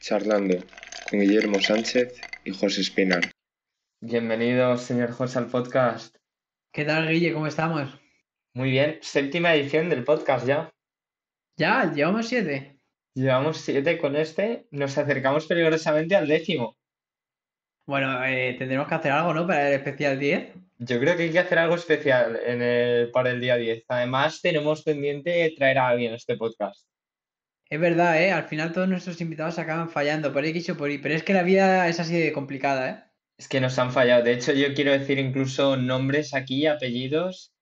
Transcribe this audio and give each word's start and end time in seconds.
Charlando 0.00 0.58
con 1.08 1.20
Guillermo 1.20 1.60
Sánchez 1.60 2.20
y 2.44 2.52
José 2.52 2.82
Espinar. 2.82 3.30
Bienvenido, 4.02 4.76
señor 4.76 5.12
José, 5.12 5.38
al 5.38 5.46
podcast. 5.46 6.14
¿Qué 6.70 6.84
tal, 6.84 7.08
Guille? 7.08 7.32
¿Cómo 7.32 7.46
estamos? 7.46 7.98
Muy 8.52 8.70
bien, 8.70 8.98
séptima 9.00 9.54
edición 9.54 9.88
del 9.88 10.04
podcast 10.04 10.46
ya. 10.46 10.70
Ya, 11.56 11.90
llevamos 11.90 12.28
siete. 12.28 12.78
Llevamos 13.14 13.62
siete 13.62 13.96
con 13.96 14.14
este, 14.14 14.66
nos 14.72 14.98
acercamos 14.98 15.46
peligrosamente 15.46 16.14
al 16.14 16.28
décimo. 16.28 16.76
Bueno, 17.86 18.22
eh, 18.26 18.56
tendremos 18.58 18.88
que 18.88 18.94
hacer 18.94 19.12
algo, 19.12 19.32
¿no? 19.32 19.46
Para 19.46 19.68
el 19.68 19.74
especial 19.76 20.18
10. 20.18 20.52
Yo 20.80 21.00
creo 21.00 21.16
que 21.16 21.22
hay 21.22 21.32
que 21.32 21.38
hacer 21.38 21.58
algo 21.58 21.76
especial 21.76 22.38
en 22.44 22.60
el, 22.60 23.10
para 23.10 23.30
el 23.30 23.40
día 23.40 23.56
10. 23.56 23.84
Además, 23.88 24.42
tenemos 24.42 24.82
pendiente 24.82 25.54
traer 25.56 25.78
a 25.78 25.88
alguien 25.88 26.12
a 26.12 26.16
este 26.16 26.36
podcast. 26.36 26.88
Es 27.70 27.78
verdad, 27.78 28.22
¿eh? 28.22 28.32
Al 28.32 28.44
final 28.44 28.72
todos 28.72 28.88
nuestros 28.88 29.20
invitados 29.20 29.58
acaban 29.58 29.90
fallando 29.90 30.32
por 30.32 30.44
X 30.44 30.70
o 30.70 30.76
por 30.76 30.90
Y, 30.90 30.98
pero 30.98 31.14
es 31.14 31.22
que 31.22 31.34
la 31.34 31.42
vida 31.42 31.86
es 31.88 32.00
así 32.00 32.18
de 32.18 32.32
complicada, 32.32 32.90
¿eh? 32.90 33.04
Es 33.36 33.46
que 33.46 33.60
nos 33.60 33.78
han 33.78 33.92
fallado. 33.92 34.24
De 34.24 34.32
hecho, 34.32 34.52
yo 34.52 34.72
quiero 34.74 34.90
decir 34.90 35.18
incluso 35.18 35.76
nombres 35.76 36.34
aquí, 36.34 36.66
apellidos. 36.66 37.52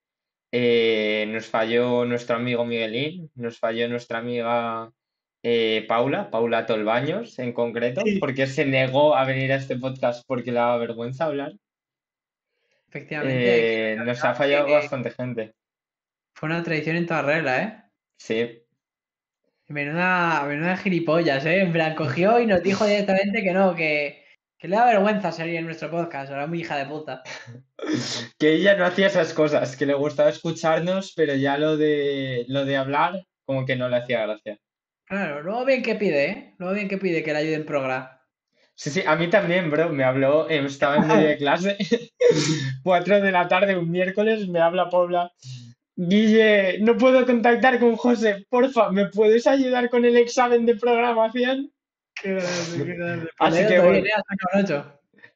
Eh, 0.53 1.27
nos 1.29 1.47
falló 1.47 2.05
nuestro 2.05 2.37
amigo 2.37 2.65
Miguelín, 2.65 3.31
nos 3.35 3.59
falló 3.59 3.89
nuestra 3.89 4.19
amiga 4.19 4.91
eh, 5.43 5.85
Paula, 5.89 6.31
Paula 6.31 6.67
Tolbaños 6.67 7.39
en 7.41 7.53
concreto, 7.53 8.03
porque 8.21 8.47
se 8.47 8.65
negó 8.65 9.17
a 9.17 9.25
venir 9.25 9.53
a 9.53 9.57
este 9.57 9.77
podcast 9.77 10.25
porque 10.27 10.53
le 10.53 10.61
daba 10.61 10.79
vergüenza 10.79 11.25
hablar. 11.25 11.53
Efectivamente. 12.89 13.93
Eh, 13.93 13.97
nos 13.97 14.25
ha 14.25 14.35
fallado 14.35 14.71
bastante 14.71 15.11
gente. 15.11 15.55
Fue 16.33 16.49
una 16.49 16.63
tradición 16.63 16.97
en 16.97 17.07
toda 17.07 17.23
regla, 17.23 17.63
¿eh? 17.63 17.83
Sí. 18.17 18.66
Menuda, 19.69 20.45
menuda 20.45 20.77
gilipollas, 20.77 21.45
¿eh? 21.45 21.61
En 21.61 21.73
plan, 21.73 21.95
cogió 21.97 22.39
y 22.39 22.47
nos 22.47 22.63
dijo 22.63 22.87
directamente 22.87 23.43
que 23.43 23.53
no, 23.53 23.75
que, 23.75 24.25
que 24.59 24.69
le 24.69 24.77
da 24.77 24.87
vergüenza 24.87 25.33
salir 25.33 25.57
en 25.57 25.65
nuestro 25.65 25.91
podcast. 25.91 26.31
Era 26.31 26.47
muy 26.47 26.61
hija 26.61 26.77
de 26.77 26.87
puta. 26.87 27.23
que 28.39 28.53
ella 28.53 28.77
no 28.77 28.87
hacía 28.87 29.09
esas 29.09 29.35
cosas, 29.35 29.77
que 29.77 29.87
le 29.87 29.95
gustaba 29.95 30.31
escucharnos, 30.31 31.13
pero 31.17 31.35
ya 31.35 31.59
lo 31.59 31.77
de, 31.77 32.45
lo 32.49 32.65
de 32.65 32.77
hablar, 32.77 33.25
como 33.45 33.67
que 33.67 33.75
no 33.75 33.89
le 33.89 33.97
hacía 33.97 34.25
gracia. 34.25 34.59
Claro, 35.05 35.43
luego 35.43 35.65
bien 35.65 35.83
que 35.83 35.97
pide, 35.97 36.31
¿eh? 36.31 36.55
Luego 36.59 36.75
bien 36.75 36.89
que 36.89 36.99
pide 36.99 37.23
que 37.23 37.33
le 37.33 37.39
ayude 37.39 37.55
en 37.55 37.67
programa. 37.67 38.21
Sí, 38.77 38.91
sí, 38.91 39.03
a 39.07 39.17
mí 39.17 39.29
también, 39.29 39.71
bro. 39.71 39.89
Me 39.89 40.05
habló, 40.05 40.49
eh, 40.51 40.65
estaba 40.65 40.97
en 40.97 41.07
medio 41.07 41.29
de 41.29 41.37
clase, 41.39 41.77
4 42.85 43.21
de 43.21 43.33
la 43.33 43.49
tarde, 43.49 43.77
un 43.77 43.91
miércoles, 43.91 44.49
me 44.49 44.61
habla 44.61 44.91
Paula. 44.91 45.33
Guille, 45.97 46.79
no 46.81 46.97
puedo 46.97 47.25
contactar 47.25 47.81
con 47.81 47.97
José, 47.97 48.45
porfa, 48.51 48.91
¿me 48.93 49.07
puedes 49.07 49.47
ayudar 49.47 49.89
con 49.89 50.05
el 50.05 50.17
examen 50.17 50.67
de 50.67 50.77
programación? 50.77 51.73
Qué 52.23 52.35
grande, 52.35 52.85
qué 52.85 52.95
grande. 52.95 53.29
Así 53.39 53.67
que 53.67 53.79
bueno. 53.81 54.05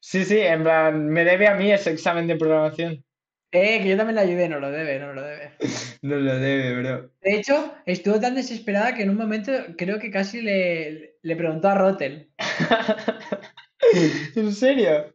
Sí, 0.01 0.25
sí, 0.25 0.39
en 0.39 0.63
plan, 0.63 1.09
me 1.09 1.25
debe 1.25 1.49
a 1.49 1.55
mí 1.55 1.73
ese 1.73 1.91
examen 1.91 2.27
de 2.27 2.37
programación. 2.37 3.05
Eh, 3.53 3.83
que 3.83 3.89
yo 3.89 3.97
también 3.97 4.15
le 4.17 4.21
ayudé, 4.23 4.49
no 4.49 4.61
lo 4.61 4.71
debe, 4.71 4.99
no 4.99 5.13
lo 5.13 5.23
debe. 5.23 5.53
No 6.03 6.17
lo 6.17 6.39
debe, 6.39 6.81
bro. 6.81 7.11
De 7.21 7.35
hecho, 7.35 7.75
estuvo 7.85 8.19
tan 8.19 8.35
desesperada 8.35 8.95
que 8.95 9.03
en 9.03 9.11
un 9.11 9.17
momento 9.17 9.53
creo 9.77 9.99
que 9.99 10.11
casi 10.11 10.41
le, 10.41 11.17
le 11.21 11.37
preguntó 11.37 11.69
a 11.69 11.75
Rotten. 11.75 12.31
¿En 14.35 14.53
serio? 14.55 15.15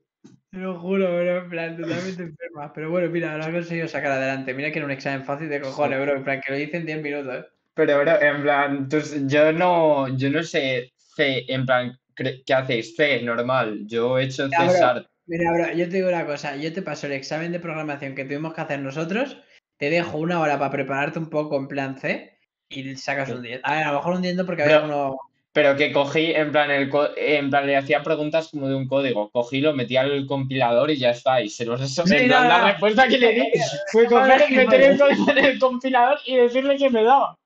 Te 0.56 0.61
lo 0.61 0.80
juro, 0.80 1.14
bro, 1.17 1.38
en 1.39 1.50
plan, 1.50 1.75
totalmente 1.75 2.23
enferma. 2.23 2.72
Pero 2.72 2.89
bueno, 2.89 3.09
mira, 3.09 3.36
lo 3.38 3.44
ha 3.44 3.52
conseguido 3.52 3.89
sacar 3.89 4.14
adelante. 4.14 4.53
Mira 4.53 4.72
que 4.72 4.80
era 4.80 4.86
un 4.86 4.92
examen 4.92 5.25
fácil 5.25 5.50
de 5.50 5.59
cojones, 5.59 6.00
bro. 6.00 6.16
En 6.16 6.23
plan, 6.23 6.39
que 6.39 6.53
lo 6.53 6.58
hice 6.58 6.78
en 6.78 6.86
10 6.86 7.02
minutos, 7.02 7.36
¿eh? 7.36 7.45
Pero, 7.73 8.00
bro, 8.00 8.22
en 8.22 8.42
plan, 8.42 8.88
tus- 8.88 9.28
yo 9.28 9.52
no, 9.52 10.08
yo 10.16 10.30
no 10.30 10.44
sé 10.44 10.94
C, 10.95 11.44
en 11.50 11.66
plan, 11.66 12.00
¿qué 12.16 12.53
hacéis? 12.53 12.95
C, 12.95 13.22
normal. 13.22 13.81
Yo 13.86 14.17
he 14.17 14.23
hecho 14.23 14.48
bro. 14.48 14.58
César. 14.72 15.09
Mira, 15.26 15.52
bro, 15.52 15.73
yo 15.73 15.89
te 15.89 15.95
digo 15.98 16.08
una 16.08 16.26
cosa. 16.26 16.56
Yo 16.56 16.72
te 16.72 16.81
paso 16.81 17.08
el 17.08 17.11
examen 17.14 17.52
de 17.52 17.59
programación 17.59 18.15
que 18.15 18.23
tuvimos 18.23 18.54
que 18.54 18.61
hacer 18.61 18.80
nosotros. 18.80 19.38
Te 19.76 19.89
dejo 19.89 20.20
una 20.20 20.39
hora 20.39 20.58
para 20.58 20.71
prepararte 20.71 21.20
un 21.20 21.30
poco 21.30 21.58
en 21.58 21.67
plan 21.67 21.98
C 21.98 22.39
y 22.70 22.95
sacas 22.95 23.30
un 23.30 23.42
10. 23.42 23.60
A 23.64 23.76
ver, 23.76 23.83
a 23.83 23.92
lo 23.92 23.98
mejor 23.98 24.14
un 24.14 24.21
10 24.21 24.36
no 24.38 24.45
porque 24.45 24.64
había 24.64 24.86
uno... 24.86 25.17
Pero 25.55 25.77
que 25.77 25.93
cogí, 25.93 26.33
en 26.33 26.52
plan, 26.52 26.70
el 26.70 26.92
en 27.16 27.49
plan, 27.49 27.66
le 27.66 27.77
hacía 27.77 28.04
preguntas 28.04 28.49
como 28.52 28.67
de 28.67 28.76
un 28.76 28.89
código. 28.89 29.30
Cogí, 29.32 29.61
lo 29.61 29.73
metí 29.73 29.95
al 29.95 30.26
compilador 30.26 30.92
y 30.92 30.98
ya 30.98 31.11
está. 31.11 31.42
Y 31.42 31.48
se 31.48 31.64
los 31.64 31.80
eso. 31.80 32.05
Sí, 32.05 32.14
en 32.14 32.27
no, 32.27 32.33
plan, 32.39 32.48
la 32.49 32.71
respuesta 32.73 33.08
que 33.08 33.17
le 33.17 33.32
di 33.32 33.52
fue 33.94 34.05
coger, 34.05 34.52
meter 34.52 34.82
el 34.82 34.98
código 34.99 35.32
en 35.32 35.38
el 35.38 35.58
compilador 35.58 36.20
y 36.26 36.36
decirle 36.36 36.76
que 36.76 36.89
me 36.89 37.04
daba. 37.04 37.39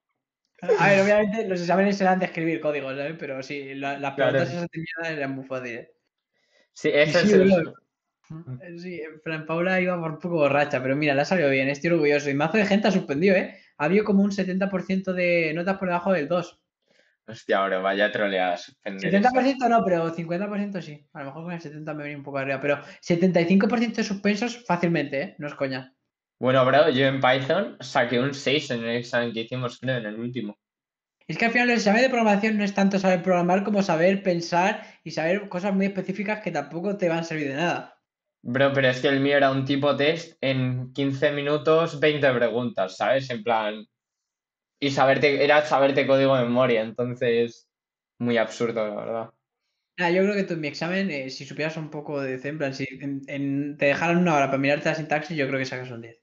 A 0.80 0.88
ver, 0.88 1.02
obviamente 1.02 1.48
los 1.48 1.62
exámenes 1.62 2.02
eran 2.02 2.18
de 2.18 2.26
escribir 2.26 2.60
códigos, 2.60 2.98
¿sabes? 2.98 3.16
Pero 3.20 3.44
sí, 3.44 3.76
la- 3.76 4.00
las 4.00 4.16
Claro. 4.16 4.32
preguntas 4.32 4.56
esas 4.58 4.68
de 4.72 4.80
mierda 4.80 5.16
eran 5.16 5.36
muy 5.36 5.46
fáciles. 5.46 5.90
Sí, 6.74 6.90
ese 6.92 7.22
Sí, 7.22 7.28
es 7.28 7.34
el. 7.34 7.52
Eh, 7.52 8.80
Sí, 8.80 9.02
en 9.02 9.20
plan, 9.22 9.46
Paula 9.46 9.80
iba 9.82 10.02
por 10.02 10.14
un 10.14 10.20
poco 10.20 10.36
borracha, 10.38 10.82
pero 10.82 10.96
mira, 10.96 11.14
le 11.14 11.22
ha 11.22 11.26
salido 11.26 11.52
bien, 11.52 11.70
estoy 11.70 11.92
orgulloso. 11.92 12.32
Y 12.32 12.34
mazo 12.34 12.58
de 12.58 12.66
gente 12.66 12.88
ha 12.88 12.92
suspendido, 12.92 13.36
¿eh? 13.36 13.56
Ha 13.78 13.86
habido 13.86 14.04
como 14.04 14.24
un 14.24 14.32
70% 14.32 15.14
de 15.14 15.54
notas 15.54 15.78
por 15.78 15.88
debajo 15.90 16.12
del 16.12 16.28
2. 16.28 16.60
Hostia, 17.30 17.64
bro, 17.66 17.82
vaya 17.84 18.12
troleada. 18.12 18.58
suspender 18.58 19.14
eso. 19.14 19.30
70% 19.30 19.70
no, 19.70 19.84
pero 19.84 20.16
50% 20.16 20.82
sí. 20.82 21.08
A 21.14 21.20
lo 21.20 21.26
mejor 21.26 21.44
con 21.44 21.54
el 21.54 21.62
70 21.62 21.94
me 21.94 22.04
venía 22.04 22.18
un 22.18 22.24
poco 22.24 22.40
arriba, 22.40 22.60
pero 22.60 22.82
75% 23.02 23.96
de 23.96 24.04
suspensos 24.04 24.66
fácilmente, 24.66 25.22
¿eh? 25.22 25.36
No 25.38 25.48
es 25.48 25.54
coña. 25.54 25.94
Bueno, 26.40 26.66
bro, 26.66 26.90
yo 26.90 27.06
en 27.06 27.20
Python 27.20 27.78
saqué 27.82 28.20
un 28.20 28.34
6 28.34 28.72
en 28.72 28.84
el 28.84 28.98
examen 28.98 29.32
que 29.32 29.42
hicimos, 29.42 29.78
creo, 29.80 29.98
en 29.98 30.06
el 30.06 30.20
último. 30.20 30.58
Es 31.28 31.38
que 31.38 31.46
al 31.46 31.52
final 31.52 31.70
el 31.70 31.76
examen 31.76 32.02
de 32.02 32.10
programación 32.10 32.58
no 32.58 32.64
es 32.64 32.74
tanto 32.74 32.98
saber 32.98 33.22
programar 33.22 33.64
como 33.64 33.84
saber 33.84 34.24
pensar 34.24 34.84
y 35.04 35.12
saber 35.12 35.48
cosas 35.50 35.76
muy 35.76 35.86
específicas 35.86 36.40
que 36.40 36.50
tampoco 36.50 36.98
te 36.98 37.10
van 37.10 37.20
a 37.20 37.24
servir 37.24 37.50
de 37.50 37.56
nada. 37.56 38.00
Bro, 38.42 38.74
pero 38.74 38.88
es 38.88 39.02
que 39.02 39.10
el 39.10 39.20
mío 39.20 39.38
era 39.38 39.52
un 39.52 39.66
tipo 39.66 39.96
test 39.96 40.38
en 40.42 40.92
15 40.94 41.32
minutos, 41.34 42.00
20 42.00 42.34
preguntas, 42.34 42.98
¿sabes? 42.98 43.30
En 43.30 43.44
plan. 43.44 43.86
Y 44.80 44.92
saberte, 44.92 45.44
era 45.44 45.66
saberte 45.66 46.08
código 46.08 46.36
de 46.38 46.44
memoria, 46.46 46.82
entonces. 46.82 47.68
Muy 48.20 48.38
absurdo, 48.38 48.86
la 48.88 48.96
verdad. 48.96 49.34
Nada, 49.98 50.12
yo 50.12 50.24
creo 50.24 50.34
que 50.34 50.44
tú 50.46 50.54
en 50.56 50.62
mi 50.62 50.68
examen, 50.68 51.12
eh, 51.12 51.30
si 51.30 51.46
supieras 51.46 51.78
un 51.78 51.90
poco 51.92 52.20
de 52.22 52.40
C, 52.40 52.48
en 52.50 52.58
plan, 52.58 52.74
si 52.74 52.86
en- 52.90 53.22
en- 53.28 53.78
te 53.78 53.86
dejaran 53.88 54.18
una 54.18 54.36
hora 54.36 54.48
para 54.48 54.58
mirarte 54.58 54.90
la 54.90 54.96
sintaxis, 54.96 55.38
yo 55.38 55.48
creo 55.48 55.60
que 55.60 55.66
sacas 55.66 55.92
un 55.92 56.02
10. 56.02 56.18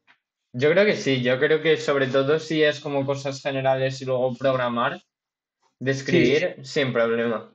Yo 0.53 0.71
creo 0.73 0.85
que 0.87 0.97
sí, 0.97 1.23
yo 1.23 1.39
creo 1.39 1.63
que 1.63 1.77
sobre 1.77 2.09
todo 2.09 2.39
si 2.41 2.63
es 2.63 2.81
como 2.81 3.05
cosas 3.07 3.41
generales 3.43 4.01
y 4.03 4.07
luego 4.07 4.35
programar, 4.35 5.01
de 5.81 5.93
escribir, 5.93 6.57
sin 6.65 6.93
problema. 6.93 7.55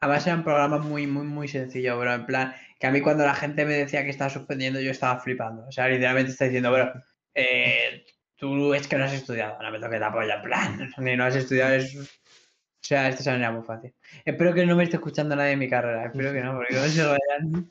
Además 0.00 0.26
era 0.26 0.36
un 0.36 0.44
programa 0.44 0.78
muy, 0.78 1.06
muy, 1.06 1.24
muy 1.26 1.48
sencillo, 1.48 1.98
bro. 1.98 2.14
En 2.14 2.26
plan, 2.26 2.54
que 2.78 2.86
a 2.86 2.90
mí 2.90 3.00
cuando 3.02 3.24
la 3.24 3.34
gente 3.34 3.64
me 3.66 3.74
decía 3.74 4.02
que 4.04 4.10
estaba 4.10 4.30
suspendiendo, 4.30 4.80
yo 4.80 4.90
estaba 4.90 5.20
flipando. 5.20 5.66
O 5.66 5.72
sea, 5.72 5.88
literalmente 5.88 6.32
está 6.32 6.46
diciendo, 6.46 6.72
bro, 6.72 6.92
eh, 7.34 8.04
tú 8.40 8.74
es 8.74 8.88
que 8.88 8.96
no 8.96 9.04
has 9.04 9.12
estudiado, 9.12 9.62
no 9.62 9.70
me 9.70 9.78
toques 9.78 10.00
la 10.00 10.12
polla, 10.12 10.36
en 10.36 10.42
plan, 10.42 10.90
ni 10.98 11.16
no 11.16 11.24
has 11.24 11.36
estudiado, 11.36 11.74
es... 11.74 11.94
O 11.96 12.82
sea, 12.82 13.08
este 13.08 13.20
examen 13.20 13.42
era 13.42 13.52
muy 13.52 13.62
fácil. 13.62 13.94
Espero 14.24 14.54
que 14.54 14.64
no 14.64 14.74
me 14.74 14.84
esté 14.84 14.96
escuchando 14.96 15.36
nadie 15.36 15.52
en 15.52 15.58
mi 15.58 15.68
carrera, 15.68 16.06
espero 16.06 16.32
que 16.32 16.40
no, 16.40 16.56
porque 16.56 16.74
no 16.74 16.80
se 16.80 17.04
vayan. 17.04 17.70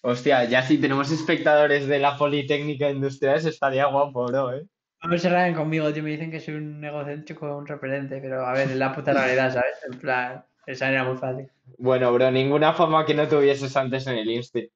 Hostia, 0.00 0.44
ya 0.44 0.62
si 0.62 0.78
tenemos 0.78 1.12
espectadores 1.12 1.86
de 1.86 1.98
la 1.98 2.16
Politécnica 2.16 2.88
Industriales 2.88 3.44
estaría 3.44 3.86
guapo, 3.86 4.26
bro, 4.26 4.54
¿eh? 4.54 4.66
No 5.04 5.18
se 5.18 5.28
rayen 5.28 5.54
conmigo, 5.54 5.92
tío, 5.92 6.02
me 6.02 6.10
dicen 6.10 6.30
que 6.30 6.40
soy 6.40 6.54
un 6.54 6.82
egocéntrico, 6.82 7.56
un 7.56 7.66
repelente, 7.66 8.18
pero 8.20 8.44
a 8.44 8.52
ver, 8.54 8.70
es 8.70 8.76
la 8.76 8.92
puta 8.92 9.12
realidad, 9.12 9.52
¿sabes? 9.52 9.76
En 9.88 9.98
plan, 9.98 10.44
examen 10.66 10.94
era 10.94 11.04
muy 11.04 11.18
fácil. 11.18 11.48
Bueno, 11.78 12.12
bro, 12.12 12.30
ninguna 12.30 12.72
fama 12.72 13.04
que 13.04 13.14
no 13.14 13.28
tuvieses 13.28 13.76
antes 13.76 14.06
en 14.06 14.16
el 14.16 14.30
Insti. 14.30 14.68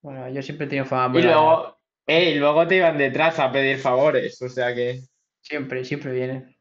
Bueno, 0.00 0.28
yo 0.30 0.42
siempre 0.42 0.66
he 0.66 0.68
tenido 0.70 0.86
fama 0.86 1.16
Y 1.18 1.22
luego, 1.22 1.77
eh, 2.08 2.30
y 2.30 2.34
luego 2.38 2.66
te 2.66 2.76
iban 2.76 2.98
detrás 2.98 3.38
a 3.38 3.52
pedir 3.52 3.78
favores, 3.78 4.40
o 4.42 4.48
sea 4.48 4.74
que. 4.74 5.02
Siempre, 5.42 5.84
siempre 5.84 6.12
viene. 6.12 6.56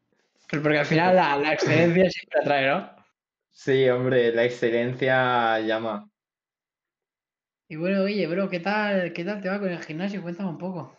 Pero 0.49 0.61
porque 0.61 0.79
al 0.79 0.85
final 0.85 1.15
la, 1.15 1.37
la 1.37 1.53
excelencia 1.53 2.09
siempre 2.09 2.39
atrae, 2.41 2.67
¿no? 2.67 2.95
Sí, 3.49 3.89
hombre, 3.89 4.31
la 4.33 4.45
excelencia 4.45 5.59
llama. 5.61 6.07
Y 7.69 7.75
bueno, 7.75 8.03
oye, 8.03 8.27
bro, 8.27 8.49
¿qué 8.49 8.59
tal, 8.59 9.11
qué 9.13 9.25
tal 9.25 9.41
te 9.41 9.49
va 9.49 9.59
con 9.59 9.69
el 9.69 9.83
gimnasio? 9.83 10.21
Cuéntame 10.21 10.49
un 10.49 10.57
poco. 10.57 10.95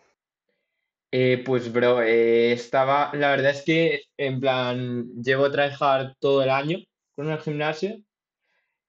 Eh, 1.10 1.42
pues, 1.44 1.72
bro, 1.72 2.02
eh, 2.02 2.52
estaba. 2.52 3.10
La 3.14 3.30
verdad 3.30 3.52
es 3.52 3.62
que, 3.64 4.02
en 4.16 4.40
plan, 4.40 5.06
llevo 5.22 5.50
tryhard 5.50 6.14
todo 6.18 6.42
el 6.42 6.50
año 6.50 6.78
con 7.14 7.30
el 7.30 7.38
gimnasio, 7.38 7.98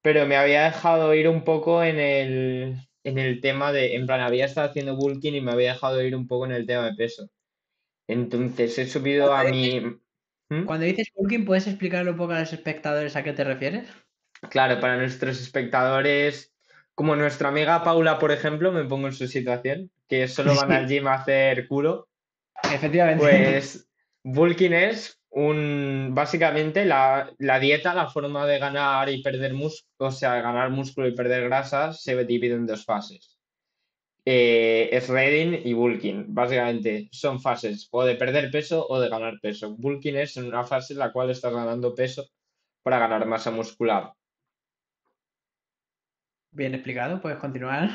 pero 0.01 0.25
me 0.25 0.35
había 0.35 0.63
dejado 0.65 1.13
ir 1.13 1.29
un 1.29 1.43
poco 1.43 1.83
en 1.83 1.99
el, 1.99 2.88
en 3.03 3.17
el 3.17 3.41
tema 3.41 3.71
de. 3.71 3.95
En 3.95 4.05
plan, 4.05 4.21
había 4.21 4.45
estado 4.45 4.69
haciendo 4.69 4.95
bulking 4.95 5.35
y 5.35 5.41
me 5.41 5.51
había 5.51 5.73
dejado 5.73 6.01
ir 6.01 6.15
un 6.15 6.27
poco 6.27 6.45
en 6.45 6.51
el 6.53 6.65
tema 6.67 6.85
de 6.85 6.95
peso. 6.95 7.29
Entonces 8.07 8.77
he 8.77 8.87
subido 8.87 9.33
a 9.33 9.43
mi. 9.45 9.81
¿Mm? 10.49 10.65
Cuando 10.65 10.85
dices 10.85 11.09
bulking, 11.15 11.45
¿puedes 11.45 11.67
explicarle 11.67 12.11
un 12.11 12.17
poco 12.17 12.33
a 12.33 12.39
los 12.39 12.53
espectadores 12.53 13.15
a 13.15 13.23
qué 13.23 13.33
te 13.33 13.43
refieres? 13.43 13.87
Claro, 14.49 14.79
para 14.79 14.97
nuestros 14.97 15.39
espectadores, 15.41 16.53
como 16.95 17.15
nuestra 17.15 17.49
amiga 17.49 17.83
Paula, 17.83 18.19
por 18.19 18.31
ejemplo, 18.31 18.71
me 18.71 18.85
pongo 18.85 19.07
en 19.07 19.13
su 19.13 19.27
situación, 19.27 19.91
que 20.07 20.27
solo 20.27 20.53
van 20.55 20.69
Sí. 20.69 20.73
al 20.73 20.87
gym 20.87 21.07
a 21.07 21.15
hacer 21.15 21.67
culo. 21.67 22.09
Efectivamente. 22.73 23.23
Pues 23.23 23.88
Bulking 24.31 24.73
es 24.73 25.19
un, 25.31 26.11
básicamente 26.13 26.85
la, 26.85 27.31
la 27.39 27.59
dieta, 27.59 27.93
la 27.93 28.09
forma 28.09 28.45
de 28.45 28.59
ganar 28.59 29.09
y 29.09 29.21
perder 29.23 29.53
músculo, 29.53 30.09
o 30.09 30.11
sea, 30.11 30.41
ganar 30.41 30.69
músculo 30.69 31.07
y 31.07 31.15
perder 31.15 31.45
grasa 31.45 31.93
se 31.93 32.23
divide 32.25 32.53
en 32.53 32.67
dos 32.67 32.85
fases. 32.85 33.39
Eh, 34.25 34.89
es 34.91 35.07
shredding 35.07 35.61
y 35.65 35.73
bulking. 35.73 36.33
Básicamente 36.33 37.09
son 37.11 37.41
fases 37.41 37.87
o 37.91 38.03
de 38.03 38.15
perder 38.15 38.51
peso 38.51 38.85
o 38.87 38.99
de 38.99 39.09
ganar 39.09 39.39
peso. 39.41 39.75
Bulking 39.75 40.17
es 40.17 40.37
una 40.37 40.63
fase 40.63 40.93
en 40.93 40.99
la 40.99 41.11
cual 41.11 41.31
estás 41.31 41.53
ganando 41.53 41.95
peso 41.95 42.25
para 42.83 42.99
ganar 42.99 43.25
masa 43.25 43.49
muscular. 43.49 44.13
Bien 46.51 46.73
explicado, 46.75 47.21
puedes 47.21 47.39
continuar. 47.39 47.89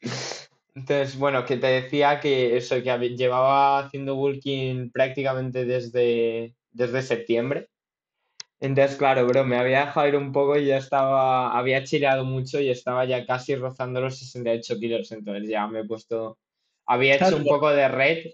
Entonces, 0.74 1.16
bueno, 1.18 1.44
que 1.44 1.56
te 1.56 1.66
decía 1.68 2.18
que 2.20 2.56
eso, 2.56 2.76
que 2.82 2.98
llevaba 3.16 3.78
haciendo 3.78 4.16
bulking 4.16 4.90
prácticamente 4.90 5.64
desde, 5.64 6.56
desde 6.72 7.02
septiembre. 7.02 7.68
Entonces, 8.60 8.96
claro, 8.96 9.26
bro, 9.26 9.44
me 9.44 9.56
había 9.58 9.86
dejado 9.86 10.08
ir 10.08 10.16
un 10.16 10.32
poco 10.32 10.56
y 10.58 10.66
ya 10.66 10.78
estaba, 10.78 11.56
había 11.56 11.84
chileado 11.84 12.24
mucho 12.24 12.60
y 12.60 12.70
estaba 12.70 13.04
ya 13.04 13.26
casi 13.26 13.54
rozando 13.56 14.00
los 14.00 14.18
68 14.18 14.76
kilos. 14.78 15.12
Entonces 15.12 15.48
ya 15.48 15.66
me 15.68 15.80
he 15.80 15.84
puesto, 15.84 16.38
había 16.86 17.16
hecho 17.16 17.36
un 17.36 17.46
poco 17.46 17.70
de 17.70 17.88
red 17.88 18.26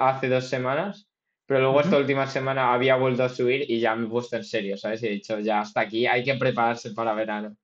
hace 0.00 0.28
dos 0.28 0.48
semanas, 0.48 1.08
pero 1.46 1.60
luego 1.60 1.80
esta 1.80 1.96
Ujú. 1.96 1.98
última 1.98 2.26
semana 2.26 2.72
había 2.74 2.96
vuelto 2.96 3.24
a 3.24 3.28
subir 3.28 3.68
y 3.70 3.80
ya 3.80 3.94
me 3.96 4.06
he 4.06 4.10
puesto 4.10 4.36
en 4.36 4.44
serio, 4.44 4.76
¿sabes? 4.76 5.02
Y 5.02 5.06
he 5.08 5.10
dicho, 5.10 5.38
ya 5.40 5.60
hasta 5.60 5.80
aquí, 5.80 6.06
hay 6.06 6.24
que 6.24 6.34
prepararse 6.36 6.92
para 6.92 7.14
verano. 7.14 7.56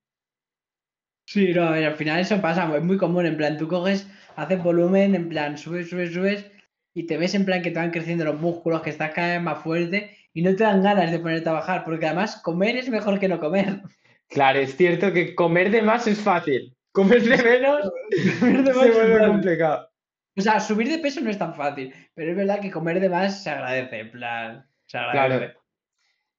Sí, 1.25 1.53
no, 1.53 1.63
a 1.63 1.71
ver, 1.71 1.85
al 1.85 1.95
final 1.95 2.19
eso 2.19 2.41
pasa, 2.41 2.75
es 2.75 2.83
muy 2.83 2.97
común, 2.97 3.25
en 3.25 3.37
plan, 3.37 3.57
tú 3.57 3.67
coges, 3.67 4.07
haces 4.35 4.63
volumen, 4.63 5.15
en 5.15 5.29
plan, 5.29 5.57
subes, 5.57 5.89
subes, 5.89 6.13
subes, 6.13 6.51
y 6.93 7.05
te 7.07 7.17
ves 7.17 7.35
en 7.35 7.45
plan 7.45 7.61
que 7.61 7.71
te 7.71 7.79
van 7.79 7.91
creciendo 7.91 8.25
los 8.25 8.39
músculos, 8.39 8.81
que 8.81 8.89
estás 8.89 9.11
cada 9.13 9.33
vez 9.33 9.41
más 9.41 9.63
fuerte, 9.63 10.17
y 10.33 10.41
no 10.41 10.55
te 10.55 10.63
dan 10.63 10.83
ganas 10.83 11.11
de 11.11 11.19
ponerte 11.19 11.49
a 11.49 11.53
bajar, 11.53 11.83
porque 11.85 12.05
además 12.05 12.41
comer 12.43 12.77
es 12.77 12.89
mejor 12.89 13.19
que 13.19 13.27
no 13.27 13.39
comer. 13.39 13.81
Claro, 14.29 14.59
es 14.59 14.75
cierto 14.77 15.11
que 15.11 15.33
comer 15.33 15.71
de 15.71 15.81
más 15.81 16.05
es 16.07 16.19
fácil, 16.19 16.75
comer 16.91 17.23
de 17.23 17.37
menos 17.43 17.91
Comer 18.39 18.63
de 18.63 18.73
más 18.73 18.83
se 18.83 18.89
es 18.89 18.95
vuelve 18.95 19.27
complicado. 19.27 19.89
O 20.37 20.41
sea, 20.41 20.59
subir 20.59 20.87
de 20.87 20.99
peso 20.99 21.19
no 21.21 21.29
es 21.29 21.37
tan 21.37 21.55
fácil, 21.55 21.93
pero 22.13 22.31
es 22.31 22.37
verdad 22.37 22.61
que 22.61 22.71
comer 22.71 22.99
de 22.99 23.09
más 23.09 23.43
se 23.43 23.49
agradece, 23.49 23.99
en 23.99 24.11
plan, 24.11 24.65
se 24.85 24.97
agradece. 24.97 25.37
Claro. 25.47 25.59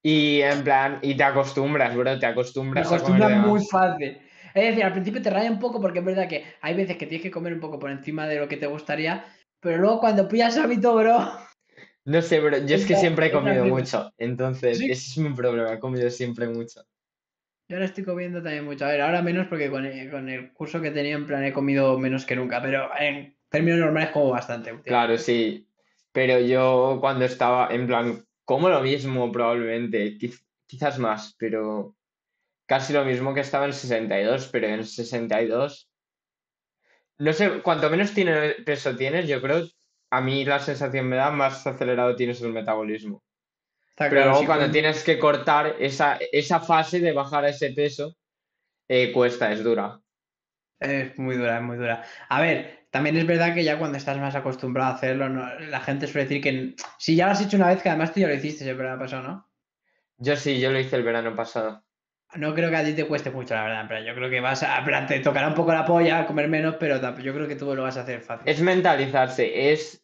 Y 0.02 0.40
en 0.40 0.64
plan, 0.64 0.98
y 1.02 1.14
te 1.14 1.22
acostumbras, 1.22 1.94
bro, 1.94 2.18
te 2.18 2.26
Me 2.26 2.32
acostumbras 2.32 2.90
a 2.90 2.98
comer 3.00 3.28
de 3.28 3.34
muy 3.36 3.60
más. 3.60 3.68
fácil. 3.68 4.18
Es 4.54 4.64
decir, 4.64 4.84
al 4.84 4.92
principio 4.92 5.22
te 5.22 5.30
raya 5.30 5.50
un 5.50 5.58
poco 5.58 5.80
porque 5.80 6.00
es 6.00 6.04
verdad 6.04 6.28
que 6.28 6.44
hay 6.60 6.74
veces 6.74 6.96
que 6.96 7.06
tienes 7.06 7.22
que 7.22 7.30
comer 7.30 7.52
un 7.54 7.60
poco 7.60 7.78
por 7.78 7.90
encima 7.90 8.26
de 8.26 8.38
lo 8.40 8.48
que 8.48 8.56
te 8.56 8.66
gustaría, 8.66 9.24
pero 9.60 9.78
luego 9.78 10.00
cuando 10.00 10.28
pillas 10.28 10.56
hábito, 10.58 10.94
bro, 10.96 11.18
No 12.04 12.20
sé, 12.22 12.40
bro, 12.40 12.58
yo 12.58 12.76
es 12.76 12.86
que 12.86 12.96
siempre 12.96 13.26
he 13.26 13.32
comido 13.32 13.64
mucho, 13.66 14.12
entonces 14.18 14.78
Sí. 14.78 14.84
ese 14.90 15.10
es 15.10 15.18
mi 15.18 15.34
problema, 15.34 15.72
he 15.74 15.78
comido 15.78 16.10
siempre 16.10 16.48
mucho. 16.48 16.80
yo 17.68 17.76
ahora 17.76 17.86
estoy 17.86 18.04
comiendo 18.04 18.42
también 18.42 18.64
mucho. 18.64 18.84
A 18.84 18.88
ver, 18.88 19.00
ahora 19.00 19.22
menos 19.22 19.46
porque 19.46 19.70
con 19.70 19.84
el, 19.86 20.10
con 20.10 20.28
el 20.28 20.52
curso 20.52 20.80
que 20.80 20.90
tenía 20.90 21.14
en 21.14 21.26
plan 21.26 21.44
he 21.44 21.52
comido 21.52 21.98
menos 21.98 22.26
que 22.26 22.36
nunca, 22.36 22.60
pero 22.60 22.88
en 22.98 23.36
términos 23.48 23.78
normales 23.80 24.10
como 24.10 24.30
bastante. 24.30 24.72
Claro, 24.82 25.16
sí, 25.18 25.68
pero 26.12 26.40
yo 26.40 26.98
cuando 27.00 27.24
estaba, 27.24 27.68
en 27.72 27.86
plan, 27.86 28.24
como 28.44 28.68
lo 28.68 28.80
mismo 28.82 29.30
probablemente, 29.30 30.18
quiz- 30.18 30.44
quizás 30.66 30.98
más, 30.98 31.34
pero 31.38 31.94
casi 32.70 32.92
lo 32.92 33.04
mismo 33.04 33.34
que 33.34 33.40
estaba 33.46 33.66
en 33.66 33.72
62, 33.72 34.48
pero 34.52 34.66
en 34.68 34.84
62, 34.84 35.90
no 37.18 37.32
sé, 37.32 37.60
cuanto 37.62 37.90
menos 37.90 38.12
tiene, 38.14 38.54
peso 38.64 38.96
tienes, 38.96 39.28
yo 39.28 39.42
creo, 39.42 39.66
a 40.10 40.20
mí 40.20 40.44
la 40.44 40.58
sensación 40.60 41.08
me 41.08 41.16
da 41.16 41.30
más 41.30 41.66
acelerado 41.66 42.16
tienes 42.16 42.40
el 42.42 42.52
metabolismo. 42.52 43.22
Está 43.90 44.08
Pero 44.08 44.22
claro, 44.22 44.30
luego 44.30 44.46
cuando 44.46 44.64
con- 44.66 44.72
tienes 44.72 45.04
que 45.04 45.18
cortar 45.18 45.76
esa, 45.78 46.18
esa 46.32 46.60
fase 46.60 47.00
de 47.00 47.12
bajar 47.12 47.44
a 47.44 47.50
ese 47.50 47.72
peso, 47.72 48.16
eh, 48.88 49.12
cuesta, 49.12 49.52
es 49.52 49.62
dura. 49.64 50.00
Es 50.78 51.18
muy 51.18 51.36
dura, 51.36 51.56
es 51.58 51.62
muy 51.62 51.76
dura. 51.76 52.04
A 52.28 52.40
ver, 52.40 52.86
también 52.90 53.16
es 53.16 53.26
verdad 53.26 53.54
que 53.54 53.64
ya 53.64 53.78
cuando 53.78 53.98
estás 53.98 54.18
más 54.18 54.34
acostumbrado 54.34 54.92
a 54.92 54.94
hacerlo, 54.96 55.28
no- 55.28 55.58
la 55.60 55.80
gente 55.80 56.06
suele 56.06 56.26
decir 56.28 56.42
que 56.42 56.74
si 56.98 57.16
ya 57.16 57.26
lo 57.26 57.32
has 57.32 57.42
hecho 57.42 57.56
una 57.56 57.68
vez, 57.68 57.82
que 57.82 57.88
además 57.90 58.12
tú 58.14 58.20
ya 58.20 58.28
lo 58.28 58.34
hiciste 58.34 58.68
el 58.68 58.76
verano 58.76 58.98
pasado, 59.00 59.22
¿no? 59.28 59.50
Yo 60.18 60.36
sí, 60.36 60.60
yo 60.60 60.70
lo 60.70 60.78
hice 60.78 60.94
el 60.94 61.02
verano 61.02 61.34
pasado. 61.34 61.84
No 62.36 62.54
creo 62.54 62.70
que 62.70 62.76
a 62.76 62.84
ti 62.84 62.92
te 62.92 63.06
cueste 63.06 63.30
mucho, 63.30 63.54
la 63.54 63.64
verdad. 63.64 63.86
Pero 63.88 64.04
yo 64.04 64.14
creo 64.14 64.30
que 64.30 64.40
vas 64.40 64.62
a. 64.62 64.84
plan, 64.84 65.06
te 65.06 65.20
tocará 65.20 65.48
un 65.48 65.54
poco 65.54 65.72
la 65.72 65.84
polla, 65.84 66.26
comer 66.26 66.48
menos, 66.48 66.76
pero 66.78 67.00
yo 67.18 67.34
creo 67.34 67.48
que 67.48 67.56
tú 67.56 67.74
lo 67.74 67.82
vas 67.82 67.96
a 67.96 68.02
hacer 68.02 68.20
fácil. 68.20 68.48
Es 68.48 68.60
mentalizarse, 68.60 69.72
es 69.72 70.02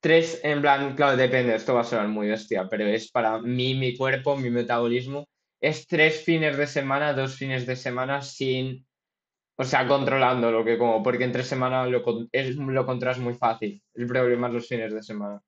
tres, 0.00 0.40
en 0.42 0.60
plan, 0.60 0.94
claro, 0.96 1.16
depende, 1.16 1.54
esto 1.54 1.74
va 1.74 1.82
a 1.82 1.84
sonar 1.84 2.08
muy 2.08 2.28
bestia, 2.28 2.68
pero 2.68 2.86
es 2.86 3.10
para 3.10 3.40
mí, 3.40 3.74
mi 3.74 3.96
cuerpo, 3.96 4.36
mi 4.36 4.50
metabolismo, 4.50 5.28
es 5.60 5.86
tres 5.86 6.24
fines 6.24 6.56
de 6.56 6.66
semana, 6.66 7.12
dos 7.12 7.36
fines 7.36 7.66
de 7.66 7.76
semana 7.76 8.22
sin, 8.22 8.86
o 9.56 9.64
sea, 9.64 9.86
controlando 9.86 10.50
lo 10.50 10.64
que 10.64 10.78
como, 10.78 11.02
porque 11.02 11.24
entre 11.24 11.44
semana 11.44 11.86
lo, 11.86 12.02
es, 12.32 12.56
lo 12.56 12.86
controlas 12.86 13.18
muy 13.18 13.34
fácil. 13.34 13.82
El 13.94 14.06
problema 14.06 14.48
es 14.48 14.54
los 14.54 14.68
fines 14.68 14.94
de 14.94 15.02
semana. 15.02 15.42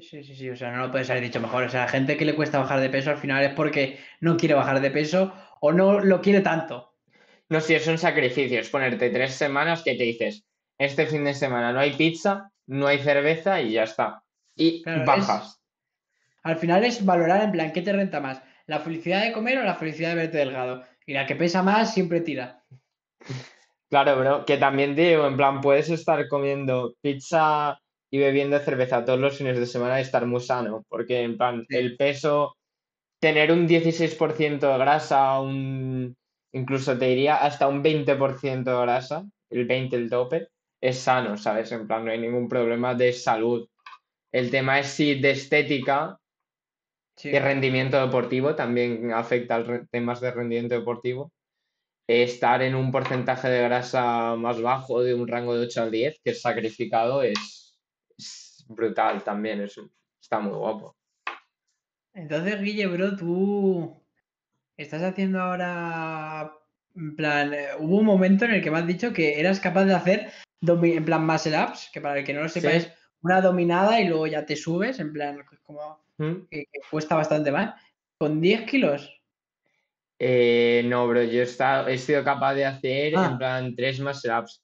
Sí, 0.00 0.24
sí, 0.24 0.34
sí. 0.34 0.48
O 0.50 0.56
sea, 0.56 0.70
no 0.72 0.86
lo 0.86 0.90
puedes 0.90 1.10
haber 1.10 1.22
dicho 1.22 1.40
mejor. 1.40 1.64
O 1.64 1.68
sea, 1.68 1.82
la 1.82 1.88
gente 1.88 2.16
que 2.16 2.24
le 2.24 2.34
cuesta 2.34 2.58
bajar 2.58 2.80
de 2.80 2.88
peso 2.88 3.10
al 3.10 3.18
final 3.18 3.44
es 3.44 3.52
porque 3.52 3.98
no 4.20 4.36
quiere 4.36 4.54
bajar 4.54 4.80
de 4.80 4.90
peso 4.90 5.32
o 5.60 5.72
no 5.72 6.00
lo 6.00 6.20
quiere 6.20 6.40
tanto. 6.40 6.94
No, 7.50 7.60
si 7.60 7.74
es 7.74 7.86
un 7.86 7.98
sacrificio, 7.98 8.58
es 8.58 8.70
ponerte 8.70 9.10
tres 9.10 9.34
semanas 9.34 9.82
que 9.82 9.94
te 9.94 10.04
dices, 10.04 10.44
este 10.78 11.06
fin 11.06 11.24
de 11.24 11.34
semana 11.34 11.72
no 11.72 11.80
hay 11.80 11.92
pizza, 11.92 12.50
no 12.66 12.86
hay 12.86 12.98
cerveza 13.00 13.60
y 13.60 13.72
ya 13.72 13.82
está. 13.82 14.22
Y 14.56 14.82
Claro, 14.82 15.02
es- 15.02 15.06
bajas. 15.06 15.60
Al 16.42 16.56
final 16.56 16.84
es 16.84 17.04
valorar 17.04 17.42
en 17.42 17.52
plan, 17.52 17.72
¿qué 17.72 17.82
te 17.82 17.92
renta 17.92 18.20
más? 18.20 18.42
¿La 18.66 18.80
felicidad 18.80 19.22
de 19.22 19.32
comer 19.32 19.58
o 19.58 19.62
la 19.62 19.74
felicidad 19.74 20.10
de 20.10 20.14
verte 20.16 20.38
delgado? 20.38 20.82
Y 21.06 21.12
la 21.12 21.26
que 21.26 21.36
pesa 21.36 21.62
más 21.62 21.92
siempre 21.92 22.20
tira. 22.20 22.64
Claro, 23.90 24.18
bro, 24.18 24.46
que 24.46 24.56
también 24.56 24.96
digo, 24.96 25.26
en 25.26 25.36
plan, 25.36 25.60
puedes 25.60 25.90
estar 25.90 26.26
comiendo 26.26 26.94
pizza 27.02 27.78
y 28.12 28.18
bebiendo 28.18 28.58
cerveza 28.58 29.04
todos 29.04 29.18
los 29.18 29.36
fines 29.38 29.58
de 29.58 29.66
semana 29.66 29.98
y 29.98 30.02
estar 30.02 30.26
muy 30.26 30.40
sano, 30.40 30.84
porque 30.88 31.22
en 31.22 31.38
plan, 31.38 31.64
Sí. 31.68 31.76
el 31.76 31.96
peso, 31.96 32.56
tener 33.20 33.50
un 33.50 33.66
16% 33.66 34.68
de 34.70 34.78
grasa, 34.78 35.40
un, 35.40 36.14
incluso 36.52 36.98
te 36.98 37.06
diría 37.06 37.36
hasta 37.36 37.68
un 37.68 37.82
20% 37.82 38.70
de 38.70 38.82
grasa, 38.82 39.24
el 39.50 39.64
20 39.66 39.96
el 39.96 40.10
tope, 40.10 40.48
es 40.80 40.98
sano, 40.98 41.36
¿sabes? 41.38 41.72
En 41.72 41.86
plan, 41.86 42.04
no 42.04 42.10
hay 42.10 42.18
ningún 42.18 42.48
problema 42.48 42.94
de 42.94 43.12
salud. 43.12 43.66
El 44.32 44.50
tema 44.50 44.78
es 44.80 44.88
si 44.88 45.20
de 45.20 45.30
estética 45.30 46.18
Sí. 47.16 47.28
y 47.30 47.38
rendimiento 47.38 48.00
deportivo, 48.04 48.54
también 48.56 49.12
afecta 49.12 49.56
a 49.56 49.84
temas 49.90 50.20
de 50.20 50.32
rendimiento 50.32 50.74
deportivo. 50.74 51.30
Estar 52.08 52.62
en 52.62 52.74
un 52.74 52.90
porcentaje 52.90 53.48
de 53.48 53.62
grasa 53.62 54.34
más 54.36 54.60
bajo, 54.60 55.02
de 55.02 55.14
un 55.14 55.28
rango 55.28 55.54
de 55.54 55.66
8 55.66 55.82
al 55.82 55.90
10, 55.90 56.18
que 56.24 56.30
es 56.32 56.40
sacrificado, 56.42 57.22
es 57.22 57.61
brutal 58.74 59.22
también, 59.22 59.60
es, 59.62 59.78
está 60.20 60.38
muy 60.40 60.52
guapo. 60.54 60.96
Entonces, 62.14 62.60
Guille, 62.60 62.86
bro, 62.86 63.16
tú 63.16 64.02
estás 64.76 65.02
haciendo 65.02 65.40
ahora, 65.40 66.52
en 66.94 67.16
plan, 67.16 67.54
eh, 67.54 67.68
hubo 67.78 67.98
un 67.98 68.06
momento 68.06 68.44
en 68.44 68.52
el 68.52 68.62
que 68.62 68.70
me 68.70 68.78
has 68.78 68.86
dicho 68.86 69.12
que 69.12 69.40
eras 69.40 69.60
capaz 69.60 69.84
de 69.84 69.94
hacer, 69.94 70.30
en 70.60 71.04
plan, 71.04 71.26
muscle 71.26 71.56
ups, 71.62 71.90
que 71.92 72.00
para 72.00 72.18
el 72.18 72.24
que 72.24 72.34
no 72.34 72.42
lo 72.42 72.48
sepa 72.48 72.70
Sí. 72.70 72.76
es 72.78 72.92
una 73.22 73.40
dominada 73.40 74.00
y 74.00 74.08
luego 74.08 74.26
ya 74.26 74.44
te 74.44 74.56
subes, 74.56 74.98
en 75.00 75.12
plan, 75.12 75.42
como 75.62 76.04
¿Mm? 76.18 76.46
que, 76.50 76.66
que 76.70 76.80
cuesta 76.90 77.14
bastante 77.14 77.50
más, 77.50 77.80
con 78.18 78.40
10 78.40 78.62
kilos. 78.68 79.08
Eh, 80.18 80.82
no, 80.86 81.08
bro, 81.08 81.22
yo 81.24 81.40
he, 81.40 81.44
estado- 81.44 81.88
he 81.88 81.98
sido 81.98 82.22
capaz 82.22 82.54
de 82.54 82.64
hacer 82.66 83.14
Ah. 83.16 83.28
en 83.32 83.38
plan 83.38 83.74
tres 83.74 83.98
más 84.00 84.22
ups. 84.24 84.61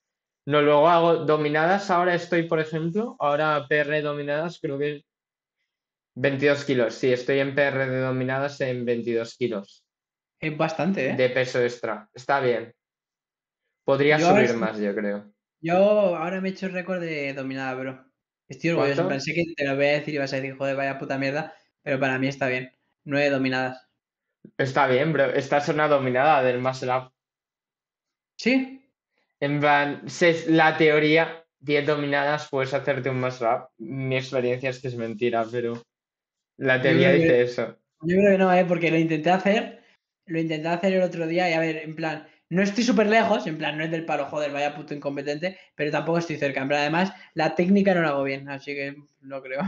No, 0.49 0.63
luego 0.63 0.89
hago 0.89 1.17
dominadas, 1.27 1.91
ahora 1.91 2.15
estoy, 2.15 2.45
por 2.45 2.59
ejemplo, 2.59 3.17
ahora 3.19 3.67
PR 3.69 4.01
dominadas, 4.01 4.59
creo 4.63 4.79
que 4.79 5.05
22 6.15 6.65
kilos. 6.65 6.95
Sí, 6.95 7.13
estoy 7.13 7.41
en 7.41 7.55
PR 7.55 7.87
de 7.87 8.01
dominadas 8.01 8.59
en 8.63 8.87
22 8.87 9.37
kilos. 9.37 9.85
Es 10.41 10.57
bastante, 10.57 11.11
¿eh? 11.11 11.17
de 11.17 11.29
peso 11.29 11.61
extra. 11.61 12.09
Está 12.15 12.41
bien. 12.41 12.73
Podría 13.85 14.17
Yo 14.19 14.31
subir 14.31 14.45
estoy- 14.45 14.57
más, 14.61 14.79
yo 14.79 14.95
creo. 14.95 15.31
Yo 15.61 15.77
ahora 16.17 16.41
me 16.41 16.49
he 16.49 16.53
hecho 16.53 16.65
el 16.65 16.73
récord 16.73 17.01
de 17.01 17.35
dominada, 17.35 17.75
bro. 17.75 18.05
Estoy 18.49 18.71
orgulloso, 18.71 18.93
en 18.93 18.97
¿Cuánto? 18.97 19.09
plan, 19.09 19.21
sé 19.21 19.35
que 19.35 19.45
te 19.55 19.67
lo 19.67 19.77
voy 19.77 19.85
a 19.85 19.93
decir 19.93 20.15
y 20.15 20.19
vas 20.19 20.33
a 20.33 20.37
decir, 20.37 20.57
joder, 20.57 20.77
vaya 20.77 20.99
puta 20.99 21.19
mierda, 21.19 21.53
pero 21.83 22.01
para 22.01 22.19
mí 22.19 22.27
está 22.27 22.49
bien. 22.49 22.73
Nueve 23.05 23.29
dominadas. 23.29 23.87
Está 24.57 24.87
bien, 24.87 25.13
bro. 25.13 25.27
Esta 25.27 25.59
es 25.59 25.69
una 25.69 25.89
dominada 25.89 26.43
del 26.43 26.59
muscle 26.61 26.91
up. 26.97 27.13
¿Sí? 28.37 28.78
En 29.41 29.61
plan, 29.61 30.03
la 30.49 30.77
teoría, 30.77 31.45
10 31.61 31.87
dominadas, 31.87 32.49
puedes 32.51 32.75
hacerte 32.75 33.11
un 33.11 33.21
muscle 33.21 33.47
up. 33.47 33.69
Mi 33.79 34.17
experiencia 34.17 34.71
es 34.71 34.81
que 34.81 34.89
es 34.89 34.97
mentira, 34.97 35.45
pero 35.51 35.83
la 36.57 36.81
teoría 36.81 37.13
dice 37.13 37.43
eso. 37.43 37.79
Yo 38.03 38.17
creo 38.17 38.33
que 38.33 38.39
no, 38.39 38.53
¿eh? 38.53 38.65
Porque 38.65 38.91
lo 38.91 38.97
intenté 38.97 39.31
hacer, 39.31 39.83
lo 40.27 40.41
intenté 40.41 40.69
hacer 40.69 40.93
el 40.95 41.03
otro 41.03 41.27
día 41.27 41.49
y 41.51 41.53
a 41.53 41.61
ver, 41.61 41.77
en 41.79 41.95
plan, 41.95 42.27
no 42.51 42.63
estoy 42.63 42.85
súper 42.85 43.09
lejos, 43.09 43.47
en 43.47 43.59
plan, 43.59 43.77
no 43.77 43.85
es 43.85 43.91
del 43.91 44.05
palo, 44.05 44.27
joder, 44.27 44.53
vaya 44.53 44.75
puto 44.75 44.95
incompetente, 44.95 45.59
pero 45.75 45.91
tampoco 45.91 46.19
estoy 46.19 46.37
cerca. 46.37 46.63
En 46.63 46.69
plan, 46.69 46.81
además, 46.81 47.13
la 47.35 47.55
técnica 47.55 47.95
no 47.95 48.03
la 48.03 48.09
hago 48.11 48.25
bien, 48.25 48.49
así 48.49 48.75
que 48.75 48.97
no 49.21 49.43
creo. 49.43 49.61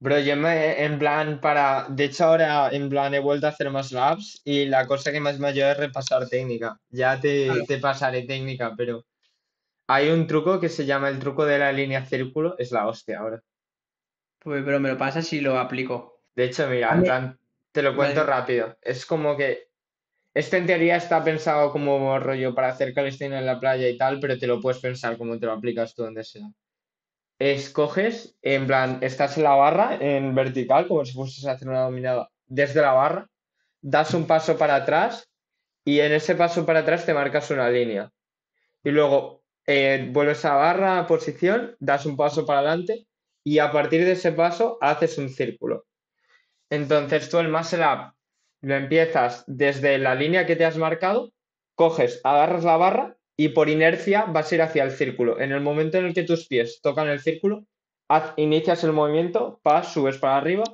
Bro, 0.00 0.20
yo 0.20 0.36
me, 0.36 0.84
en 0.84 0.98
plan, 0.98 1.40
para, 1.40 1.86
de 1.88 2.04
hecho 2.04 2.24
ahora, 2.26 2.70
en 2.70 2.88
plan, 2.88 3.12
he 3.14 3.18
vuelto 3.18 3.46
a 3.46 3.50
hacer 3.50 3.68
más 3.70 3.90
labs 3.90 4.40
y 4.44 4.66
la 4.66 4.86
cosa 4.86 5.10
que 5.10 5.18
más 5.18 5.40
me 5.40 5.48
ayuda 5.48 5.72
es 5.72 5.78
repasar 5.78 6.28
técnica. 6.28 6.78
Ya 6.90 7.20
te, 7.20 7.46
Claro. 7.46 7.64
te 7.66 7.78
pasaré 7.78 8.22
técnica, 8.22 8.74
pero 8.76 9.04
hay 9.88 10.10
un 10.10 10.26
truco 10.26 10.60
que 10.60 10.68
se 10.68 10.86
llama 10.86 11.08
el 11.08 11.18
truco 11.18 11.44
de 11.46 11.58
la 11.58 11.72
línea 11.72 12.04
círculo, 12.04 12.56
es 12.58 12.70
la 12.72 12.86
hostia 12.86 13.18
ahora. 13.20 13.42
Pues, 14.40 14.62
pero 14.64 14.78
me 14.80 14.90
lo 14.90 14.98
pasas 14.98 15.32
y 15.32 15.40
lo 15.40 15.58
aplico. 15.58 16.22
De 16.36 16.44
hecho, 16.44 16.68
mira, 16.68 16.94
en 16.94 17.02
plan, 17.02 17.40
te 17.72 17.82
lo 17.82 17.96
cuento 17.96 18.20
Vale. 18.20 18.30
rápido. 18.30 18.78
Es 18.80 19.04
como 19.04 19.36
que 19.36 19.68
este 20.34 20.58
en 20.58 20.66
teoría 20.66 20.96
está 20.96 21.24
pensado 21.24 21.72
como 21.72 22.18
rollo 22.20 22.54
para 22.54 22.68
hacer 22.68 22.94
calistenia 22.94 23.40
en 23.40 23.46
la 23.46 23.58
playa 23.60 23.88
y 23.88 23.98
tal, 23.98 24.20
pero 24.20 24.38
te 24.38 24.46
lo 24.46 24.60
puedes 24.60 24.80
pensar 24.80 25.18
como 25.18 25.38
te 25.38 25.46
lo 25.46 25.52
aplicas 25.52 25.94
tú 25.94 26.04
donde 26.04 26.24
sea. 26.24 26.48
Escoges, 27.38 28.36
en 28.42 28.66
plan, 28.66 28.98
estás 29.00 29.36
en 29.36 29.44
la 29.44 29.54
barra 29.54 29.96
en 30.00 30.34
vertical, 30.34 30.88
como 30.88 31.04
si 31.04 31.12
fueses 31.12 31.46
a 31.46 31.52
hacer 31.52 31.68
una 31.68 31.82
dominada 31.82 32.30
desde 32.46 32.82
la 32.82 32.92
barra, 32.92 33.28
das 33.80 34.12
un 34.14 34.26
paso 34.26 34.58
para 34.58 34.74
atrás 34.74 35.30
y 35.84 36.00
en 36.00 36.12
ese 36.12 36.34
paso 36.34 36.66
para 36.66 36.80
atrás 36.80 37.06
te 37.06 37.14
marcas 37.14 37.50
una 37.50 37.70
línea. 37.70 38.10
Y 38.82 38.90
luego 38.90 39.44
eh, 39.66 40.08
vuelves 40.10 40.44
a 40.44 40.54
barra, 40.54 41.06
posición, 41.06 41.76
das 41.78 42.06
un 42.06 42.16
paso 42.16 42.44
para 42.44 42.60
adelante 42.60 43.06
y 43.44 43.60
a 43.60 43.70
partir 43.70 44.04
de 44.04 44.12
ese 44.12 44.32
paso 44.32 44.78
haces 44.80 45.16
un 45.18 45.28
círculo. 45.28 45.86
Entonces 46.70 47.30
tú 47.30 47.38
el 47.38 47.48
muscle 47.48 47.84
up 47.86 48.14
lo 48.62 48.74
empiezas 48.74 49.44
desde 49.46 49.98
la 49.98 50.14
línea 50.16 50.44
que 50.44 50.56
te 50.56 50.64
has 50.64 50.76
marcado, 50.76 51.32
coges, 51.76 52.20
agarras 52.24 52.64
la 52.64 52.76
barra 52.76 53.17
y 53.38 53.50
por 53.50 53.68
inercia 53.70 54.24
vas 54.26 54.52
a 54.52 54.54
ir 54.56 54.62
hacia 54.62 54.84
el 54.84 54.90
círculo. 54.92 55.40
En 55.40 55.52
el 55.52 55.60
momento 55.62 55.96
en 55.98 56.06
el 56.06 56.14
que 56.14 56.24
tus 56.24 56.46
pies 56.48 56.80
tocan 56.82 57.08
el 57.08 57.20
círculo, 57.20 57.64
haz- 58.08 58.34
inicias 58.36 58.84
el 58.84 58.92
movimiento, 58.92 59.60
vas, 59.64 59.92
subes 59.92 60.18
para 60.18 60.36
arriba, 60.38 60.64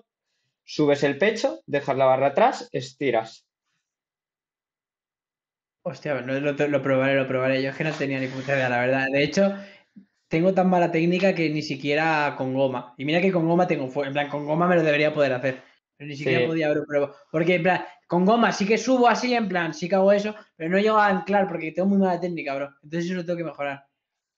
subes 0.64 1.02
el 1.04 1.18
pecho, 1.18 1.60
dejas 1.66 1.96
la 1.96 2.06
barra 2.06 2.28
atrás, 2.28 2.68
estiras. 2.72 3.46
Hostia, 5.82 6.20
no, 6.22 6.40
lo, 6.40 6.52
lo 6.68 6.82
probaré, 6.82 7.14
lo 7.16 7.26
probaré. 7.28 7.62
Yo 7.62 7.70
es 7.70 7.76
que 7.76 7.84
no 7.84 7.92
tenía 7.92 8.18
ni 8.18 8.26
puta 8.28 8.54
idea, 8.54 8.68
la 8.70 8.80
verdad. 8.80 9.06
De 9.12 9.22
hecho, 9.22 9.54
tengo 10.28 10.54
tan 10.54 10.70
mala 10.70 10.90
técnica 10.92 11.34
que 11.34 11.50
ni 11.50 11.62
siquiera 11.62 12.34
con 12.38 12.54
goma. 12.54 12.94
Y 12.98 13.04
mira 13.04 13.20
que 13.20 13.32
con 13.32 13.46
goma 13.48 13.66
tengo. 13.66 13.86
En 14.04 14.12
plan, 14.14 14.28
con 14.30 14.46
goma 14.46 14.66
me 14.68 14.76
lo 14.76 14.82
debería 14.82 15.12
poder 15.14 15.32
hacer. 15.34 15.62
Pero 15.96 16.08
ni 16.08 16.16
siquiera 16.16 16.40
Sí. 16.42 16.46
podía 16.46 16.66
haber 16.68 16.84
probado. 16.86 17.16
Porque, 17.30 17.56
en 17.56 17.62
plan, 17.64 17.84
con 18.14 18.24
goma 18.24 18.52
sí 18.52 18.64
que 18.64 18.78
subo 18.78 19.08
así, 19.08 19.34
en 19.34 19.48
plan, 19.48 19.74
sí 19.74 19.88
que 19.88 19.96
hago 19.96 20.12
eso, 20.12 20.36
pero 20.54 20.70
no 20.70 20.78
llego 20.78 20.98
a 20.98 21.08
anclar 21.08 21.48
porque 21.48 21.72
tengo 21.72 21.88
muy 21.88 21.98
mala 21.98 22.20
técnica, 22.20 22.54
bro. 22.54 22.70
Entonces 22.84 23.06
eso 23.06 23.14
lo 23.14 23.24
tengo 23.24 23.38
que 23.38 23.42
mejorar. 23.44 23.86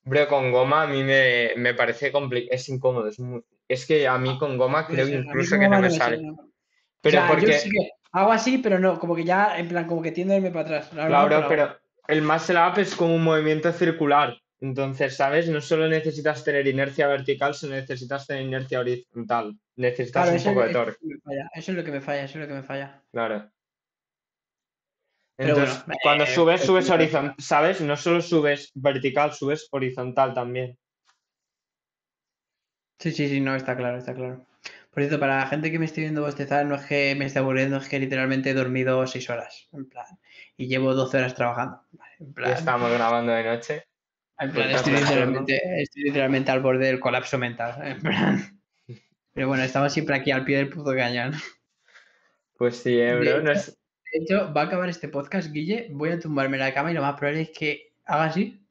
Bro, 0.04 0.28
con 0.28 0.50
goma 0.50 0.84
a 0.84 0.86
mí 0.86 1.02
me, 1.04 1.50
me 1.58 1.74
parece 1.74 2.10
complicado, 2.10 2.54
es 2.56 2.66
incómodo, 2.70 3.08
es 3.08 3.18
muy- 3.20 3.44
es 3.68 3.84
que 3.84 4.08
a 4.08 4.16
mí 4.16 4.38
con 4.38 4.56
goma 4.56 4.86
creo 4.86 5.06
incluso 5.06 5.58
que 5.58 5.68
no 5.68 5.78
me 5.78 5.90
sale. 5.90 6.22
Pero 7.02 7.18
o 7.18 7.20
sea, 7.20 7.26
yo 7.28 7.34
porque, 7.34 7.52
sí 7.52 7.68
que 7.70 7.90
hago 8.12 8.32
así, 8.32 8.56
pero 8.56 8.78
no, 8.78 8.98
como 8.98 9.14
que 9.14 9.24
ya, 9.24 9.58
en 9.58 9.68
plan, 9.68 9.86
como 9.86 10.00
que 10.00 10.10
tiendo 10.12 10.32
a 10.32 10.38
irme 10.38 10.50
para 10.50 10.62
atrás. 10.62 10.94
La 10.94 11.08
claro, 11.08 11.28
pero- 11.28 11.48
pero 11.48 11.78
el 12.08 12.22
muscle 12.22 12.58
up 12.58 12.78
es 12.78 12.94
como 12.96 13.14
un 13.14 13.24
movimiento 13.24 13.70
circular. 13.72 14.34
Entonces, 14.58 15.14
¿sabes? 15.14 15.50
No 15.50 15.60
solo 15.60 15.86
necesitas 15.86 16.42
tener 16.42 16.66
inercia 16.66 17.08
vertical, 17.08 17.54
sino 17.54 17.74
necesitas 17.74 18.26
tener 18.26 18.44
inercia 18.44 18.80
horizontal. 18.80 19.54
Necesitas 19.76 20.30
Claro, 20.30 20.38
un 20.38 20.44
poco 20.44 20.66
de 20.66 20.72
torque, 20.72 20.98
eso 21.54 21.72
es 21.72 21.76
lo 21.76 21.84
que 21.84 21.90
me 21.92 22.00
falla, 22.00 22.24
eso 22.24 22.38
es 22.38 22.42
lo 22.42 22.48
que 22.48 22.54
me 22.54 22.62
falla. 22.62 23.02
claro. 23.12 23.50
Entonces, 25.38 25.84
bueno, 25.84 25.98
cuando 26.02 26.24
eh, 26.24 26.28
subes, 26.28 26.60
subes 26.62 26.88
horizontal, 26.90 27.34
¿sabes? 27.38 27.80
No 27.82 27.96
solo 27.96 28.22
subes 28.22 28.70
vertical, 28.74 29.32
subes 29.34 29.68
horizontal 29.70 30.32
también. 30.32 30.78
Sí, 32.98 33.12
sí, 33.12 33.28
sí, 33.28 33.40
no, 33.40 33.54
está 33.54 33.76
claro, 33.76 33.98
está 33.98 34.14
claro. 34.14 34.46
Por 34.90 35.02
cierto, 35.02 35.20
para 35.20 35.36
la 35.36 35.46
gente 35.46 35.70
que 35.70 35.78
me 35.78 35.84
esté 35.84 36.00
viendo 36.00 36.22
bostezar, 36.22 36.64
no 36.64 36.76
es 36.76 36.86
que 36.86 37.14
me 37.14 37.26
esté 37.26 37.38
aburriendo, 37.38 37.76
es 37.76 37.88
que 37.88 37.98
literalmente 37.98 38.50
he 38.50 38.54
dormido 38.54 39.06
seis 39.06 39.28
horas, 39.28 39.68
en 39.72 39.86
plan, 39.86 40.06
y 40.56 40.68
llevo 40.68 40.94
12 40.94 41.18
horas 41.18 41.34
trabajando. 41.34 41.82
Ya 42.18 42.26
plan, 42.32 42.52
estamos 42.52 42.90
grabando 42.90 43.32
de 43.32 43.44
noche. 43.44 43.84
en 44.38 44.52
plan, 44.52 44.70
Pues 44.70 44.76
estoy 44.76 44.94
estás 44.94 45.10
literalmente, 45.10 45.82
estoy 45.82 46.02
literalmente 46.04 46.50
al 46.50 46.60
borde 46.60 46.86
del 46.86 47.00
colapso 47.00 47.36
mental. 47.36 47.74
En 47.84 48.00
plan. 48.00 48.60
Pero 49.34 49.48
bueno, 49.48 49.64
estamos 49.64 49.92
siempre 49.92 50.16
aquí 50.16 50.30
al 50.30 50.46
pie 50.46 50.56
del 50.56 50.70
puto 50.70 50.94
cañón. 50.94 51.34
Pues 52.56 52.78
sí, 52.78 52.98
eh, 52.98 53.14
bro. 53.14 53.42
no 53.42 53.50
hecho- 53.50 53.60
es- 53.60 53.75
De 54.12 54.20
hecho, 54.20 54.52
va 54.54 54.62
a 54.62 54.64
acabar 54.64 54.88
este 54.88 55.08
podcast, 55.08 55.52
Guille, 55.52 55.88
voy 55.90 56.10
a 56.10 56.18
tumbarme 56.18 56.56
en 56.56 56.62
la 56.62 56.74
cama 56.74 56.90
y 56.90 56.94
lo 56.94 57.02
más 57.02 57.16
probable 57.16 57.42
es 57.42 57.50
que 57.50 57.92
haga 58.04 58.24
así 58.24 58.66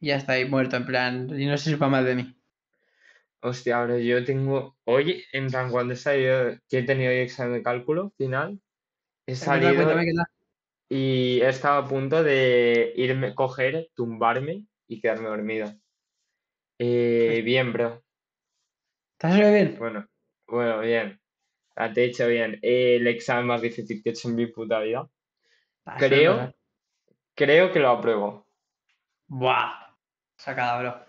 y 0.00 0.08
ya 0.08 0.16
está 0.16 0.32
ahí 0.32 0.44
muerto, 0.46 0.76
en 0.76 0.86
plan, 0.86 1.40
y 1.40 1.46
no 1.46 1.56
se 1.58 1.70
sepa 1.70 1.88
más 1.88 2.04
de 2.04 2.14
mí. 2.14 2.36
Hostia, 3.42 3.82
bro, 3.84 3.98
yo 3.98 4.24
tengo. 4.24 4.76
Hoy, 4.84 5.24
en 5.32 5.48
plan, 5.48 5.70
cuando 5.70 5.94
he 5.94 5.96
salido, 5.96 6.56
que 6.68 6.78
he 6.78 6.82
tenido 6.82 7.10
hoy 7.10 7.18
examen 7.18 7.54
de 7.54 7.62
cálculo 7.62 8.12
final, 8.16 8.58
he 9.26 9.34
salido 9.34 9.74
cuéntame 9.74 10.04
qué 10.04 10.12
tal. 10.14 10.26
y 10.88 11.40
he 11.40 11.48
estado 11.48 11.78
a 11.78 11.88
punto 11.88 12.22
de 12.22 12.92
irme, 12.96 13.34
coger, 13.34 13.88
tumbarme 13.94 14.64
y 14.88 15.00
quedarme 15.00 15.28
dormido. 15.28 15.72
Eh, 16.78 17.42
bien, 17.44 17.72
bro. 17.72 18.02
¿Estás 19.12 19.36
bien? 19.36 19.76
Bueno, 19.78 20.06
bueno, 20.46 20.80
bien. 20.80 21.19
Ah, 21.76 21.92
Te 21.92 22.02
he 22.02 22.04
hecho 22.06 22.26
bien. 22.28 22.58
Eh, 22.62 22.96
el 22.96 23.06
examen 23.06 23.46
más 23.46 23.62
difícil 23.62 24.02
que 24.02 24.10
he 24.10 24.12
hecho 24.12 24.28
en 24.28 24.34
mi 24.36 24.46
puta 24.46 24.80
vida. 24.80 25.06
Ah, 25.86 25.96
Creo, 25.98 26.52
creo 27.34 27.72
que 27.72 27.78
lo 27.80 27.90
apruebo. 27.90 28.46
Buah. 29.28 29.72
Sacada, 30.36 30.78
bro. 30.80 31.04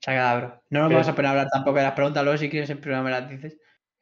Sacada, 0.00 0.36
bro. 0.38 0.48
No 0.70 0.80
nos 0.80 0.88
Pero- 0.88 0.98
vamos 1.00 1.08
a 1.08 1.14
poner 1.14 1.26
a 1.26 1.30
hablar 1.30 1.48
tampoco 1.50 1.78
de 1.78 1.84
las 1.84 1.92
preguntas, 1.94 2.22
luego 2.24 2.38
si 2.38 2.50
quieres 2.50 2.70
en 2.70 2.80
privado 2.80 3.04
me 3.04 3.10
las 3.10 3.28
dices. 3.28 3.58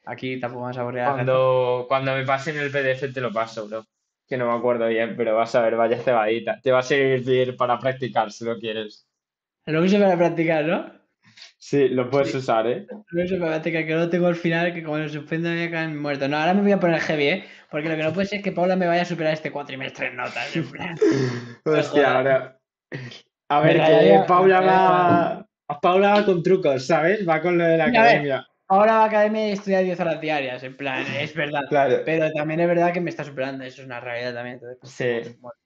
Aquí 0.07 0.39
tampoco 0.39 0.63
vamos 0.63 0.77
a 0.77 0.81
aburrir. 0.83 1.05
Cuando, 1.05 1.87
cuando 1.89 2.15
me 2.15 2.25
pasen 2.27 2.59
el 2.59 2.71
PDF 2.71 3.09
te 3.13 3.21
lo 3.21 3.33
paso, 3.33 3.67
bro. 3.69 3.85
Que 4.27 4.37
no 4.37 4.47
me 4.51 4.59
acuerdo 4.59 4.87
bien, 4.89 5.17
pero 5.17 5.37
vas 5.37 5.55
a 5.55 5.63
ver, 5.63 5.77
vaya 5.77 5.99
cebadita. 5.99 6.61
Te 6.63 6.73
va 6.73 6.81
a 6.81 6.83
servir 6.83 7.57
para 7.57 7.79
practicar 7.79 8.31
si 8.33 8.45
lo 8.45 8.59
quieres. 8.59 9.07
Lo 9.67 9.83
uso 9.83 9.99
para 9.99 10.17
practicar, 10.17 10.65
¿no? 10.65 10.93
Sí, 11.67 11.89
lo 11.89 12.11
puedes 12.11 12.31
Sí. 12.31 12.37
usar, 12.37 12.67
¿eh? 12.67 12.87
Que 13.65 13.95
no 13.95 14.11
tengo 14.11 14.27
al 14.27 14.37
final, 14.37 14.75
que 14.75 14.85
como 14.85 14.99
lo 14.99 15.09
suspendo 15.09 15.49
me 15.49 15.71
caer 15.71 15.89
muerto. 15.89 16.29
No, 16.29 16.37
ahora 16.37 16.53
me 16.53 16.61
voy 16.61 16.73
a 16.73 16.79
poner 16.79 17.01
heavy, 17.01 17.25
¿eh? 17.25 17.45
Porque 17.71 17.89
lo 17.89 17.97
que 17.97 18.03
no 18.03 18.13
puede 18.13 18.27
ser 18.27 18.41
es 18.41 18.45
que 18.45 18.53
Paula 18.53 18.77
me 18.77 18.87
vaya 18.87 19.01
a 19.01 19.07
superar 19.07 19.33
este 19.33 19.51
cuatrimestre 19.51 20.09
en 20.09 20.17
notas. 20.17 20.55
en 20.55 20.71
plan. 20.71 20.95
Hostia, 21.65 22.19
ahora. 22.19 22.61
A 23.49 23.61
ver, 23.61 23.77
que 23.79 24.25
Paula 24.29 24.61
va. 24.61 25.49
Paula 25.81 26.11
va 26.11 26.27
con 26.27 26.43
trucos, 26.43 26.87
¿sabes? 26.87 27.27
Va 27.27 27.41
con 27.41 27.57
lo 27.57 27.65
de 27.65 27.79
la 27.79 27.87
Mira, 27.87 28.03
academia. 28.03 28.47
Ahora 28.69 28.97
va 28.97 29.03
a 29.05 29.07
academia 29.07 29.49
y 29.49 29.53
estudia 29.53 29.79
10 29.81 29.99
horas 30.01 30.21
diarias, 30.21 30.63
en 30.65 30.77
plan, 30.77 31.03
es 31.19 31.35
verdad. 31.35 31.63
Claro. 31.71 32.03
Pero 32.05 32.31
también 32.33 32.61
es 32.61 32.69
verdad 32.69 32.93
que 32.93 33.01
me 33.01 33.09
está 33.09 33.25
superando, 33.25 33.65
eso 33.65 33.81
es 33.81 33.87
una 33.87 34.01
realidad 34.01 34.35
también. 34.35 34.57
entonces, 34.57 34.79
pues, 34.83 34.93
Sí. 34.93 35.37
bueno. 35.41 35.57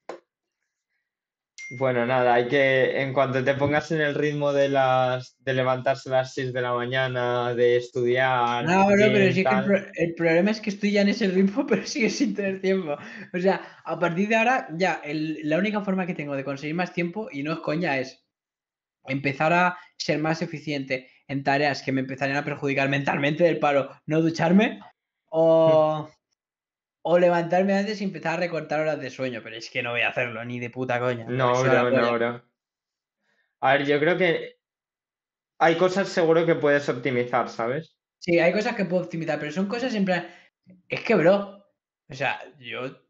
Bueno, 1.71 2.07
nada, 2.07 2.35
hay 2.35 2.49
que, 2.49 3.01
en 3.03 3.13
cuanto 3.13 3.45
te 3.45 3.55
pongas 3.55 3.91
en 3.91 4.01
el 4.01 4.15
ritmo 4.15 4.53
de 4.53 4.69
las, 4.71 5.37
de 5.41 5.53
levantarse 5.53 6.09
a 6.09 6.13
las 6.13 6.33
6 6.33 6.53
de 6.53 6.63
la 6.63 6.73
mañana, 6.75 7.55
de 7.55 7.77
estudiar, 7.77 8.65
No, 8.65 8.87
bro, 8.87 8.97
pero 9.13 9.25
gym, 9.27 9.35
sí 9.35 9.47
que 9.47 9.55
el, 9.55 9.63
tal. 9.63 9.65
pro- 9.65 9.87
el 9.95 10.15
problema 10.15 10.51
es 10.51 10.61
que 10.61 10.71
estoy 10.71 10.93
ya 10.93 11.03
en 11.03 11.09
ese 11.09 11.29
ritmo, 11.29 11.67
pero 11.67 11.87
sigue 11.87 12.11
sin 12.11 12.35
tener 12.35 12.61
tiempo. 12.61 12.97
O 13.35 13.39
sea, 13.39 13.61
a 13.85 13.99
partir 13.99 14.29
de 14.29 14.37
ahora, 14.37 14.69
ya, 14.77 15.01
el- 15.05 15.39
la 15.49 15.59
única 15.59 15.81
forma 15.83 16.07
que 16.07 16.15
tengo 16.15 16.35
de 16.35 16.45
conseguir 16.45 16.75
más 16.75 16.93
tiempo, 16.93 17.29
y 17.31 17.43
no 17.43 17.53
es 17.53 17.59
coña, 17.61 17.99
es 17.99 18.25
empezar 19.07 19.53
a 19.53 19.79
ser 19.97 20.19
más 20.21 20.43
eficiente 20.43 21.09
en 21.29 21.45
tareas 21.45 21.83
que 21.83 21.93
me 21.93 22.03
empezarían 22.03 22.39
a 22.39 22.45
perjudicar 22.45 22.89
mentalmente 22.89 23.45
del 23.45 23.59
paro, 23.61 23.91
no 24.07 24.23
ducharme, 24.23 24.81
o, 25.31 26.09
o 27.03 27.19
levantarme 27.19 27.75
antes 27.75 28.01
y 28.01 28.05
empezar 28.05 28.35
a 28.35 28.41
recortar 28.41 28.81
horas 28.81 29.01
de 29.01 29.11
sueño, 29.11 29.41
pero 29.43 29.57
es 29.57 29.71
que 29.71 29.83
no 29.83 29.93
voy 29.93 30.03
a 30.03 30.09
hacerlo, 30.09 30.45
ni 30.45 30.59
de 30.59 30.71
puta 30.71 30.99
coña. 30.99 31.25
No, 31.25 31.53
no, 31.53 31.61
polla. 31.61 32.11
bro. 32.11 32.45
A 33.61 33.73
ver, 33.73 33.87
yo 33.87 33.99
creo 33.99 34.17
que 34.17 34.59
hay 35.59 35.77
cosas 35.77 36.09
seguro 36.09 36.47
que 36.47 36.55
puedes 36.55 36.89
optimizar, 36.89 37.49
¿sabes? 37.49 37.97
Sí, 38.19 38.39
hay 38.39 38.53
cosas 38.53 38.77
que 38.77 38.85
puedo 38.85 39.03
optimizar, 39.03 39.39
pero 39.39 39.53
son 39.53 39.67
cosas 39.67 39.95
en 39.95 40.05
plan. 40.05 40.29
Es 40.89 41.03
que, 41.03 41.15
bro. 41.15 41.67
O 42.11 42.15
sea, 42.15 42.41
yo 42.59 43.05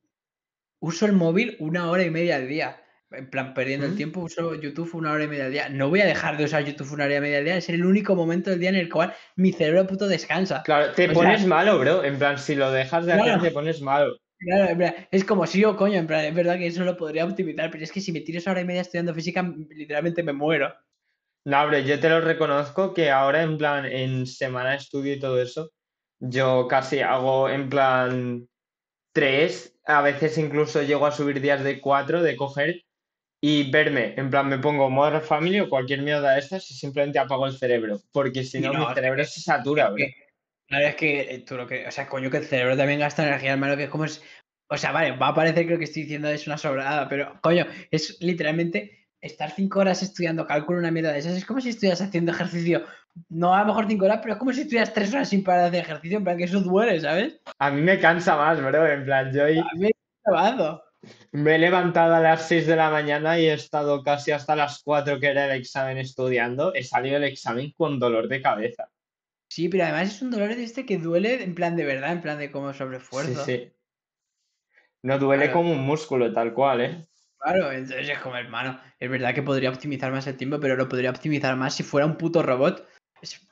uso 0.81 1.07
el 1.07 1.13
móvil 1.13 1.57
una 1.61 1.91
hora 1.91 2.03
y 2.03 2.11
media 2.11 2.37
al 2.37 2.49
día. 2.49 2.83
En 3.11 3.31
plan, 3.31 3.55
perdiendo 3.55 3.87
el 3.87 3.97
tiempo, 3.97 4.21
uso 4.21 4.55
YouTube 4.55 4.95
una 4.95 5.13
hora 5.13 5.25
y 5.25 5.29
media 5.29 5.47
al 5.47 5.53
día. 5.53 5.69
No 5.71 5.89
voy 5.89 6.03
a 6.03 6.07
dejar 6.07 6.37
de 6.37 6.45
usar 6.45 6.65
YouTube 6.65 6.93
una 6.93 7.05
hora 7.07 7.17
y 7.17 7.21
media 7.21 7.39
al 7.39 7.45
día. 7.45 7.57
Es 7.57 7.69
el 7.71 7.85
único 7.87 8.15
momento 8.15 8.51
del 8.51 8.61
día 8.61 8.69
en 8.69 8.75
el 8.77 8.91
cual 8.91 9.15
mi 9.37 9.51
cerebro 9.53 9.87
puto 9.87 10.07
descansa. 10.07 10.63
Claro, 10.63 10.93
te 10.93 11.05
O 11.05 11.07
sea- 11.07 11.15
pones 11.15 11.47
malo, 11.47 11.79
bro. 11.79 12.05
En 12.05 12.19
plan, 12.19 12.37
si 12.39 12.55
lo 12.55 12.71
dejas 12.71 13.07
de 13.07 13.13
hacer, 13.13 13.25
Claro. 13.25 13.43
te 13.43 13.51
pones 13.51 13.81
malo. 13.81 14.19
Claro, 14.41 14.71
en 14.71 14.77
plan, 14.79 14.95
es 15.11 15.25
como 15.25 15.47
si 15.47 15.61
yo, 15.61 15.75
coño, 15.77 15.97
en 15.99 16.07
plan, 16.07 16.25
es 16.27 16.35
verdad 16.35 16.59
que 16.59 16.67
eso 16.67 16.85
lo 16.85 16.97
podría 16.99 17.25
optimizar, 17.25 17.71
pero 17.71 17.83
es 17.83 17.91
que 17.91 18.01
si 18.03 18.13
me 18.13 18.21
tiro 18.21 18.39
esa 18.39 18.51
hora 18.51 18.61
y 18.61 18.65
media 18.67 18.83
estudiando 18.83 19.15
física, 19.15 19.43
literalmente 19.71 20.23
me 20.23 20.33
muero. 20.35 20.73
No, 21.47 21.67
bro, 21.67 21.79
yo 21.79 21.99
te 21.99 22.11
lo 22.11 22.21
reconozco 22.21 22.93
que 22.93 23.11
ahora, 23.11 23.43
en 23.43 23.57
plan, 23.57 23.87
en 23.87 24.27
semana 24.27 24.71
de 24.73 24.77
estudio 24.77 25.15
y 25.15 25.19
todo 25.19 25.41
eso, 25.41 25.71
yo 26.21 26.69
casi 26.69 27.01
hago, 27.01 27.49
en 27.49 27.71
plan, 27.71 28.47
tres, 29.15 29.75
a 29.87 30.03
veces 30.03 30.37
incluso 30.37 30.83
llego 30.83 31.07
a 31.07 31.13
subir 31.13 31.41
días 31.41 31.65
de 31.65 31.81
cuatro, 31.81 32.23
de 32.23 32.37
coger 32.37 32.83
y 33.41 33.71
verme, 33.71 34.15
en 34.17 34.31
plan, 34.31 34.49
me 34.49 34.59
pongo 34.59 34.91
Modern 34.91 35.23
Family 35.23 35.61
o 35.61 35.69
cualquier 35.69 36.03
mierda 36.03 36.33
de 36.33 36.41
estas 36.41 36.71
y 36.71 36.75
simplemente 36.75 37.19
apago 37.19 37.47
el 37.47 37.57
cerebro, 37.57 38.01
porque 38.13 38.43
si 38.45 38.61
no, 38.61 38.73
no, 38.73 38.89
mi 38.89 38.95
cerebro 38.95 39.25
se 39.25 39.41
satura, 39.41 39.87
bro. 39.89 39.97
que- 39.97 40.15
Claro, 40.67 40.87
es 40.89 40.97
que 40.97 41.21
eh, 41.21 41.39
tú 41.47 41.57
lo 41.57 41.67
que. 41.67 41.87
O 41.87 41.91
sea, 41.91 42.07
coño, 42.07 42.31
que 42.31 42.37
el 42.37 42.45
cerebro 42.45 42.77
también 42.77 43.01
gasta 43.01 43.27
energía, 43.27 43.53
hermano, 43.53 43.75
que 43.75 43.85
es 43.85 43.89
como 43.89 44.05
es. 44.05 44.23
O 44.69 44.77
sea, 44.77 44.93
vale, 44.93 45.13
va 45.17 45.29
a 45.29 45.35
parecer 45.35 45.65
que 45.65 45.73
lo 45.73 45.79
que 45.79 45.85
estoy 45.85 46.03
diciendo 46.03 46.29
es 46.29 46.47
una 46.47 46.59
sobrada, 46.59 47.09
pero 47.09 47.39
coño, 47.41 47.65
es 47.91 48.19
literalmente 48.21 49.07
estar 49.23 49.51
cinco 49.51 49.81
horas 49.81 50.03
estudiando 50.03 50.47
cálculo, 50.47 50.79
una 50.79 50.91
mierda 50.91 51.13
de 51.13 51.21
esas. 51.21 51.39
Es 51.39 51.47
como 51.47 51.63
si 51.63 51.71
estuvieras 51.71 52.03
haciendo 52.03 52.33
ejercicio. 52.33 52.85
No 53.31 53.55
a 53.55 53.61
lo 53.61 53.67
mejor 53.69 53.87
cinco 53.89 54.05
horas, 54.05 54.19
pero 54.21 54.35
es 54.35 54.39
como 54.39 54.53
si 54.53 54.61
estuvieras 54.61 54.93
tres 54.93 55.15
horas 55.15 55.31
sin 55.31 55.43
parar 55.43 55.63
de 55.71 55.79
hacer 55.79 55.91
ejercicio, 55.91 56.19
en 56.19 56.25
plan 56.25 56.37
que 56.37 56.45
eso 56.45 56.61
duele, 56.61 57.01
¿sabes? 57.01 57.41
A 57.59 57.71
mí 57.71 57.81
me 57.81 57.99
cansa 57.99 58.37
más, 58.37 58.61
bro. 58.63 58.87
En 58.87 59.05
plan, 59.07 59.33
yo 59.33 59.47
ahí 59.47 59.59
A 59.59 59.65
mí 59.75 59.81
me 59.81 59.87
ha 59.89 60.31
acabado. 60.31 60.83
Me 61.33 61.55
he 61.55 61.59
levantado 61.59 62.15
a 62.15 62.21
las 62.21 62.49
6 62.49 62.67
de 62.67 62.77
la 62.77 62.91
mañana 62.91 63.39
y 63.39 63.47
he 63.47 63.53
estado 63.53 64.03
casi 64.03 64.33
hasta 64.33 64.57
las 64.57 64.83
4 64.83 65.21
que 65.21 65.29
era 65.29 65.47
el 65.47 65.61
examen 65.61 65.99
estudiando. 65.99 66.75
He 66.75 66.83
salido 66.83 67.15
del 67.21 67.31
examen 67.31 67.73
con 67.77 67.99
dolor 67.99 68.29
de 68.29 68.43
cabeza. 68.43 68.91
Sí, 69.51 69.69
pero 69.69 69.85
además 69.85 70.15
es 70.15 70.23
un 70.23 70.31
dolor 70.31 70.55
de 70.55 70.65
este 70.65 70.85
que 70.85 70.99
duele 70.99 71.43
en 71.43 71.55
plan 71.55 71.77
de 71.77 71.85
verdad, 71.85 72.13
en 72.13 72.21
plan 72.21 72.39
de 72.39 72.51
como 72.51 72.73
Sí, 72.73 72.79
sobreesfuerzo. 72.79 73.45
sí. 73.45 73.73
No 75.03 75.19
duele 75.19 75.45
Claro. 75.45 75.59
como 75.59 75.73
un 75.73 75.81
músculo, 75.81 76.33
tal 76.33 76.53
cual, 76.53 76.81
¿eh? 76.81 77.07
Claro, 77.39 77.71
entonces 77.71 78.09
es 78.09 78.19
como, 78.19 78.37
hermano, 78.37 78.81
es 78.99 79.09
verdad 79.09 79.33
que 79.33 79.43
podría 79.43 79.71
optimizar 79.71 80.11
más 80.11 80.27
el 80.27 80.37
tiempo, 80.37 80.59
pero 80.59 80.77
lo 80.77 80.89
podría 80.89 81.11
optimizar 81.11 81.55
más 81.57 81.75
si 81.77 81.85
fuera 81.85 82.05
un 82.07 82.17
puto 82.17 82.43
robot. 82.43 82.87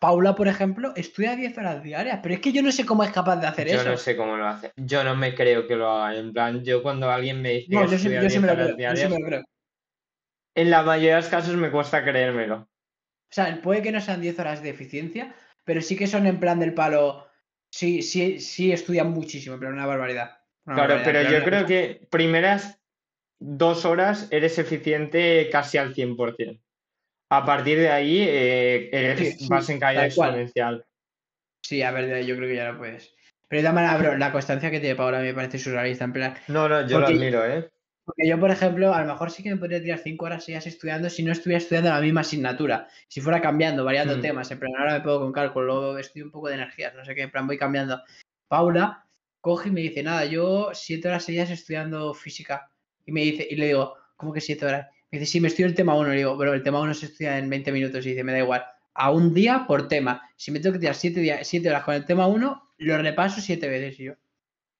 Paula, 0.00 0.34
por 0.34 0.48
ejemplo, 0.48 0.92
estudia 0.96 1.36
10 1.36 1.56
horas 1.58 1.82
diarias, 1.82 2.20
pero 2.22 2.34
es 2.34 2.40
que 2.40 2.52
yo 2.52 2.62
no 2.62 2.72
sé 2.72 2.84
cómo 2.86 3.02
es 3.04 3.10
capaz 3.10 3.36
de 3.36 3.46
hacer 3.46 3.68
Yo 3.68 3.78
eso. 3.80 3.90
no 3.90 3.96
sé 3.96 4.16
cómo 4.16 4.36
lo 4.36 4.46
hace. 4.46 4.72
Yo 4.76 5.02
no 5.04 5.16
me 5.16 5.34
creo 5.34 5.66
que 5.66 5.76
lo 5.76 5.90
haga. 5.90 6.16
En 6.18 6.32
plan, 6.32 6.62
yo 6.64 6.82
cuando 6.82 7.10
alguien 7.10 7.42
me 7.42 7.50
dice 7.52 7.68
No, 7.70 7.82
que 7.82 7.88
yo 7.90 7.98
sí, 7.98 8.06
estudia 8.08 8.20
yo 8.20 8.30
sí 8.30 8.38
10 8.38 8.42
me 8.42 8.46
lo 8.48 8.52
horas 8.54 8.66
creo, 8.76 8.76
yo 8.78 8.96
sí 8.96 9.08
me 9.08 9.18
lo 9.20 9.26
creo. 9.26 9.42
en 10.56 10.70
la 10.70 10.82
mayoría 10.82 11.14
de 11.16 11.20
los 11.22 11.30
casos 11.30 11.54
me 11.54 11.70
cuesta 11.70 12.02
creérmelo. 12.02 12.68
O 13.30 13.34
sea, 13.36 13.60
puede 13.62 13.82
que 13.82 13.92
no 13.92 14.00
sean 14.00 14.20
10 14.20 14.38
horas 14.38 14.62
de 14.62 14.70
eficiencia, 14.70 15.34
pero 15.64 15.80
sí 15.82 15.96
que 15.96 16.06
son 16.06 16.26
en 16.26 16.40
plan 16.40 16.58
del 16.60 16.74
palo. 16.74 17.26
Sí, 17.70 18.02
sí, 18.02 18.40
sí 18.40 18.72
estudian 18.72 19.10
muchísimo, 19.10 19.58
pero 19.58 19.72
una 19.72 19.86
barbaridad. 19.86 20.38
Una 20.64 20.76
Claro, 20.76 20.94
barbaridad, 20.94 21.12
pero 21.12 21.22
yo 21.22 21.44
creo 21.44 21.66
que 21.66 22.06
primeras 22.10 22.80
dos 23.40 23.84
horas 23.84 24.28
eres 24.32 24.58
eficiente 24.58 25.48
casi 25.52 25.78
al 25.78 25.94
100%. 25.94 26.62
A 27.28 27.44
partir 27.44 27.78
de 27.78 27.88
ahí 27.90 28.20
eh, 28.20 28.88
eres- 28.92 29.18
Sí, 29.34 29.38
sí, 29.40 29.46
vas 29.48 29.68
en 29.68 29.80
caída 29.80 30.08
cual. 30.14 30.30
exponencial. 30.30 30.86
Sí, 31.62 31.82
a 31.82 31.90
ver, 31.90 32.24
yo 32.24 32.36
creo 32.36 32.48
que 32.48 32.56
ya 32.56 32.70
lo 32.72 32.78
puedes. 32.78 33.12
Pero 33.48 33.60
de 33.60 33.64
todas 33.68 33.74
maneras, 33.74 33.98
bro, 34.00 34.16
la 34.18 34.32
constancia 34.32 34.70
que 34.70 34.80
tiene 34.80 34.94
Paula 34.96 35.20
me 35.20 35.34
parece 35.34 35.58
surrealista, 35.58 36.04
en 36.04 36.12
plan. 36.12 36.34
No, 36.48 36.68
no, 36.68 36.86
yo 36.86 37.00
lo 37.00 37.06
admiro, 37.06 37.44
¿eh? 37.44 37.68
Porque 38.04 38.28
yo, 38.28 38.38
por 38.38 38.52
ejemplo, 38.52 38.94
a 38.94 39.00
lo 39.02 39.12
mejor 39.12 39.32
sí 39.32 39.42
que 39.42 39.50
me 39.50 39.56
podría 39.56 39.82
tirar 39.82 39.98
5 39.98 40.26
horas 40.26 40.44
seguidas 40.44 40.66
estudiando 40.68 41.10
si 41.10 41.24
no 41.24 41.32
estuviera 41.32 41.58
estudiando 41.58 41.90
la 41.90 42.00
misma 42.00 42.20
asignatura. 42.20 42.86
Si 43.08 43.20
fuera 43.20 43.40
cambiando, 43.40 43.84
variando 43.84 44.16
Mm. 44.18 44.20
temas. 44.20 44.50
En 44.52 44.60
plan, 44.60 44.72
ahora 44.78 44.94
me 44.94 45.00
puedo 45.00 45.18
con 45.18 45.32
cálculo, 45.32 45.66
luego 45.66 45.98
estudio 45.98 46.26
un 46.26 46.30
poco 46.30 46.46
de 46.48 46.54
energías, 46.54 46.94
no 46.94 47.04
sé 47.04 47.16
qué, 47.16 47.22
en 47.22 47.30
plan 47.32 47.48
voy 47.48 47.58
cambiando. 47.58 48.00
Paula 48.46 49.04
coge 49.40 49.68
y 49.70 49.72
me 49.72 49.80
dice, 49.80 50.04
nada, 50.04 50.24
yo 50.24 50.70
7 50.72 51.08
horas 51.08 51.24
seguidas 51.24 51.50
estudiando 51.50 52.14
física. 52.14 52.70
Y 53.04 53.10
me 53.12 53.22
dice, 53.22 53.46
y 53.50 53.56
le 53.56 53.66
digo, 53.66 53.96
¿cómo 54.16 54.32
que 54.32 54.40
7 54.40 54.66
horas? 54.66 54.86
Me 55.10 55.18
dice, 55.18 55.30
sí, 55.32 55.40
me 55.40 55.48
estudio 55.48 55.66
el 55.66 55.74
tema 55.74 55.94
1. 55.96 56.08
Le 56.10 56.16
digo, 56.16 56.36
pero 56.38 56.52
el 56.54 56.62
tema 56.62 56.80
1 56.80 56.94
se 56.94 57.06
estudia 57.06 57.38
en 57.38 57.48
20 57.48 57.72
minutos. 57.72 58.04
Y 58.06 58.10
dice, 58.10 58.24
me 58.24 58.32
da 58.32 58.38
igual. 58.38 58.64
A 58.94 59.10
un 59.10 59.32
día 59.34 59.64
por 59.68 59.88
tema. 59.88 60.22
Si 60.36 60.50
me 60.50 60.60
tengo 60.60 60.72
que 60.74 60.80
tirar 60.80 60.94
7 60.94 61.68
horas 61.68 61.84
con 61.84 61.94
el 61.94 62.04
tema 62.04 62.26
1, 62.26 62.72
lo 62.78 62.98
repaso 62.98 63.40
7 63.40 63.68
veces. 63.68 64.00
Y 64.00 64.04
yo, 64.04 64.12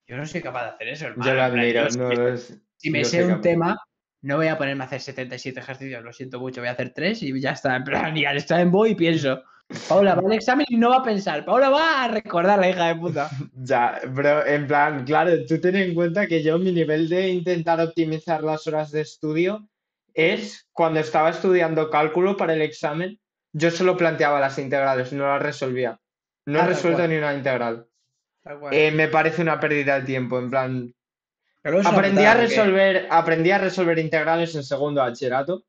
yo 0.07 0.17
no 0.17 0.27
soy 0.27 0.41
capaz 0.43 0.65
de 0.65 0.71
hacer 0.71 0.89
eso, 0.89 1.07
hermano. 1.07 1.31
Yo 1.31 1.35
lo 1.37 1.45
en 1.45 1.53
admiro. 1.53 1.89
yo- 1.89 1.99
no 1.99 2.13
lo 2.13 2.29
es- 2.35 2.59
si 2.77 2.91
me 2.91 3.05
sé 3.05 3.23
un 3.25 3.31
capaz. 3.31 3.43
tema, 3.43 3.79
no 4.23 4.37
voy 4.37 4.49
a 4.49 4.59
ponerme 4.59 4.85
a 4.85 4.87
hacer 4.87 5.01
77 5.01 5.61
ejercicios, 5.61 6.03
lo 6.05 6.13
siento 6.13 6.39
mucho, 6.41 6.61
voy 6.61 6.69
a 6.69 6.73
hacer 6.73 6.93
3 6.95 7.23
y 7.23 7.41
ya 7.41 7.53
está. 7.53 7.75
En 7.77 7.85
plan, 7.85 8.15
y 8.17 8.25
al 8.25 8.37
examen 8.37 8.71
voy 8.71 8.91
y 8.91 8.95
pienso. 8.95 9.43
Paula 9.89 10.15
va 10.15 10.23
al 10.25 10.33
examen 10.33 10.65
y 10.69 10.77
no 10.77 10.91
va 10.91 10.99
a 10.99 11.03
pensar. 11.03 11.45
Paula 11.45 11.71
va 11.71 12.05
a 12.05 12.09
recordar 12.09 12.59
la 12.59 12.71
hija 12.71 12.87
de 12.89 12.95
puta. 12.97 13.29
Ya, 13.55 14.01
pero 14.15 14.47
en 14.47 14.67
plan, 14.67 15.05
claro, 15.05 15.33
tú 15.47 15.61
ten 15.61 15.75
en 15.77 15.95
cuenta 15.95 16.27
que 16.27 16.43
yo 16.43 16.59
mi 16.59 16.71
nivel 16.73 17.09
de 17.09 17.29
intentar 17.31 17.81
optimizar 17.81 18.43
las 18.45 18.67
horas 18.67 18.93
de 18.93 19.01
estudio 19.01 19.69
es 20.17 20.67
cuando 20.73 20.99
estaba 21.01 21.31
estudiando 21.31 21.91
cálculo 21.91 22.37
para 22.37 22.55
el 22.55 22.63
examen, 22.63 23.21
yo 23.53 23.71
solo 23.71 23.97
planteaba 23.97 24.41
las 24.41 24.59
integrales, 24.59 25.13
no 25.13 25.27
las 25.27 25.43
resolvía. 25.43 26.01
No 26.47 26.61
Ah, 26.61 26.65
he 26.65 26.69
resuelto 26.69 27.07
ni 27.07 27.17
una 27.17 27.35
integral. 27.35 27.87
Eh, 28.71 28.91
me 28.93 29.09
parece 29.09 29.43
una 29.43 29.61
pérdida 29.61 30.01
de 30.01 30.07
tiempo, 30.07 30.39
en 30.39 30.51
plan, 30.51 30.95
Pero 31.63 31.81
aprendí 31.85 32.25
a 32.25 32.35
resolver, 32.35 33.09
aprendí 33.11 33.51
a 33.51 33.59
resolver 33.59 33.99
integrales 33.99 34.55
en 34.55 34.63
segundo 34.63 35.01
bachillerato. 35.01 35.65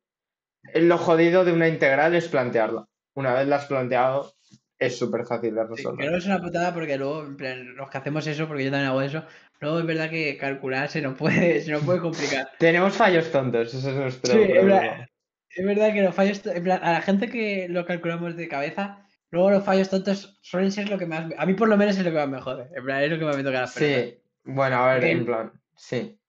Eh, 0.74 0.82
Lo 0.82 0.98
jodido 0.98 1.44
de 1.44 1.52
una 1.54 1.68
integral 1.68 2.14
es 2.16 2.28
plantearla. 2.28 2.86
Una 3.16 3.34
vez 3.34 3.48
la 3.48 3.56
has 3.56 3.66
planteado, 3.66 4.34
es 4.78 4.98
súper 4.98 5.26
fácil 5.26 5.56
de 5.56 5.62
Sí, 5.62 5.68
que 5.68 5.76
resolver. 5.76 6.06
luego 6.06 6.18
es 6.18 6.26
una 6.28 6.40
putada 6.42 6.74
porque 6.74 6.98
luego, 6.98 7.24
los 7.24 7.90
que 7.90 7.98
hacemos 7.98 8.28
eso, 8.28 8.48
porque 8.48 8.66
yo 8.66 8.70
también 8.72 8.90
hago 8.92 9.02
eso, 9.02 9.24
luego 9.60 9.80
es 9.80 9.86
verdad 9.86 10.10
que 10.10 10.38
calcular 10.38 10.90
se 10.90 11.02
nos 11.02 11.18
puede, 11.18 11.62
se 11.64 11.72
nos 11.72 11.84
puede 11.84 12.00
complicar. 12.02 12.50
Tenemos 12.60 12.96
fallos 12.96 13.32
tontos, 13.32 13.74
ese 13.74 13.90
es 13.90 13.96
nuestro 13.96 14.34
Sí, 14.34 14.40
problema. 14.40 15.08
es 15.50 15.66
verdad 15.66 15.94
que 15.94 16.02
los 16.02 16.16
fallos, 16.16 16.46
en 16.46 16.64
plan, 16.64 16.80
a 16.84 16.94
la 16.94 17.02
gente 17.02 17.30
que 17.30 17.68
lo 17.70 17.86
calculamos 17.86 18.36
de 18.36 18.48
cabeza, 18.48 19.08
luego 19.32 19.52
los 19.52 19.64
fallos 19.66 19.90
tontos 19.90 20.38
suelen 20.42 20.72
ser 20.72 20.90
lo 20.90 20.98
que 20.98 21.06
más, 21.06 21.32
a 21.38 21.46
mí 21.46 21.54
por 21.54 21.68
lo 21.68 21.78
menos 21.78 21.98
es 21.98 22.04
lo 22.06 22.12
que 22.12 22.18
más 22.18 22.30
me 22.30 22.42
jode, 22.42 22.70
en 22.76 22.84
plan, 22.84 23.04
es 23.04 23.10
lo 23.12 23.20
que 23.20 23.26
más 23.26 23.38
me 23.38 23.44
toca 23.44 23.62
las 23.62 23.72
pelotas. 23.72 24.04
Sí, 24.10 24.24
bueno, 24.44 24.76
a 24.78 24.94
ver, 24.96 25.04
en 25.06 25.26
plan, 25.26 25.62
sí. 25.76 26.20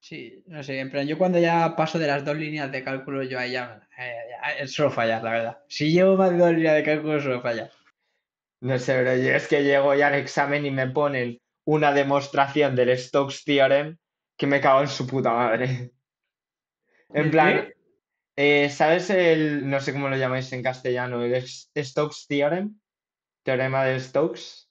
Sí, 0.00 0.42
no 0.48 0.62
sé, 0.62 0.80
en 0.80 0.90
plan, 0.90 1.06
yo 1.06 1.16
cuando 1.16 1.38
ya 1.38 1.74
paso 1.76 1.98
de 1.98 2.06
las 2.08 2.24
dos 2.24 2.36
líneas 2.36 2.70
de 2.72 2.82
cálculo, 2.82 3.22
yo 3.22 3.38
ahí 3.38 3.52
ya, 3.52 3.88
eh, 3.96 4.12
eh, 4.58 4.66
suelo 4.66 4.90
fallar, 4.90 5.22
la 5.22 5.30
verdad. 5.30 5.58
Si 5.68 5.92
llevo 5.92 6.16
más 6.16 6.30
de 6.32 6.38
dos 6.38 6.52
líneas 6.52 6.74
de 6.74 6.82
cálculo, 6.82 7.20
suelo 7.20 7.40
fallar. 7.40 7.70
No 8.60 8.78
sé, 8.78 8.94
pero 8.94 9.16
yo 9.16 9.34
es 9.34 9.46
que 9.48 9.62
llego 9.64 9.94
ya 9.94 10.06
al 10.08 10.14
examen 10.14 10.64
y 10.64 10.70
me 10.70 10.88
ponen 10.88 11.38
una 11.64 11.92
demostración 11.92 12.74
del 12.74 12.96
Stokes 12.98 13.44
Theorem 13.44 13.96
que 14.36 14.46
me 14.46 14.60
cago 14.60 14.80
en 14.82 14.88
su 14.88 15.06
puta 15.06 15.32
madre. 15.32 15.92
En 17.14 17.26
¿El 17.26 17.30
plan, 17.30 17.74
eh, 18.36 18.70
¿sabes 18.70 19.10
el, 19.10 19.68
no 19.68 19.80
sé 19.80 19.92
cómo 19.92 20.08
lo 20.08 20.16
llamáis 20.16 20.52
en 20.52 20.62
castellano, 20.62 21.22
el 21.22 21.46
Stokes 21.46 22.26
Theorem? 22.26 22.74
Teorema 23.42 23.84
de 23.84 24.00
Stokes. 24.00 24.68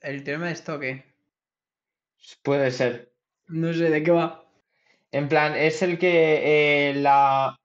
El 0.00 0.22
teorema 0.22 0.48
de 0.48 0.56
Stokes, 0.56 1.04
Puede 2.42 2.70
ser. 2.70 3.12
no 3.48 3.72
sé 3.72 3.90
de 3.90 4.02
qué 4.02 4.10
va. 4.10 4.44
En 5.10 5.28
plan, 5.28 5.54
es 5.54 5.82
el 5.82 5.98
que 5.98 6.90
eh, 6.90 6.94
la... 6.94 7.58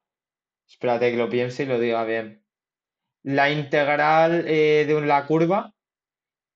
Espérate 0.67 1.11
que 1.11 1.17
lo 1.17 1.29
piense 1.29 1.63
y 1.63 1.65
lo 1.65 1.79
diga 1.79 2.03
bien. 2.05 2.43
La 3.23 3.51
integral 3.51 4.45
eh, 4.47 4.85
de 4.87 5.01
la 5.01 5.27
curva 5.27 5.73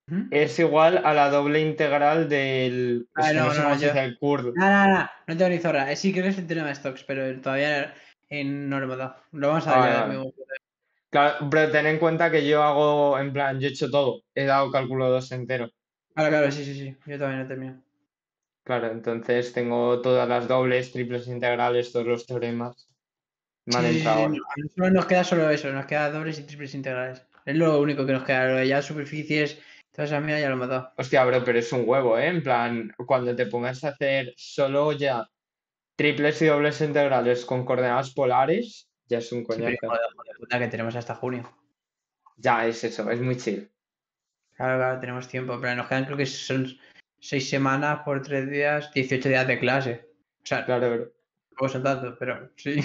¿Mm? 0.08 0.28
es 0.30 0.58
igual 0.58 1.02
a 1.04 1.12
la 1.14 1.30
doble 1.30 1.60
integral 1.60 2.28
del... 2.28 3.08
Ah, 3.14 3.22
es 3.22 3.28
que 3.32 3.34
no, 3.34 3.54
no, 3.54 3.76
yo- 3.80 3.90
el. 3.92 4.18
No, 4.54 4.70
no, 4.70 4.88
no, 4.88 5.10
no 5.26 5.36
tengo 5.36 5.48
ni 5.50 5.58
zorra. 5.58 5.94
Sí, 5.96 6.12
creo 6.12 6.24
que 6.24 6.30
es 6.30 6.38
el 6.38 6.46
teorema 6.46 6.68
de 6.68 6.74
Stokes, 6.76 7.04
pero 7.06 7.40
todavía 7.40 7.94
en- 8.28 8.68
no 8.68 8.78
lo 8.78 8.84
hemos 8.86 8.98
dado. 8.98 9.16
Lo 9.32 9.48
vamos 9.48 9.66
a 9.66 9.76
Vale, 9.76 9.94
vale. 9.94 10.18
mismo. 10.18 10.32
Claro, 11.10 11.48
pero 11.50 11.72
ten 11.72 11.86
en 11.86 11.98
cuenta 11.98 12.30
que 12.30 12.46
yo 12.46 12.62
hago, 12.62 13.18
en 13.18 13.32
plan, 13.32 13.58
yo 13.58 13.68
he 13.68 13.70
hecho 13.70 13.90
todo. 13.90 14.22
He 14.34 14.44
dado 14.44 14.70
cálculo 14.70 15.08
2 15.08 15.30
entero. 15.32 15.70
Claro, 16.14 16.30
claro, 16.30 16.52
sí, 16.52 16.64
sí, 16.64 16.74
sí. 16.74 16.96
Yo 17.06 17.18
también 17.18 17.42
lo 17.42 17.48
termino. 17.48 17.82
Claro, 18.64 18.90
entonces 18.90 19.52
tengo 19.52 20.00
todas 20.02 20.28
las 20.28 20.48
dobles, 20.48 20.92
triples 20.92 21.28
integrales, 21.28 21.92
todos 21.92 22.06
los 22.06 22.26
teoremas. 22.26 22.88
Han 23.74 23.84
Sí, 23.84 24.00
sí, 24.00 24.26
no, 24.76 24.90
nos 24.90 25.06
queda 25.06 25.24
solo 25.24 25.48
eso, 25.50 25.72
nos 25.72 25.86
queda 25.86 26.10
dobles 26.10 26.38
y 26.38 26.44
triples 26.44 26.74
integrales. 26.74 27.26
Es 27.44 27.56
lo 27.56 27.80
único 27.80 28.04
que 28.06 28.12
nos 28.12 28.24
queda. 28.24 28.46
Lo 28.48 28.56
de 28.56 28.68
ya 28.68 28.82
superficies, 28.82 29.60
toda 29.96 30.04
esa 30.06 30.20
mierda 30.20 30.40
ya 30.42 30.50
lo 30.50 30.66
dado. 30.66 30.92
Hostia, 30.98 31.24
bro, 31.24 31.42
pero 31.42 31.58
es 31.58 31.72
un 31.72 31.84
huevo, 31.86 32.18
¿eh? 32.18 32.26
En 32.28 32.42
plan, 32.42 32.92
cuando 33.06 33.34
te 33.34 33.46
pongas 33.46 33.82
a 33.82 33.88
hacer 33.88 34.34
solo 34.36 34.92
ya 34.92 35.26
triples 35.96 36.42
y 36.42 36.46
dobles 36.46 36.82
integrales 36.82 37.46
con 37.46 37.64
coordenadas 37.64 38.12
polares, 38.12 38.90
ya 39.06 39.18
es 39.18 39.32
un 39.32 39.40
Sí, 39.40 39.44
coñazo. 39.46 39.70
de 39.70 40.34
puta 40.38 40.58
que 40.58 40.68
tenemos 40.68 40.94
hasta 40.96 41.14
junio. 41.14 41.50
Ya 42.36 42.66
es 42.66 42.84
eso, 42.84 43.10
es 43.10 43.20
muy 43.22 43.36
chill. 43.38 43.70
Claro, 44.54 44.76
claro, 44.78 45.00
tenemos 45.00 45.26
tiempo, 45.28 45.58
pero 45.60 45.74
nos 45.76 45.88
quedan 45.88 46.04
creo 46.04 46.18
que 46.18 46.26
son 46.26 46.66
seis 47.18 47.48
semanas 47.48 48.00
por 48.04 48.20
tres 48.22 48.50
días, 48.50 48.92
18 48.92 49.28
días 49.30 49.46
de 49.46 49.58
clase. 49.58 50.06
O 50.42 50.46
sea, 50.46 50.66
Claro, 50.66 50.90
bro. 50.90 51.12
tampoco 51.48 51.68
son 51.70 51.82
tantos, 51.82 52.16
pero 52.18 52.50
sí. 52.56 52.80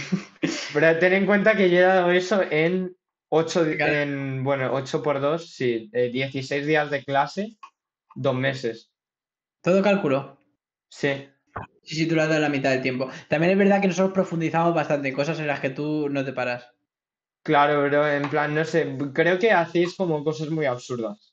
Pero 0.74 0.98
ten 1.00 1.12
en 1.14 1.26
cuenta 1.26 1.58
que 1.58 1.70
yo 1.70 1.80
he 1.80 1.82
dado 1.82 2.12
eso 2.12 2.42
en 2.50 2.96
8, 3.32 3.66
Claro. 3.78 3.94
en, 3.94 4.44
bueno, 4.44 4.72
8 4.74 5.02
por 5.04 5.20
2, 5.22 5.50
sí, 5.52 5.90
eh, 5.94 6.10
16 6.12 6.66
días 6.68 6.90
de 6.92 7.04
clase, 7.04 7.58
dos 8.16 8.36
meses. 8.36 8.92
Todo 9.64 9.82
cálculo. 9.82 10.38
Sí, 10.90 11.32
Sí, 11.84 11.96
sí, 11.96 12.08
tú 12.08 12.16
lo 12.16 12.24
has 12.24 12.30
dado 12.30 12.42
la 12.42 12.50
mitad 12.50 12.72
del 12.72 12.82
tiempo. 12.82 13.10
También 13.28 13.52
es 13.52 13.58
verdad 13.58 13.82
que 13.82 13.88
nosotros 13.88 14.14
profundizamos 14.14 14.74
bastante 14.74 15.10
en 15.10 15.16
cosas 15.16 15.40
en 15.40 15.48
las 15.48 15.60
que 15.60 15.70
tú 15.70 16.10
no 16.10 16.24
te 16.26 16.34
paras. 16.34 16.72
claro, 17.44 17.84
bro, 17.84 18.08
en 18.08 18.30
plan, 18.30 18.54
no 18.56 18.66
sé, 18.66 18.98
creo 19.14 19.38
que 19.40 19.52
hacéis 19.52 19.96
como 19.96 20.24
cosas 20.24 20.50
muy 20.50 20.66
absurdas. 20.66 21.31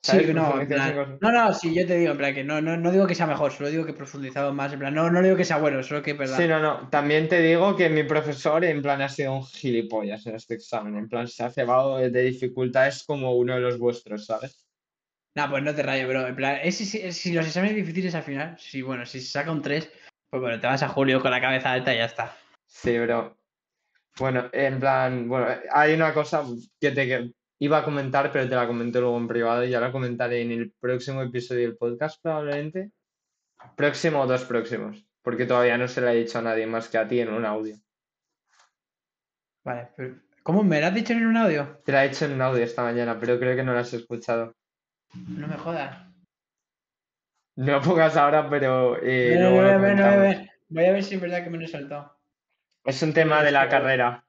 Sí, 0.00 0.32
no, 0.32 0.60
en 0.60 0.68
plan- 0.68 1.18
no, 1.20 1.32
no, 1.32 1.52
sí, 1.52 1.74
yo 1.74 1.86
te 1.86 1.96
digo, 1.98 2.12
en 2.12 2.18
plan, 2.18 2.32
que 2.34 2.44
no, 2.44 2.60
no, 2.62 2.76
no 2.76 2.92
digo 2.92 3.06
que 3.06 3.16
sea 3.16 3.26
mejor, 3.26 3.50
solo 3.52 3.68
digo 3.68 3.84
que 3.84 3.92
profundizamos 3.92 4.54
más, 4.54 4.72
en 4.72 4.78
plan, 4.78 4.94
no, 4.94 5.10
no 5.10 5.20
digo 5.22 5.36
que 5.36 5.44
sea 5.44 5.58
bueno, 5.58 5.82
solo 5.82 6.02
que 6.02 6.12
es 6.12 6.18
verdad. 6.18 6.36
Sí, 6.38 6.46
no, 6.46 6.60
no. 6.60 6.88
También 6.88 7.28
te 7.28 7.40
digo 7.40 7.74
que 7.76 7.90
mi 7.90 8.04
profesor, 8.04 8.64
en 8.64 8.80
plan, 8.80 9.02
ha 9.02 9.08
sido 9.08 9.34
un 9.34 9.44
gilipollas 9.44 10.24
en 10.26 10.36
este 10.36 10.54
examen. 10.54 10.96
En 10.96 11.08
plan, 11.08 11.26
se 11.26 11.42
ha 11.42 11.50
cebado 11.50 11.98
de 11.98 12.22
dificultades 12.22 13.04
como 13.04 13.34
uno 13.36 13.54
de 13.54 13.60
los 13.60 13.78
vuestros, 13.78 14.24
¿sabes? 14.26 14.64
Nah, 15.34 15.50
pues 15.50 15.62
no 15.62 15.74
te 15.74 15.82
rayes, 15.82 16.06
bro, 16.08 16.26
en 16.26 16.36
plan, 16.36 16.58
es 16.62 16.76
si, 16.76 16.86
si- 16.86 17.32
los 17.32 17.46
exámenes 17.46 17.76
difíciles 17.76 18.14
al 18.14 18.22
final, 18.22 18.56
si 18.58 18.82
bueno, 18.82 19.04
si 19.04 19.20
se 19.20 19.30
saca 19.32 19.52
un 19.52 19.62
3, 19.62 19.90
pues 20.30 20.40
bueno, 20.40 20.58
te 20.60 20.66
vas 20.66 20.82
a 20.82 20.88
Julio 20.88 21.20
con 21.20 21.30
la 21.30 21.40
cabeza 21.40 21.72
alta 21.72 21.94
y 21.94 21.98
ya 21.98 22.06
está. 22.06 22.36
Sí, 22.66 22.98
bro. 22.98 23.36
Bueno, 24.18 24.48
en 24.52 24.80
plan, 24.80 25.28
bueno, 25.28 25.46
hay 25.72 25.94
una 25.94 26.12
cosa 26.12 26.44
que 26.80 26.90
te 26.90 27.32
iba 27.58 27.78
a 27.78 27.84
comentar, 27.84 28.30
pero 28.32 28.48
te 28.48 28.54
la 28.54 28.66
comento 28.66 29.00
luego 29.00 29.18
en 29.18 29.28
privado 29.28 29.64
y 29.64 29.70
ya 29.70 29.80
la 29.80 29.92
comentaré 29.92 30.42
en 30.42 30.52
el 30.52 30.72
próximo 30.72 31.22
episodio 31.22 31.62
del 31.62 31.76
podcast, 31.76 32.22
probablemente. 32.22 32.92
Próximo 33.76 34.20
o 34.20 34.26
dos 34.26 34.44
próximos, 34.44 35.04
porque 35.22 35.46
todavía 35.46 35.76
no 35.76 35.88
se 35.88 36.00
la 36.00 36.14
he 36.14 36.18
dicho 36.18 36.38
a 36.38 36.42
nadie 36.42 36.66
más 36.66 36.88
que 36.88 36.98
a 36.98 37.08
ti 37.08 37.20
en 37.20 37.32
un 37.32 37.44
audio. 37.44 37.76
Vale, 39.64 39.88
pero 39.96 40.14
¿cómo 40.42 40.62
me 40.62 40.80
lo 40.80 40.86
has 40.86 40.94
dicho 40.94 41.12
en 41.12 41.26
un 41.26 41.36
audio? 41.36 41.80
Te 41.84 41.92
la 41.92 42.04
he 42.04 42.08
hecho 42.08 42.26
en 42.26 42.32
un 42.32 42.42
audio 42.42 42.62
esta 42.62 42.82
mañana, 42.82 43.18
pero 43.18 43.38
creo 43.38 43.56
que 43.56 43.64
no 43.64 43.74
la 43.74 43.80
has 43.80 43.92
escuchado. 43.92 44.54
No 45.14 45.48
me 45.48 45.56
jodas. 45.56 46.06
No 47.56 47.72
lo 47.72 47.80
pongas 47.82 48.16
ahora, 48.16 48.48
pero 48.48 48.96
eh, 49.02 49.36
voy, 49.36 49.58
a 49.58 49.76
ver, 49.76 49.96
voy 49.96 50.04
a 50.04 50.16
ver, 50.16 50.50
voy 50.68 50.84
a 50.84 50.92
ver 50.92 51.02
si 51.02 51.16
es 51.16 51.20
verdad 51.20 51.42
que 51.42 51.50
me 51.50 51.58
lo 51.58 51.64
he 51.64 51.68
saltado. 51.68 52.16
Es 52.84 53.02
un 53.02 53.12
tema 53.12 53.42
de 53.42 53.50
la 53.50 53.68
carrera. 53.68 54.24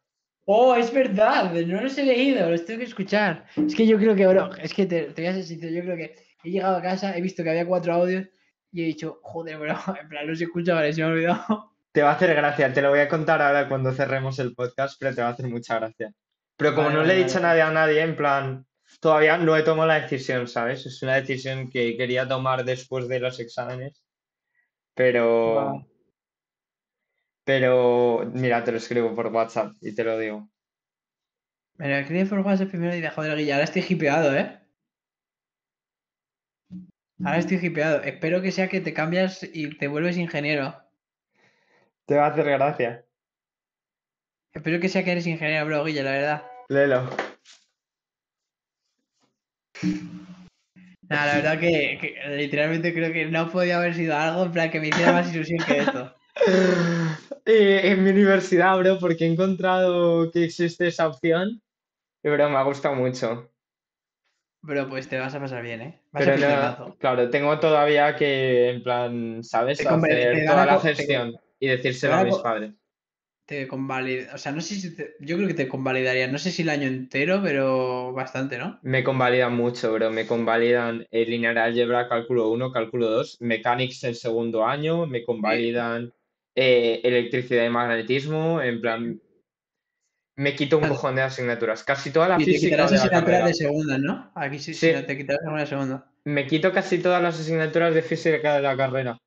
Oh, 0.51 0.75
es 0.75 0.91
verdad, 0.91 1.53
no 1.53 1.79
los 1.79 1.95
he 1.99 2.03
leído, 2.03 2.49
los 2.49 2.65
tengo 2.65 2.79
que 2.79 2.85
escuchar. 2.85 3.45
Es 3.55 3.75
que 3.75 3.85
yo 3.85 3.99
creo 3.99 4.15
que, 4.15 4.25
bro, 4.25 4.49
es 4.55 4.73
que 4.73 4.87
te, 4.87 5.03
te 5.03 5.21
voy 5.21 5.29
a 5.29 5.33
ser 5.35 5.43
sincero, 5.43 5.71
yo 5.71 5.83
creo 5.83 5.95
que 5.95 6.15
he 6.43 6.49
llegado 6.49 6.77
a 6.77 6.81
casa, 6.81 7.15
he 7.15 7.21
visto 7.21 7.43
que 7.43 7.51
había 7.51 7.67
cuatro 7.67 7.93
audios 7.93 8.25
y 8.71 8.81
he 8.81 8.85
dicho, 8.87 9.19
joder, 9.21 9.59
bro, 9.59 9.75
en 10.01 10.09
plan, 10.09 10.25
los 10.25 10.41
he 10.41 10.45
escuchado, 10.45 10.79
vale, 10.79 10.91
se 10.91 11.01
me 11.01 11.07
ha 11.07 11.11
olvidado. 11.11 11.71
Te 11.91 12.01
va 12.01 12.09
a 12.09 12.13
hacer 12.13 12.33
gracia, 12.33 12.73
te 12.73 12.81
lo 12.81 12.89
voy 12.89 12.99
a 12.99 13.07
contar 13.07 13.43
ahora 13.43 13.67
cuando 13.67 13.91
cerremos 13.91 14.39
el 14.39 14.55
podcast, 14.55 14.97
pero 14.99 15.13
te 15.13 15.21
va 15.21 15.27
a 15.27 15.31
hacer 15.31 15.47
mucha 15.47 15.77
gracia. 15.77 16.11
Pero 16.57 16.73
como 16.73 16.87
Vale, 16.87 16.99
no 16.99 17.03
le 17.03 17.13
he 17.13 17.23
dicho 17.23 17.35
vale. 17.35 17.47
nadie 17.47 17.61
a 17.61 17.71
nadie, 17.71 18.01
en 18.01 18.15
plan, 18.15 18.65
todavía 18.99 19.37
no 19.37 19.55
he 19.55 19.61
tomado 19.61 19.87
la 19.87 19.99
decisión, 20.01 20.47
¿sabes? 20.47 20.83
Es 20.87 21.01
una 21.03 21.15
decisión 21.15 21.69
que 21.69 21.95
quería 21.95 22.27
tomar 22.27 22.65
después 22.65 23.07
de 23.07 23.19
los 23.19 23.39
exámenes, 23.39 24.03
pero. 24.95 25.88
Pero, 27.49 28.29
mira, 28.31 28.63
te 28.63 28.71
lo 28.71 28.77
escribo 28.77 29.15
por 29.15 29.25
WhatsApp 29.33 29.73
y 29.81 29.95
te 29.95 30.03
lo 30.03 30.19
digo. 30.19 30.47
Me 31.77 31.89
lo 31.89 31.95
escribí 31.95 32.23
por 32.25 32.41
WhatsApp 32.41 32.69
primero 32.69 32.95
y 32.95 33.01
de 33.01 33.09
joder, 33.09 33.35
Guilla, 33.35 33.55
ahora 33.55 33.63
estoy 33.63 33.83
hipeado, 33.89 34.37
¿eh? 34.37 34.59
Ahora 37.25 37.39
estoy 37.39 37.57
hipeado. 37.57 38.03
Espero 38.03 38.43
que 38.43 38.51
sea 38.51 38.67
que 38.67 38.81
te 38.81 38.93
cambias 38.93 39.41
y 39.41 39.75
te 39.79 39.87
vuelves 39.87 40.17
ingeniero. 40.17 40.79
Te 42.05 42.17
va 42.17 42.27
a 42.27 42.29
hacer 42.29 42.45
gracia. 42.45 43.03
Espero 44.53 44.79
que 44.79 44.87
sea 44.87 45.03
que 45.03 45.13
eres 45.13 45.25
ingeniero, 45.25 45.65
bro, 45.65 45.85
Guilla, 45.85 46.03
la 46.03 46.11
verdad. 46.11 46.43
Léelo. 46.67 47.09
Nada, 51.01 51.25
la 51.25 51.35
verdad 51.35 51.59
que, 51.59 51.97
que 51.99 52.37
literalmente 52.37 52.93
creo 52.93 53.11
que 53.11 53.25
no 53.25 53.51
podía 53.51 53.77
haber 53.77 53.95
sido 53.95 54.15
algo 54.15 54.43
en 54.43 54.51
plan 54.51 54.69
que 54.69 54.79
me 54.79 54.89
hiciera 54.89 55.13
más 55.13 55.33
ilusión 55.33 55.65
que 55.65 55.79
esto. 55.79 56.15
Eh, 57.51 57.91
en 57.91 58.03
mi 58.03 58.11
universidad, 58.11 58.77
bro, 58.77 58.99
porque 58.99 59.25
he 59.25 59.31
encontrado 59.31 60.29
que 60.31 60.43
existe 60.43 60.87
esa 60.87 61.07
opción 61.07 61.61
y, 62.23 62.29
bro, 62.29 62.49
me 62.49 62.57
ha 62.57 62.63
gustado 62.63 62.95
mucho. 62.95 63.51
Bro, 64.61 64.89
pues 64.89 65.07
te 65.09 65.17
vas 65.17 65.33
a 65.35 65.39
pasar 65.39 65.63
bien, 65.63 65.81
¿eh? 65.81 66.01
Vas 66.11 66.25
Pero 66.25 66.37
a 66.37 66.37
no, 66.55 66.61
mazo. 66.61 66.97
claro, 66.99 67.29
tengo 67.29 67.59
todavía 67.59 68.15
que, 68.15 68.69
en 68.71 68.83
plan, 68.83 69.43
¿sabes? 69.43 69.77
Te 69.79 69.85
Hacer 69.85 70.45
toda 70.45 70.65
la 70.65 70.75
co- 70.75 70.81
te- 70.81 70.93
gestión 70.95 71.35
y 71.59 71.67
decírselo 71.67 72.15
a 72.15 72.23
mis 72.23 72.37
padres. 72.39 72.73
Te 73.45 73.67
convalida, 73.67 74.35
o 74.35 74.37
sea, 74.37 74.51
no 74.53 74.61
sé 74.61 74.75
si 74.75 74.95
te- 74.95 75.15
yo 75.19 75.35
creo 75.35 75.47
que 75.47 75.53
te 75.55 75.67
convalidaría, 75.67 76.27
no 76.27 76.37
sé 76.37 76.51
si 76.51 76.61
el 76.61 76.69
año 76.69 76.87
entero, 76.87 77.41
pero 77.43 78.13
bastante, 78.13 78.57
¿no? 78.59 78.79
Me 78.81 79.03
convalidan 79.03 79.55
mucho, 79.55 79.93
bro. 79.93 80.09
Me 80.11 80.25
convalidan 80.27 81.05
eh, 81.11 81.25
Linear 81.25 81.57
Algebra, 81.57 82.07
Cálculo 82.09 82.49
1, 82.49 82.71
Cálculo 82.71 83.09
2, 83.09 83.37
Mechanics 83.41 84.03
el 84.03 84.15
segundo 84.15 84.65
año, 84.65 85.05
me 85.05 85.23
convalidan 85.23 86.13
eh, 86.61 86.99
Electricidad 87.03 87.65
y 87.65 87.69
Magnetismo, 87.69 88.61
en 88.61 88.81
plan... 88.81 89.21
Me 90.35 90.55
quito 90.55 90.77
un 90.77 90.87
cojón 90.87 91.15
de 91.15 91.21
asignaturas. 91.21 91.83
Casi 91.83 92.11
toda 92.11 92.29
la 92.29 92.35
Y 92.35 92.45
te 92.45 92.51
física 92.51 92.69
quitarás 92.69 92.91
de 92.91 92.97
asignaturas 92.97 93.45
de 93.45 93.53
segunda, 93.53 93.97
¿no? 93.97 94.31
Aquí 94.35 94.59
sí, 94.59 94.73
Sí. 94.73 94.93
te 95.05 95.17
quitarás 95.17 95.41
alguna 95.43 95.61
de 95.61 95.67
segunda. 95.67 96.11
Me 96.23 96.47
quito 96.47 96.71
casi 96.71 96.99
todas 96.99 97.21
las 97.21 97.39
asignaturas 97.39 97.93
de 97.93 98.01
física 98.01 98.55
de 98.55 98.61
la 98.61 98.77
carrera. 98.77 99.17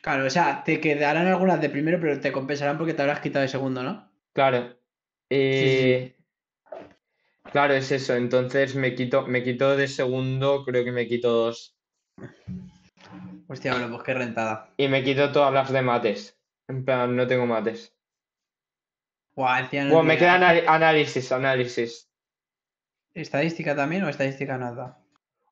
Claro, 0.00 0.26
o 0.26 0.30
sea, 0.30 0.62
te 0.64 0.80
quedarán 0.80 1.26
algunas 1.26 1.60
de 1.60 1.68
primero, 1.68 1.98
pero 2.00 2.18
te 2.20 2.32
compensarán 2.32 2.78
porque 2.78 2.94
te 2.94 3.02
habrás 3.02 3.20
quitado 3.20 3.42
de 3.42 3.48
segundo, 3.48 3.82
¿no? 3.82 4.10
Claro. 4.32 4.78
Eh, 5.28 6.14
Claro, 7.52 7.74
es 7.74 7.90
eso. 7.92 8.14
Entonces 8.14 8.74
me 8.74 8.94
quito, 8.94 9.26
me 9.26 9.42
quito 9.42 9.76
de 9.76 9.88
segundo, 9.88 10.64
creo 10.64 10.84
que 10.84 10.92
me 10.92 11.06
quito 11.06 11.30
dos. 11.30 11.76
Hostia, 13.48 13.72
bueno, 13.72 13.90
pues 13.90 14.02
qué 14.02 14.14
rentada. 14.14 14.72
Y 14.76 14.88
me 14.88 15.02
quito 15.02 15.32
todas 15.32 15.52
las 15.52 15.72
de 15.72 15.82
mates. 15.82 16.37
En 16.68 16.84
plan, 16.84 17.16
no 17.16 17.26
tengo 17.26 17.46
mates. 17.46 17.94
Encima 19.36 19.84
no 19.84 19.90
Bueno, 19.94 20.02
me 20.04 20.18
queda 20.18 20.34
análisis, 20.34 21.30
análisis. 21.32 22.10
¿Estadística 23.14 23.74
también 23.74 24.02
o 24.04 24.08
estadística 24.08 24.58
nada? 24.58 24.98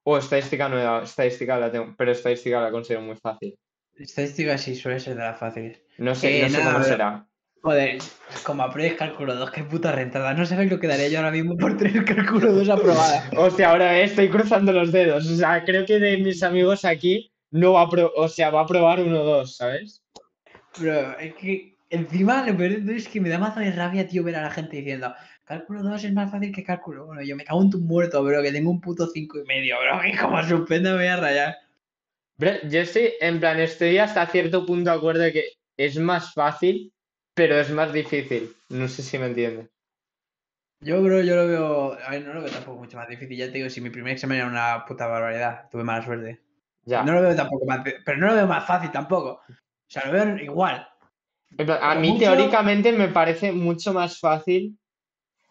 O 0.02 0.18
estadística 0.18 0.68
nueva, 0.68 1.02
estadística 1.02 1.58
la 1.58 1.70
tengo, 1.70 1.94
pero 1.96 2.12
estadística 2.12 2.60
la 2.60 2.70
considero 2.70 3.02
muy 3.02 3.16
fácil. 3.16 3.58
Estadística 3.94 4.58
sí 4.58 4.74
suele 4.76 5.00
ser 5.00 5.14
de 5.16 5.22
las 5.22 5.38
fáciles. 5.38 5.82
No 5.98 6.14
sé, 6.14 6.38
Eh, 6.40 6.42
no 6.42 6.48
sé 6.50 6.58
nada, 6.58 6.72
cómo 6.72 6.84
será. 6.84 7.26
Joder, 7.62 7.98
como 8.44 8.62
apruebes 8.62 8.94
cálculo 8.94 9.34
2, 9.34 9.50
qué 9.50 9.64
puta 9.64 9.90
rentada. 9.90 10.34
No 10.34 10.46
sabes 10.46 10.70
lo 10.70 10.78
que 10.78 10.86
daría 10.86 11.08
yo 11.08 11.18
ahora 11.18 11.30
mismo 11.32 11.56
por 11.56 11.76
tener 11.76 12.04
cálculo 12.04 12.52
2 12.52 12.68
aprobada. 12.68 13.28
Hostia, 13.38 13.70
ahora 13.70 13.98
estoy 13.98 14.28
cruzando 14.28 14.72
los 14.72 14.92
dedos. 14.92 15.26
O 15.26 15.36
sea, 15.36 15.64
creo 15.64 15.84
que 15.86 15.98
de 15.98 16.18
mis 16.18 16.42
amigos 16.42 16.84
aquí 16.84 17.32
no 17.50 17.72
va 17.72 17.82
a 17.82 17.88
pro- 17.88 18.12
o 18.14 18.28
sea, 18.28 18.50
va 18.50 18.60
a 18.62 18.66
probar 18.66 19.00
uno 19.00 19.22
o 19.22 19.24
dos, 19.24 19.56
¿sabes? 19.56 20.02
Bro, 20.78 21.18
es 21.18 21.34
que 21.34 21.76
encima 21.90 22.46
lo 22.46 22.56
peor 22.56 22.72
es 22.90 23.08
que 23.08 23.20
me 23.20 23.28
da 23.28 23.38
mazo 23.38 23.60
de 23.60 23.72
rabia, 23.72 24.06
tío, 24.06 24.22
ver 24.22 24.36
a 24.36 24.42
la 24.42 24.50
gente 24.50 24.76
diciendo 24.76 25.14
cálculo 25.44 25.82
2 25.82 26.04
es 26.04 26.12
más 26.12 26.30
fácil 26.30 26.52
que 26.52 26.64
cálculo 26.64 27.06
1. 27.06 27.22
Yo 27.22 27.36
me 27.36 27.44
cago 27.44 27.62
en 27.62 27.70
tu 27.70 27.78
muerto, 27.78 28.22
bro, 28.22 28.42
que 28.42 28.52
tengo 28.52 28.70
un 28.70 28.80
puto 28.80 29.06
5 29.06 29.38
y 29.38 29.44
medio, 29.44 29.76
bro, 29.80 30.00
que 30.02 30.16
como 30.18 30.42
suspenda 30.42 30.90
me 30.90 30.96
voy 30.98 31.06
a 31.06 31.16
rayar. 31.16 31.56
Bro, 32.36 32.50
yo 32.68 32.80
estoy, 32.80 33.14
en 33.20 33.40
plan, 33.40 33.58
estoy 33.58 33.98
hasta 33.98 34.26
cierto 34.26 34.66
punto 34.66 34.90
de 34.90 34.96
acuerdo 34.96 35.22
de 35.22 35.32
que 35.32 35.44
es 35.76 35.98
más 35.98 36.34
fácil, 36.34 36.92
pero 37.34 37.58
es 37.58 37.70
más 37.70 37.92
difícil. 37.92 38.54
No 38.68 38.88
sé 38.88 39.02
si 39.02 39.18
me 39.18 39.26
entiendes. 39.26 39.68
Yo, 40.80 41.02
bro, 41.02 41.22
yo 41.22 41.36
lo 41.36 41.46
veo. 41.46 41.98
A 42.04 42.10
ver, 42.10 42.26
no 42.26 42.34
lo 42.34 42.42
veo 42.42 42.50
tampoco 42.50 42.78
mucho 42.78 42.96
más 42.98 43.08
difícil. 43.08 43.36
Ya 43.36 43.46
te 43.46 43.52
digo, 43.52 43.70
si 43.70 43.80
mi 43.80 43.88
primer 43.88 44.12
examen 44.12 44.38
era 44.38 44.46
una 44.46 44.84
puta 44.84 45.06
barbaridad, 45.06 45.68
tuve 45.70 45.84
mala 45.84 46.04
suerte. 46.04 46.40
Ya. 46.84 47.02
No 47.02 47.12
lo 47.12 47.22
veo 47.22 47.34
tampoco 47.34 47.64
más. 47.64 47.82
Pero 48.04 48.18
no 48.18 48.26
lo 48.26 48.34
veo 48.34 48.46
más 48.46 48.66
fácil 48.66 48.90
tampoco. 48.90 49.40
O 49.88 49.90
sea, 49.90 50.06
lo 50.06 50.12
veo 50.12 50.36
igual. 50.38 50.86
A 51.80 51.94
mí 51.94 52.08
mucho- 52.12 52.24
teóricamente 52.24 52.92
me 52.92 53.08
parece 53.08 53.52
mucho 53.52 53.92
más 53.92 54.18
fácil 54.18 54.76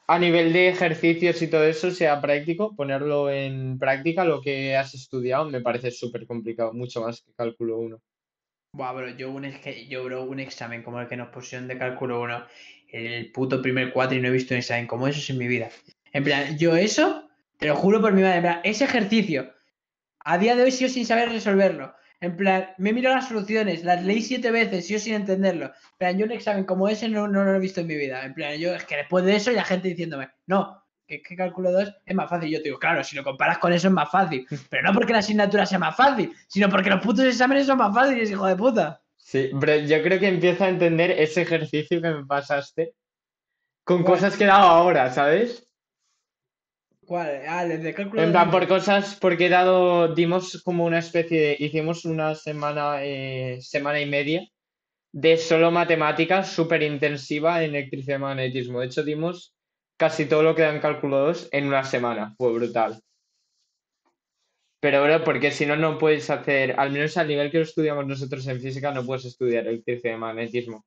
a 0.08 0.20
nivel 0.20 0.54
de 0.54 0.68
ejercicios 0.70 1.42
y 1.42 1.48
todo 1.48 1.64
eso, 1.64 1.90
sea 1.90 2.22
práctico, 2.22 2.76
ponerlo 2.76 3.32
en 3.32 3.80
práctica 3.80 4.24
lo 4.24 4.40
que 4.42 4.76
has 4.76 4.94
estudiado 4.94 5.46
me 5.50 5.62
parece 5.62 5.90
súper 5.90 6.28
complicado, 6.28 6.74
mucho 6.74 7.02
más 7.02 7.22
que 7.22 7.34
cálculo 7.34 7.80
1. 7.80 8.00
Buah, 8.74 8.92
bro, 8.92 9.10
yo 9.10 9.32
un, 9.32 9.50
yo, 9.88 10.04
bro, 10.04 10.24
un 10.24 10.40
examen 10.40 10.84
como 10.84 11.00
el 11.00 11.08
que 11.08 11.16
nos 11.18 11.30
pusieron 11.30 11.68
de 11.68 11.78
cálculo 11.78 12.22
1, 12.22 12.46
el 12.92 13.32
puto 13.32 13.62
primer 13.62 13.92
cuatro 13.94 14.18
y 14.18 14.22
no 14.22 14.28
he 14.28 14.32
visto 14.32 14.54
un 14.54 14.60
examen 14.60 14.86
como 14.86 15.08
eso 15.08 15.32
en 15.32 15.40
mi 15.40 15.48
vida. 15.48 15.70
En 16.12 16.24
plan, 16.24 16.58
yo 16.58 16.76
eso, 16.76 17.28
te 17.58 17.68
lo 17.68 17.76
juro 17.76 18.00
por 18.02 18.12
mi 18.14 18.22
madre, 18.22 18.36
en 18.38 18.42
plan, 18.44 18.62
ese 18.64 18.84
ejercicio, 18.84 19.52
a 20.20 20.38
día 20.38 20.56
de 20.56 20.64
hoy 20.64 20.72
sigo 20.72 20.90
sin 20.90 21.06
saber 21.06 21.30
resolverlo. 21.30 21.96
En 22.26 22.36
plan, 22.36 22.70
me 22.80 22.92
miro 22.92 23.12
las 23.12 23.28
soluciones, 23.28 23.84
las 23.84 24.04
leí 24.04 24.20
siete 24.20 24.50
veces, 24.50 24.88
sigo 24.88 25.00
sin 25.00 25.14
entenderlo. 25.14 25.66
En 25.68 25.98
plan, 26.00 26.18
yo 26.18 26.26
un 26.26 26.32
examen 26.32 26.64
como 26.64 26.90
ese 26.90 27.08
no, 27.08 27.28
no 27.28 27.44
lo 27.44 27.54
he 27.54 27.60
visto 27.60 27.82
en 27.82 27.88
mi 27.88 27.96
vida. 27.96 28.26
En 28.26 28.34
plan, 28.34 28.58
yo 28.58 28.74
es 28.74 28.84
que 28.84 28.98
después 28.98 29.24
de 29.26 29.36
eso 29.36 29.52
y 29.52 29.56
la 29.56 29.64
gente 29.64 29.90
diciéndome, 29.90 30.32
no, 30.48 30.84
que, 31.06 31.22
que 31.22 31.36
cálculo 31.36 31.72
2 31.72 31.98
es 32.04 32.16
más 32.16 32.28
fácil. 32.28 32.50
Yo 32.50 32.58
te 32.58 32.64
digo, 32.64 32.80
claro, 32.80 33.04
si 33.04 33.16
lo 33.16 33.24
comparas 33.24 33.60
con 33.60 33.74
eso 33.74 33.90
es 33.90 33.94
más 33.94 34.10
fácil. 34.10 34.48
Pero 34.72 34.82
no 34.82 34.94
porque 34.94 35.14
la 35.14 35.20
asignatura 35.20 35.68
sea 35.68 35.78
más 35.78 35.96
fácil, 35.96 36.34
sino 36.48 36.68
porque 36.68 36.90
los 36.90 37.04
putos 37.04 37.26
exámenes 37.26 37.68
son 37.68 37.78
más 37.78 37.94
fáciles, 37.94 38.32
hijo 38.32 38.48
de 38.48 38.56
puta. 38.56 39.02
Sí, 39.16 39.52
pero 39.60 39.76
yo 39.78 40.04
creo 40.04 40.20
que 40.20 40.28
empiezo 40.28 40.64
a 40.66 40.70
entender 40.70 41.12
ese 41.12 41.44
ejercicio 41.44 42.00
que 42.00 42.10
me 42.10 42.26
pasaste 42.26 42.94
con 43.84 44.04
¿Cuál? 44.04 44.16
cosas 44.16 44.36
que 44.36 44.46
he 44.46 44.48
dado 44.48 44.68
ahora, 44.68 45.12
¿sabes? 45.12 45.65
¿Cuál? 47.06 47.42
Ah, 47.48 47.64
el 47.64 47.84
de 47.84 47.94
cálculo 47.94 48.22
En 48.22 48.32
plan, 48.32 48.50
por 48.50 48.68
cosas, 48.68 49.18
porque 49.20 49.46
he 49.46 49.50
dado, 49.50 50.14
dimos 50.14 50.62
como 50.64 50.86
una 50.86 51.00
especie 51.00 51.40
de, 51.40 51.58
hicimos 51.60 52.06
una 52.06 52.36
semana, 52.36 53.04
eh, 53.04 53.60
semana 53.62 54.00
y 54.02 54.06
media 54.08 54.42
de 55.12 55.38
solo 55.38 55.72
matemáticas 55.72 56.52
súper 56.52 56.84
intensiva 56.84 57.64
en 57.64 57.76
electricidad 57.76 58.18
y 58.18 58.22
magnetismo. 58.22 58.80
De 58.80 58.88
hecho, 58.88 59.04
dimos 59.04 59.56
casi 59.98 60.26
todo 60.26 60.44
lo 60.44 60.56
que 60.56 60.64
da 60.64 60.74
en 60.74 60.82
cálculo 60.82 61.20
2 61.20 61.48
en 61.52 61.68
una 61.68 61.84
semana. 61.84 62.36
Fue 62.38 62.52
brutal. 62.52 63.00
Pero, 64.82 65.04
bro, 65.04 65.24
porque 65.24 65.52
si 65.52 65.66
no, 65.66 65.76
no 65.76 65.98
puedes 65.98 66.30
hacer, 66.30 66.76
al 66.78 66.92
menos 66.92 67.16
al 67.18 67.28
nivel 67.28 67.50
que 67.50 67.58
lo 67.58 67.64
estudiamos 67.64 68.06
nosotros 68.06 68.46
en 68.48 68.60
física, 68.60 68.92
no 68.92 69.06
puedes 69.06 69.26
estudiar 69.26 69.68
electricidad 69.68 70.16
y 70.16 70.18
magnetismo. 70.18 70.86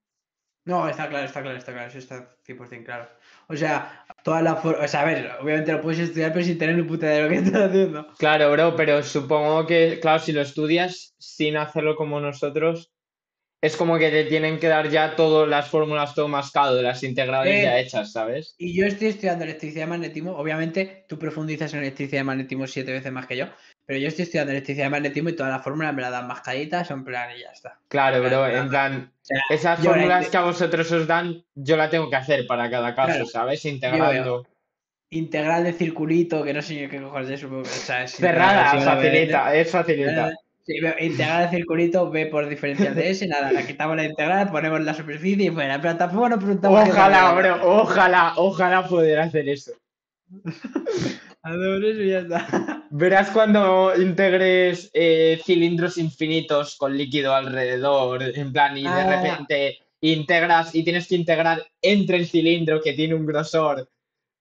No, 0.68 0.86
está 0.86 1.08
claro, 1.08 1.24
está 1.24 1.40
claro, 1.40 1.56
está 1.56 1.72
claro, 1.72 1.88
eso 1.88 1.96
está 1.96 2.36
100% 2.46 2.84
claro. 2.84 3.08
O 3.48 3.56
sea, 3.56 4.04
toda 4.22 4.42
la 4.42 4.56
forma, 4.56 4.84
o 4.84 4.88
sea, 4.88 5.00
a 5.00 5.04
ver, 5.06 5.30
obviamente 5.40 5.72
lo 5.72 5.80
puedes 5.80 5.98
estudiar, 5.98 6.30
pero 6.30 6.44
sin 6.44 6.58
tener 6.58 6.76
ni 6.76 6.82
puta 6.82 7.06
de 7.06 7.22
lo 7.22 7.28
que 7.30 7.36
estás 7.36 7.70
haciendo. 7.70 8.06
Claro, 8.18 8.52
bro, 8.52 8.76
pero 8.76 9.02
supongo 9.02 9.64
que, 9.66 9.98
claro, 9.98 10.18
si 10.18 10.32
lo 10.32 10.42
estudias 10.42 11.14
sin 11.18 11.56
hacerlo 11.56 11.96
como 11.96 12.20
nosotros, 12.20 12.92
es 13.62 13.78
como 13.78 13.98
que 13.98 14.10
te 14.10 14.24
tienen 14.24 14.58
que 14.58 14.68
dar 14.68 14.90
ya 14.90 15.16
todas 15.16 15.48
las 15.48 15.70
fórmulas 15.70 16.14
todo 16.14 16.28
mascado 16.28 16.76
de 16.76 16.82
las 16.82 17.02
integrales 17.02 17.56
Eh, 17.56 17.62
ya 17.62 17.80
hechas, 17.80 18.12
¿sabes? 18.12 18.54
Y 18.58 18.78
yo 18.78 18.84
estoy 18.84 19.08
estudiando 19.08 19.44
electricidad 19.44 19.86
y 19.86 19.88
magnetismo. 19.88 20.36
Obviamente, 20.36 21.06
tú 21.08 21.18
profundizas 21.18 21.72
en 21.72 21.80
electricidad 21.80 22.20
y 22.20 22.24
magnetismo 22.24 22.66
siete 22.66 22.92
veces 22.92 23.10
más 23.10 23.26
que 23.26 23.38
yo. 23.38 23.46
Pero 23.88 24.00
yo 24.00 24.08
estoy 24.08 24.24
estudiando 24.24 24.52
electricidad 24.52 24.88
y 24.88 24.90
magnetismo 24.90 25.30
y 25.30 25.32
todas 25.34 25.50
las 25.50 25.64
fórmulas 25.64 25.94
me 25.94 26.02
las 26.02 26.10
dan 26.10 26.28
mascaditas, 26.28 26.90
en 26.90 27.04
plan 27.04 27.30
y 27.34 27.40
ya 27.40 27.48
está. 27.50 27.78
Claro, 27.88 28.18
bro, 28.20 28.28
Claro. 28.28 28.56
en 28.58 28.68
plan, 28.68 29.12
O 29.14 29.24
sea, 29.24 29.40
esas 29.48 29.82
la 29.82 29.90
fórmulas 29.90 30.28
que 30.28 30.36
a 30.36 30.42
vosotros 30.42 30.92
os 30.92 31.06
dan, 31.06 31.42
yo 31.54 31.76
la 31.78 31.88
tengo 31.88 32.10
que 32.10 32.16
hacer 32.16 32.46
para 32.46 32.68
cada 32.68 32.94
caso, 32.94 33.12
Claro. 33.12 33.26
¿sabes? 33.26 33.64
Integrando. 33.64 34.46
integral 35.08 35.64
de 35.64 35.72
circulito, 35.72 36.44
que 36.44 36.52
no 36.52 36.60
sé 36.60 36.82
yo 36.82 36.90
qué 36.90 37.00
cojones 37.00 37.30
es 37.30 37.42
eso. 37.42 37.48
O 37.60 37.64
sea, 37.64 38.02
es 38.04 38.12
Cerrada, 38.12 38.78
facilita, 38.78 39.54
es 39.54 39.70
facilita. 39.70 40.34
Sí, 40.66 40.74
integral 41.00 41.44
de 41.50 41.56
circulito, 41.56 42.10
B 42.10 42.26
por 42.26 42.46
diferencial 42.46 42.94
de 42.94 43.08
S, 43.08 43.26
nada, 43.26 43.50
la 43.52 43.66
quitamos 43.66 43.96
la 43.96 44.04
integral, 44.04 44.50
ponemos 44.50 44.82
la 44.82 44.92
superficie 44.92 45.46
y 45.46 45.50
fuera. 45.50 45.80
Pero 45.80 45.96
tampoco 45.96 46.28
nos 46.28 46.38
preguntamos. 46.40 46.86
Ojalá, 46.90 47.32
bro, 47.32 47.58
ojalá, 47.80 48.34
ojalá 48.36 48.86
poder 48.86 49.18
hacer 49.20 49.48
eso. 49.48 49.72
Hacemos 51.42 51.82
eso 51.84 52.02
y 52.02 52.10
ya 52.10 52.18
está. 52.18 52.77
Verás 52.90 53.30
cuando 53.30 53.92
integres 53.96 54.90
eh, 54.94 55.40
cilindros 55.44 55.98
infinitos 55.98 56.76
con 56.76 56.96
líquido 56.96 57.34
alrededor, 57.34 58.22
en 58.22 58.52
plan, 58.52 58.76
y 58.78 58.82
de 58.82 58.88
Ah. 58.88 59.16
repente 59.16 59.78
integras 60.00 60.74
y 60.74 60.84
tienes 60.84 61.08
que 61.08 61.16
integrar 61.16 61.66
entre 61.82 62.16
el 62.16 62.26
cilindro 62.26 62.80
que 62.80 62.92
tiene 62.94 63.14
un 63.14 63.26
grosor, 63.26 63.88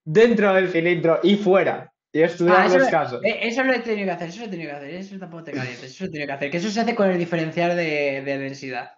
dentro 0.06 0.54
del 0.54 0.70
cilindro 0.70 1.20
y 1.24 1.36
fuera. 1.36 1.92
Y 2.14 2.22
estudiar 2.22 2.62
Ah, 2.62 2.66
eso, 2.68 2.78
los 2.78 2.86
lo- 2.86 2.92
casos. 2.92 3.24
eh, 3.26 3.40
eso 3.42 3.64
lo 3.64 3.74
he 3.74 3.80
tenido 3.80 4.06
que 4.06 4.12
hacer, 4.12 4.30
eso 4.30 4.40
lo 4.40 4.46
he 4.46 4.50
tenido 4.50 4.70
que 4.72 4.76
hacer, 4.78 4.90
eso 4.96 5.20
tampoco 5.20 5.44
te 5.44 5.52
calientes, 5.52 5.84
eso 5.84 6.04
lo 6.06 6.08
he 6.10 6.12
tenido 6.12 6.28
que 6.28 6.34
hacer. 6.34 6.52
Que 6.52 6.58
eso 6.58 6.70
se 6.70 6.80
hace 6.80 6.96
con 6.96 7.10
el 7.12 7.18
diferencial 7.18 7.76
de, 7.76 8.22
de 8.24 8.38
densidad. 8.38 8.92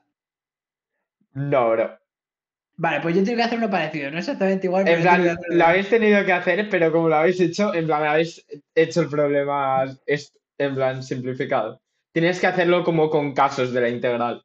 No, 1.33 1.71
bro. 1.71 1.97
Vale, 2.77 3.01
pues 3.01 3.15
yo 3.15 3.23
tengo 3.23 3.37
que 3.37 3.43
hacer 3.43 3.57
uno 3.57 3.69
parecido, 3.69 4.09
no 4.09 4.19
exactamente 4.19 4.67
igual, 4.67 4.87
En 4.87 5.01
plan, 5.01 5.37
lo 5.49 5.65
habéis 5.65 5.89
tenido 5.89 6.23
que 6.23 6.31
hacer, 6.31 6.69
pero 6.69 6.91
como 6.93 7.09
lo 7.09 7.15
habéis 7.15 7.39
hecho, 7.41 7.73
en 7.73 7.85
plan, 7.87 8.03
habéis 8.05 8.45
hecho 8.75 9.01
el 9.01 9.09
problema 9.09 9.85
es- 10.05 10.33
en 10.57 10.75
plan 10.75 11.03
simplificado. 11.03 11.81
Tienes 12.11 12.39
que 12.39 12.47
hacerlo 12.47 12.83
como 12.83 13.09
con 13.09 13.33
casos 13.33 13.71
de 13.71 13.81
la 13.81 13.89
integral. 13.89 14.43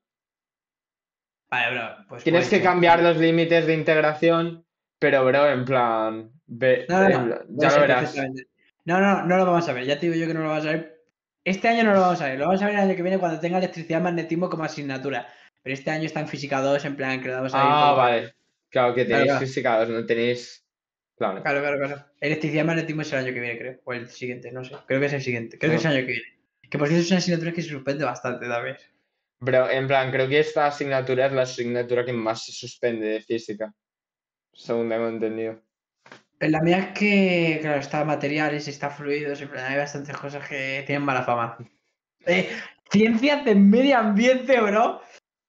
Vale, 1.50 1.74
bro, 1.76 2.06
pues. 2.08 2.24
Tienes 2.24 2.48
que 2.48 2.62
cambiar 2.62 3.02
los 3.02 3.16
límites 3.16 3.66
de 3.66 3.74
integración, 3.74 4.64
pero 4.98 5.24
bro, 5.24 5.48
en 5.48 5.64
plan, 5.64 6.30
ve- 6.46 6.86
No, 6.88 7.00
no, 7.00 7.06
en 7.06 7.12
no, 7.12 7.26
plan, 7.26 7.46
ya 7.50 7.70
lo 7.70 7.80
verás. 7.80 8.16
No, 8.86 9.00
no, 9.00 9.24
no 9.24 9.36
lo 9.38 9.46
vamos 9.46 9.68
a 9.68 9.72
ver, 9.72 9.84
ya 9.84 9.98
te 9.98 10.06
digo 10.06 10.18
yo 10.18 10.26
que 10.26 10.34
no 10.34 10.40
lo 10.42 10.48
vamos 10.48 10.66
a 10.66 10.70
ver. 10.72 11.02
Este 11.44 11.68
año 11.68 11.84
no 11.84 11.92
lo 11.94 12.00
vamos 12.00 12.20
a 12.22 12.26
ver, 12.26 12.38
lo 12.38 12.46
vamos 12.46 12.62
a 12.62 12.66
ver 12.66 12.74
el 12.74 12.80
año 12.80 12.96
que 12.96 13.02
viene 13.02 13.18
cuando 13.18 13.40
tenga 13.40 13.58
electricidad 13.58 14.00
y 14.00 14.02
magnetismo 14.02 14.48
como 14.50 14.64
asignatura. 14.64 15.26
Pero 15.62 15.74
este 15.74 15.90
año 15.90 16.04
está 16.04 16.20
en 16.20 16.28
física 16.28 16.60
2, 16.60 16.84
en 16.84 16.96
plan 16.96 17.20
que 17.22 17.28
lo 17.28 17.34
vamos 17.36 17.54
a 17.54 17.58
ver. 17.58 17.66
Ah, 17.70 17.94
vale. 17.96 18.34
Claro 18.68 18.94
que 18.94 19.04
tenéis 19.04 19.24
claro. 19.24 19.40
física 19.40 19.78
2, 19.80 19.88
no 19.90 20.06
tenéis. 20.06 20.63
Claro. 21.16 21.42
Claro, 21.42 21.78
claro. 21.78 22.04
Electricidad 22.20 22.64
y 22.64 22.66
magnetismo 22.66 23.02
es 23.02 23.12
el 23.12 23.18
año 23.20 23.34
que 23.34 23.40
viene, 23.40 23.58
creo. 23.58 23.80
O 23.84 23.92
el 23.92 24.08
siguiente, 24.08 24.50
no 24.50 24.64
sé. 24.64 24.74
Creo 24.86 25.00
que 25.00 25.06
es 25.06 25.12
el 25.12 25.22
siguiente. 25.22 25.58
Creo 25.58 25.70
que 25.70 25.76
es 25.76 25.84
el 25.84 25.92
año 25.92 26.06
que 26.06 26.12
viene. 26.12 26.38
Que 26.68 26.78
por 26.78 26.88
cierto 26.88 27.04
es 27.04 27.10
una 27.10 27.18
asignatura 27.18 27.52
que 27.52 27.62
se 27.62 27.68
suspende 27.68 28.04
bastante 28.04 28.48
también. 28.48 28.76
Bro, 29.38 29.70
en 29.70 29.86
plan, 29.86 30.10
creo 30.10 30.28
que 30.28 30.40
esta 30.40 30.66
asignatura 30.66 31.26
es 31.26 31.32
la 31.32 31.42
asignatura 31.42 32.04
que 32.04 32.12
más 32.12 32.44
se 32.44 32.52
suspende 32.52 33.06
de 33.06 33.20
física. 33.20 33.72
Según 34.52 34.88
tengo 34.88 35.08
entendido. 35.08 35.62
En 36.40 36.52
la 36.52 36.60
mía 36.60 36.78
es 36.78 36.98
que, 36.98 37.58
claro, 37.60 37.80
está 37.80 38.04
materiales, 38.04 38.66
está 38.66 38.90
fluidos, 38.90 39.40
en 39.40 39.48
plan, 39.48 39.70
hay 39.70 39.78
bastantes 39.78 40.16
cosas 40.16 40.48
que 40.48 40.82
tienen 40.86 41.04
mala 41.04 41.22
fama. 41.22 41.56
Eh, 42.26 42.48
ciencias 42.90 43.44
del 43.44 43.60
medio 43.60 43.98
ambiente, 43.98 44.60
bro. 44.60 45.00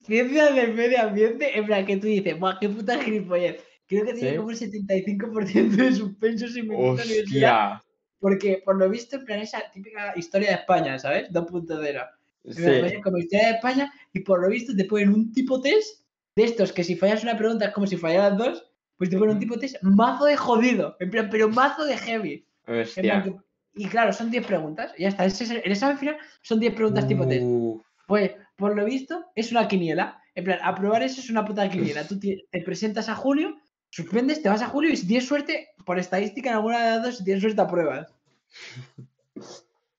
Ciencias 0.03 0.53
del 0.53 0.73
medio 0.73 1.01
ambiente, 1.01 1.57
en 1.57 1.65
plan, 1.65 1.85
que 1.85 1.97
tú 1.97 2.07
dices, 2.07 2.37
¡buah, 2.37 2.59
qué 2.59 2.69
puta 2.69 2.99
gilipollez! 2.99 3.63
Creo 3.87 4.05
que 4.05 4.13
tiene 4.13 4.31
¿Sí? 4.31 4.35
como 4.37 4.47
un 4.49 4.55
75% 4.55 5.75
de 5.75 5.93
suspensos 5.93 6.55
en 6.55 6.67
mi 6.69 6.75
universidad. 6.75 7.81
Porque, 8.19 8.61
por 8.65 8.77
lo 8.77 8.89
visto, 8.89 9.17
en 9.17 9.25
plan, 9.25 9.39
esa 9.39 9.61
típica 9.71 10.13
historia 10.17 10.49
de 10.49 10.55
España, 10.55 10.97
¿sabes? 10.97 11.29
2.0. 11.31 12.07
En 12.43 12.55
plan, 12.55 12.89
Sí. 12.89 13.01
como 13.01 13.17
historia 13.17 13.47
de 13.49 13.53
España, 13.55 13.91
y 14.13 14.19
por 14.21 14.41
lo 14.41 14.49
visto 14.49 14.75
te 14.75 14.85
ponen 14.85 15.09
un 15.09 15.31
tipo 15.31 15.61
test 15.61 16.01
de 16.35 16.43
estos 16.43 16.71
que 16.71 16.83
si 16.83 16.95
fallas 16.95 17.23
una 17.23 17.37
pregunta 17.37 17.65
es 17.65 17.73
como 17.73 17.87
si 17.87 17.97
fallaras 17.97 18.37
dos, 18.37 18.65
pues 18.97 19.09
te 19.09 19.17
ponen 19.17 19.35
un 19.35 19.39
tipo 19.39 19.57
test 19.59 19.75
mazo 19.81 20.25
de 20.25 20.37
jodido, 20.37 20.95
en 20.99 21.09
plan, 21.11 21.27
pero 21.29 21.49
mazo 21.49 21.85
de 21.85 21.97
heavy. 21.97 22.45
Plan 22.63 22.81
Hostia. 22.81 23.23
que- 23.23 23.35
y 23.77 23.87
claro, 23.87 24.13
son 24.13 24.31
10 24.31 24.45
preguntas, 24.47 24.93
y 24.97 25.01
ya 25.03 25.09
está. 25.09 25.25
El, 25.25 25.31
el 25.63 25.71
examen 25.71 25.97
final 25.97 26.17
son 26.41 26.59
10 26.59 26.73
preguntas 26.73 27.07
tipo 27.07 27.27
test. 27.27 27.43
Uh, 27.45 27.81
Pues, 28.07 28.31
por 28.55 28.75
lo 28.75 28.85
visto, 28.85 29.25
es 29.35 29.51
una 29.51 29.67
quiniela. 29.67 30.21
En 30.35 30.43
plan, 30.45 30.59
aprobar 30.63 31.01
eso 31.03 31.19
es 31.19 31.29
una 31.29 31.43
puta 31.43 31.67
quiniela. 31.69 32.07
Tú 32.07 32.19
te 32.19 32.45
presentas 32.63 33.09
a 33.09 33.15
julio, 33.15 33.55
suspendes, 33.95 34.41
te 34.41 34.49
vas 34.49 34.61
a 34.61 34.67
julio 34.67 34.91
y 34.91 34.97
si 34.97 35.07
tienes 35.07 35.25
suerte, 35.25 35.69
por 35.85 35.97
estadística 35.97 36.49
en 36.49 36.55
alguna 36.57 36.83
de 36.83 36.89
las 36.95 37.03
dos, 37.03 37.17
si 37.17 37.23
tienes 37.23 37.41
suerte, 37.41 37.61
apruebas. 37.61 38.13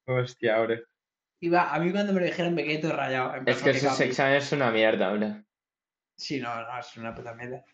hostia. 0.05 0.57
Y 1.41 1.49
va, 1.49 1.75
a 1.75 1.79
mí 1.81 1.91
cuando 1.93 2.13
me 2.13 2.21
lo 2.21 2.27
dijeron 2.27 2.55
me 2.55 2.65
quedé 2.65 2.79
todo 2.79 2.93
rayado. 2.93 3.33
Es 3.47 3.63
que 3.63 3.71
esos 3.71 3.99
exámenes 4.01 4.45
son 4.45 4.61
una 4.61 4.71
mierda, 4.71 5.13
bro. 5.13 5.43
Sí, 6.15 6.41
no, 6.41 6.55
no, 6.55 6.79
es 6.79 6.95
una 6.99 7.15
puta 7.15 7.33
mierda. 7.35 7.65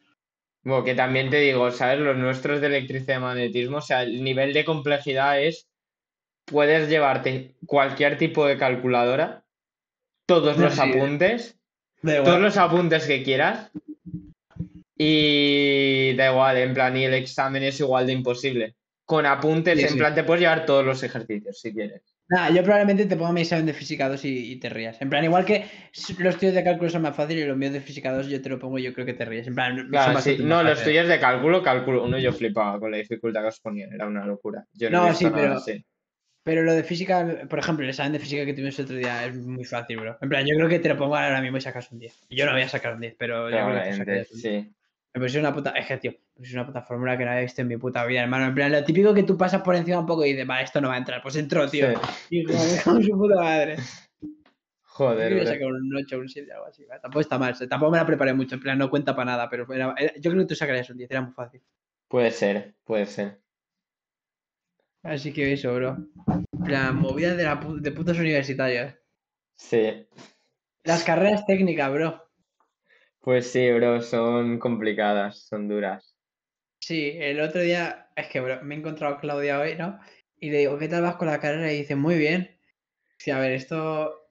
Bueno, 0.63 0.85
que 0.85 0.95
también 0.95 1.29
te 1.29 1.39
digo, 1.39 1.69
¿sabes? 1.73 1.99
Los 1.99 2.17
nuestros 2.17 2.61
de 2.61 2.69
electricidad 2.69 3.17
y 3.17 3.21
magnetismo, 3.21 3.79
o 3.79 3.83
sea, 3.83 4.03
el 4.05 4.23
nivel 4.23 4.53
de 4.53 4.65
complejidad 4.65 5.43
es, 5.43 5.69
puedes 6.45 6.89
llevarte 6.89 7.57
cualquier 7.67 8.17
tipo 8.17 8.47
de 8.47 8.59
calculadora, 8.59 9.45
todos 10.27 10.57
No, 10.57 10.67
los 10.67 10.75
sí. 10.75 10.81
apuntes, 10.81 11.59
todos 12.01 12.41
los 12.41 12.57
apuntes 12.57 13.07
que 13.09 13.25
quieras, 13.25 13.73
y 15.05 16.15
da 16.17 16.31
igual, 16.31 16.57
en 16.59 16.75
plan, 16.75 16.97
y 16.97 17.05
el 17.05 17.15
examen 17.15 17.63
es 17.63 17.79
igual 17.81 18.07
de 18.07 18.13
imposible. 18.13 18.75
Con 19.05 19.27
apuntes, 19.27 19.77
Sí, 19.79 19.85
en 19.85 19.91
sí. 19.91 19.99
plan, 19.99 20.15
te 20.15 20.25
puedes 20.25 20.41
llevar 20.41 20.65
todos 20.65 20.85
los 20.85 21.03
ejercicios 21.03 21.61
si 21.61 21.73
quieres. 21.73 22.03
Nada, 22.29 22.51
yo 22.51 22.63
probablemente 22.63 23.05
te 23.07 23.17
ponga 23.17 23.33
mi 23.33 23.43
examen 23.43 23.67
de 23.67 23.75
física 23.75 24.09
2 24.09 24.25
y, 24.25 24.53
y 24.53 24.57
te 24.57 24.69
rías. 24.71 25.03
En 25.03 25.11
plan, 25.11 25.23
igual 25.25 25.45
que 25.45 25.67
los 26.19 26.39
tuyos 26.39 26.55
de 26.55 26.65
cálculo 26.65 26.89
son 26.89 27.03
más 27.03 27.15
fáciles 27.17 27.45
y 27.45 27.47
los 27.49 27.57
míos 27.57 27.73
de 27.73 27.81
física 27.81 28.13
2 28.13 28.29
yo 28.29 28.41
te 28.41 28.49
lo 28.49 28.59
pongo 28.59 28.79
y 28.79 28.85
yo 28.85 28.95
creo 28.95 29.05
que 29.05 29.13
te 29.13 29.25
ríes. 29.25 29.47
En 29.49 29.55
plan, 29.55 29.89
Claro, 29.91 30.19
sí. 30.21 30.39
No, 30.41 30.63
los 30.63 30.83
tuyos 30.83 31.09
de 31.09 31.19
cálculo, 31.21 31.63
cálculo 31.63 32.05
uno, 32.05 32.19
yo 32.19 32.33
flipaba 32.33 32.79
con 32.81 32.91
la 32.93 32.97
dificultad 32.99 33.43
que 33.43 33.49
os 33.49 33.61
ponían, 33.61 33.93
era 33.93 34.07
una 34.07 34.25
locura. 34.25 34.65
Yo 34.73 34.89
no, 34.89 35.09
No, 35.09 35.15
sí, 35.15 35.27
pero- 35.35 35.55
así. 35.55 35.85
Pero 36.45 36.63
lo 36.63 36.73
de 36.75 36.83
física, 36.83 37.47
por 37.49 37.61
ejemplo, 37.61 37.85
el 37.85 37.91
examen 37.91 38.13
de 38.15 38.19
física 38.19 38.45
que 38.45 38.53
tuvimos 38.53 38.77
el 38.77 38.85
otro 38.87 38.97
día 38.97 39.27
es 39.27 39.37
muy 39.37 39.65
fácil, 39.65 39.99
bro. 39.99 40.19
En 40.21 40.29
plan, 40.29 40.45
yo 40.45 40.57
creo 40.57 40.69
que 40.69 40.81
te 40.81 40.89
lo 40.89 40.97
pongo 40.97 41.15
ahora 41.17 41.41
mismo 41.41 41.57
y 41.59 41.61
sacas 41.61 41.93
un 41.93 42.01
10. 42.01 42.19
Yo 42.31 42.47
no 42.47 42.53
voy 42.53 42.63
a 42.63 42.69
sacar 42.69 42.95
un 42.95 43.01
10, 43.01 43.15
pero 43.17 43.49
yo 43.49 43.57
creo 43.57 43.59
que 43.59 43.91
te 43.91 43.97
Probablemente, 43.97 43.99
sacarías 43.99 44.31
un 44.33 44.41
10. 44.43 44.65
sí. 44.65 44.73
Me 45.15 45.21
pusieron 45.21 45.47
una 45.47 45.55
puta. 45.55 45.71
Es 45.71 45.87
que, 45.87 45.97
tío, 45.99 46.13
me 46.13 46.19
pusieron 46.37 46.65
una 46.65 46.67
puta 46.73 46.83
fórmula 46.87 47.19
que 47.19 47.25
no 47.25 47.31
había 47.31 47.43
visto 47.43 47.61
en 47.61 47.69
mi 47.69 47.77
puta 47.77 48.05
vida, 48.07 48.23
hermano. 48.23 48.47
En 48.47 48.55
plan, 48.55 48.73
lo 48.73 48.83
típico 48.85 49.13
que 49.13 49.23
tú 49.25 49.37
pasas 49.37 49.61
por 49.63 49.75
encima 49.77 49.99
un 49.99 50.07
poco 50.07 50.25
y 50.25 50.31
dices, 50.33 50.47
vale, 50.47 50.65
esto 50.65 50.81
no 50.81 50.89
va 50.89 50.95
a 50.95 50.99
entrar. 50.99 51.21
Pues 51.23 51.37
entró, 51.37 51.69
tío. 51.69 51.89
Sí. 52.31 52.41
Y 52.41 52.45
su 53.05 53.19
puta 53.19 53.35
madre. 53.37 53.77
Yo 53.77 54.29
Joder, 54.83 55.35
bro. 55.35 55.47
sacar 55.47 55.67
un 55.69 55.97
8 55.97 56.17
o 56.17 56.21
un 56.21 56.29
7, 56.29 56.53
algo 56.53 56.67
así. 56.67 56.85
¿vale? 56.85 57.01
Tampoco 57.01 57.21
está 57.21 57.39
mal. 57.39 57.57
Tampoco 57.69 57.91
me 57.93 57.99
la 57.99 58.07
preparé 58.07 58.33
mucho. 58.35 58.55
En 58.57 58.61
plan, 58.61 58.79
no 58.79 58.91
cuenta 58.91 59.15
para 59.17 59.33
nada. 59.33 59.49
Pero 59.49 59.71
era- 59.73 59.95
era- 59.99 60.15
yo 60.17 60.31
creo 60.31 60.43
que 60.43 60.49
tú 60.49 60.55
sacarías 60.55 60.89
un 60.91 60.99
10. 60.99 61.11
Era 61.11 61.21
muy 61.23 61.33
fácil. 61.33 61.63
Puede 62.09 62.31
ser, 62.31 62.75
puede 62.85 63.07
ser. 63.07 63.41
Así 65.03 65.33
que 65.33 65.53
eso, 65.53 65.75
bro. 65.75 65.97
En 66.53 66.65
plan, 66.65 66.97
movidas 66.97 67.37
de, 67.37 67.43
la 67.45 67.57
de 67.81 67.91
putos 67.93 68.19
universitarios. 68.19 68.95
Sí. 69.55 70.07
Las 70.85 71.05
carreras 71.05 71.45
técnicas, 71.47 71.91
bro. 71.93 72.23
Pues 73.23 73.53
sí, 73.53 73.71
bro, 73.71 74.03
son 74.03 74.59
complicadas, 74.59 75.47
son 75.47 75.69
duras. 75.69 76.17
Sí, 76.81 77.13
el 77.15 77.41
otro 77.41 77.61
día, 77.61 78.09
es 78.17 78.27
que 78.27 78.41
bro, 78.41 78.61
me 78.63 78.75
he 78.75 78.79
encontrado 78.79 79.15
a 79.15 79.21
Claudia 79.21 79.61
hoy, 79.61 79.77
¿no? 79.77 80.01
Y 80.41 80.51
le 80.51 80.59
digo, 80.59 80.77
¿qué 80.77 80.89
tal 80.89 81.03
vas 81.03 81.15
con 81.15 81.29
la 81.29 81.39
carrera? 81.39 81.73
Y 81.73 81.79
dice, 81.79 81.95
muy 81.95 82.19
bien. 82.19 82.59
Sí, 83.19 83.31
a 83.31 83.39
ver, 83.39 83.53
esto. 83.53 84.29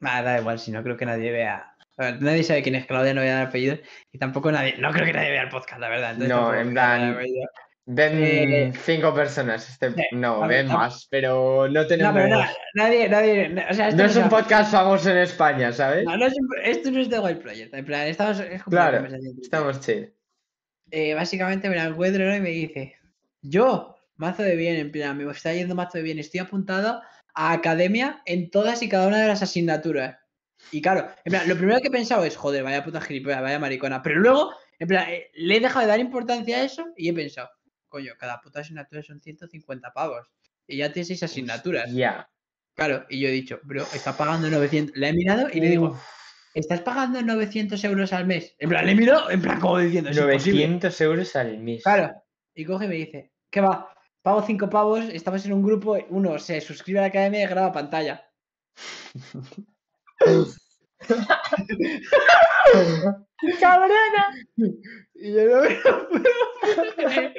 Nada, 0.00 0.22
da 0.22 0.40
igual, 0.40 0.58
si 0.58 0.70
no 0.70 0.82
creo 0.82 0.96
que 0.96 1.04
nadie 1.04 1.30
vea. 1.30 1.76
A 1.98 2.04
ver, 2.04 2.22
nadie 2.22 2.42
sabe 2.42 2.62
quién 2.62 2.76
es 2.76 2.86
Claudia, 2.86 3.12
no 3.12 3.20
voy 3.20 3.28
a 3.28 3.34
dar 3.34 3.46
apellidos. 3.48 3.80
Y 4.10 4.18
tampoco 4.18 4.50
nadie. 4.50 4.78
No 4.78 4.90
creo 4.90 5.04
que 5.04 5.12
nadie 5.12 5.32
vea 5.32 5.42
el 5.42 5.50
podcast, 5.50 5.78
la 5.78 5.90
verdad. 5.90 6.12
entonces 6.12 6.34
No, 6.34 6.54
en 6.54 6.70
plan. 6.72 7.18
Ven 7.92 8.12
Eh, 8.22 8.72
cinco 8.84 9.12
personas. 9.12 9.68
Este... 9.68 9.90
sí, 9.92 10.02
No, 10.12 10.40
ver, 10.42 10.64
ven 10.64 10.68
más, 10.68 11.06
pero 11.10 11.66
no 11.68 11.80
No, 11.80 11.86
tenemos. 11.86 12.14
pero 12.14 12.28
no, 12.28 12.44
nadie, 12.74 13.08
nadie. 13.08 13.64
O 13.68 13.74
sea, 13.74 13.88
esto 13.88 14.02
No 14.02 14.08
es 14.08 14.16
un 14.16 14.28
podcast 14.28 14.70
famoso 14.70 15.10
en 15.10 15.18
España, 15.18 15.72
¿sabes? 15.72 16.04
No, 16.04 16.16
no 16.16 16.26
es 16.26 16.34
esto 16.62 16.90
no 16.92 17.00
es 17.00 17.08
de 17.10 17.18
Wild 17.18 17.42
Project. 17.42 17.74
En 17.74 17.84
plan, 17.84 18.06
estamos. 18.06 18.38
Es 18.40 18.62
Claro, 18.64 19.06
Estamos 19.42 19.80
chill. 19.80 20.14
eh, 20.92 21.14
básicamente 21.14 21.68
me 21.68 21.76
la 21.76 21.84
encuentro 21.86 22.24
¿no? 22.24 22.36
y 22.36 22.40
me 22.40 22.50
dice, 22.50 22.96
yo, 23.42 23.96
mazo 24.16 24.42
de 24.42 24.54
bien, 24.56 24.76
en 24.76 24.92
plan, 24.92 25.16
me 25.16 25.30
está 25.30 25.52
yendo 25.52 25.74
mazo 25.74 25.98
de 25.98 26.02
bien, 26.04 26.18
estoy 26.18 26.40
apuntado 26.40 27.00
a 27.34 27.52
academia 27.52 28.22
en 28.26 28.50
todas 28.50 28.82
y 28.82 28.88
cada 28.88 29.06
una 29.08 29.20
de 29.20 29.28
las 29.28 29.42
asignaturas. 29.42 30.16
Y 30.72 30.80
claro, 30.82 31.08
en 31.24 31.30
plan, 31.32 31.48
lo 31.48 31.56
primero 31.56 31.80
que 31.80 31.88
he 31.88 31.90
pensado 31.90 32.24
es, 32.24 32.36
joder, 32.36 32.62
vaya 32.62 32.84
puta 32.84 33.00
gilipollas, 33.00 33.40
vaya 33.42 33.58
maricona. 33.58 34.02
Pero 34.02 34.20
luego, 34.20 34.52
en 34.78 34.88
plan, 34.88 35.08
eh, 35.08 35.30
le 35.34 35.56
he 35.56 35.60
dejado 35.60 35.80
de 35.80 35.86
dar 35.86 36.00
importancia 36.00 36.58
a 36.58 36.62
eso 36.64 36.86
y 36.96 37.08
he 37.08 37.12
pensado, 37.14 37.48
coño, 37.90 38.14
cada 38.18 38.40
puta 38.40 38.60
asignatura 38.60 39.02
son 39.02 39.20
150 39.20 39.92
pavos. 39.92 40.32
Y 40.66 40.78
ya 40.78 40.92
tienes 40.92 41.08
seis 41.08 41.22
asignaturas. 41.22 41.92
Ya. 41.92 42.30
Claro, 42.74 43.04
y 43.10 43.20
yo 43.20 43.28
he 43.28 43.32
dicho, 43.32 43.60
bro, 43.64 43.82
está 43.92 44.16
pagando 44.16 44.48
900. 44.48 44.96
Le 44.96 45.08
he 45.08 45.12
mirado 45.12 45.48
y 45.52 45.60
le 45.60 45.68
digo, 45.68 46.00
¿estás 46.54 46.80
pagando 46.80 47.20
900 47.20 47.84
euros 47.84 48.14
al 48.14 48.26
mes? 48.26 48.54
En 48.58 48.70
plan, 48.70 48.86
le 48.86 48.92
he 48.92 48.94
mirado, 48.94 49.30
en 49.30 49.42
plan, 49.42 49.60
como 49.60 49.78
diciendo, 49.78 50.08
es 50.08 50.16
imposible. 50.16 50.66
900 50.66 51.00
euros 51.02 51.36
al 51.36 51.58
mes. 51.58 51.82
Claro. 51.82 52.10
Y 52.54 52.64
coge 52.64 52.86
y 52.86 52.88
me 52.88 52.94
dice, 52.94 53.32
¿qué 53.50 53.60
va? 53.60 53.92
Pago 54.22 54.42
5 54.42 54.70
pavos, 54.70 55.04
estamos 55.12 55.44
en 55.44 55.52
un 55.52 55.62
grupo, 55.62 55.98
uno 56.08 56.38
se 56.38 56.60
suscribe 56.60 57.00
a 57.00 57.02
la 57.02 57.08
academia 57.08 57.42
y 57.42 57.46
graba 57.46 57.72
pantalla. 57.72 58.24
¡Cabrona! 63.60 64.26
Y 65.14 65.32
yo 65.32 65.44
no 65.50 65.62
me 65.62 65.70
lo 65.70 66.08
puedo 66.60 66.94
creer. 66.96 67.34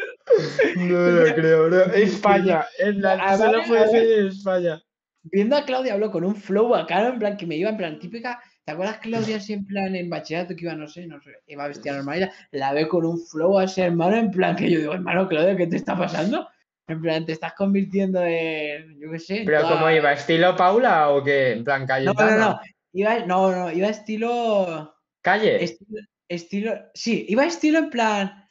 No 0.77 0.99
lo 1.09 1.35
creo, 1.35 1.67
bro. 1.69 1.83
España. 1.93 2.65
En 2.79 2.99
plan, 2.99 3.19
A 3.21 3.37
solo 3.37 3.61
puede 3.67 3.83
a 3.83 3.87
ser 3.87 4.19
en 4.19 4.27
España. 4.27 4.81
Viendo 5.23 5.55
a 5.55 5.65
Claudia 5.65 5.93
habló 5.93 6.09
con 6.11 6.23
un 6.25 6.35
flow 6.35 6.69
bacano, 6.69 7.09
en 7.09 7.19
plan, 7.19 7.37
que 7.37 7.45
me 7.45 7.55
iba 7.55 7.69
en 7.69 7.77
plan 7.77 7.99
típica. 7.99 8.41
¿Te 8.65 8.71
acuerdas 8.73 8.97
Claudia 8.99 9.37
así 9.37 9.53
en 9.53 9.65
plan 9.65 9.95
en 9.95 10.09
bachillerato 10.09 10.55
que 10.55 10.65
iba, 10.65 10.75
no 10.75 10.87
sé, 10.87 11.05
no 11.07 11.19
sé, 11.21 11.31
iba 11.47 11.67
vestida 11.67 11.93
normal? 11.95 12.19
la- 12.21 12.31
La 12.51 12.73
ve 12.73 12.87
con 12.87 13.05
un 13.05 13.19
flow 13.19 13.57
así, 13.59 13.81
hermano, 13.81 14.15
en 14.17 14.31
plan 14.31 14.55
que 14.55 14.69
yo 14.69 14.79
digo, 14.79 14.93
hermano, 14.93 15.27
Claudia, 15.27 15.55
¿qué 15.55 15.67
te 15.67 15.75
está 15.77 15.95
pasando? 15.97 16.47
En 16.87 17.01
plan, 17.01 17.25
te 17.25 17.31
estás 17.33 17.53
convirtiendo 17.53 18.23
en, 18.23 18.99
yo 18.99 19.11
qué 19.11 19.19
sé. 19.19 19.43
¿Pero 19.45 19.61
toda- 19.61 19.73
cómo 19.73 19.89
iba? 19.91 20.11
¿Estilo 20.13 20.55
Paula 20.55 21.09
o 21.09 21.23
qué? 21.23 21.53
En 21.53 21.63
plan, 21.63 21.81
No, 21.81 21.87
Cayetana. 21.87 22.37
no, 22.37 22.49
no. 22.51 22.59
Iba, 22.93 23.25
no, 23.25 23.51
no, 23.51 23.71
iba 23.71 23.87
estilo. 23.87 24.95
¿Calle? 25.21 25.63
Estilo, 25.63 26.01
estilo, 26.27 26.73
sí, 26.93 27.25
iba 27.29 27.45
estilo 27.45 27.79
en 27.79 27.89
plan. 27.89 28.49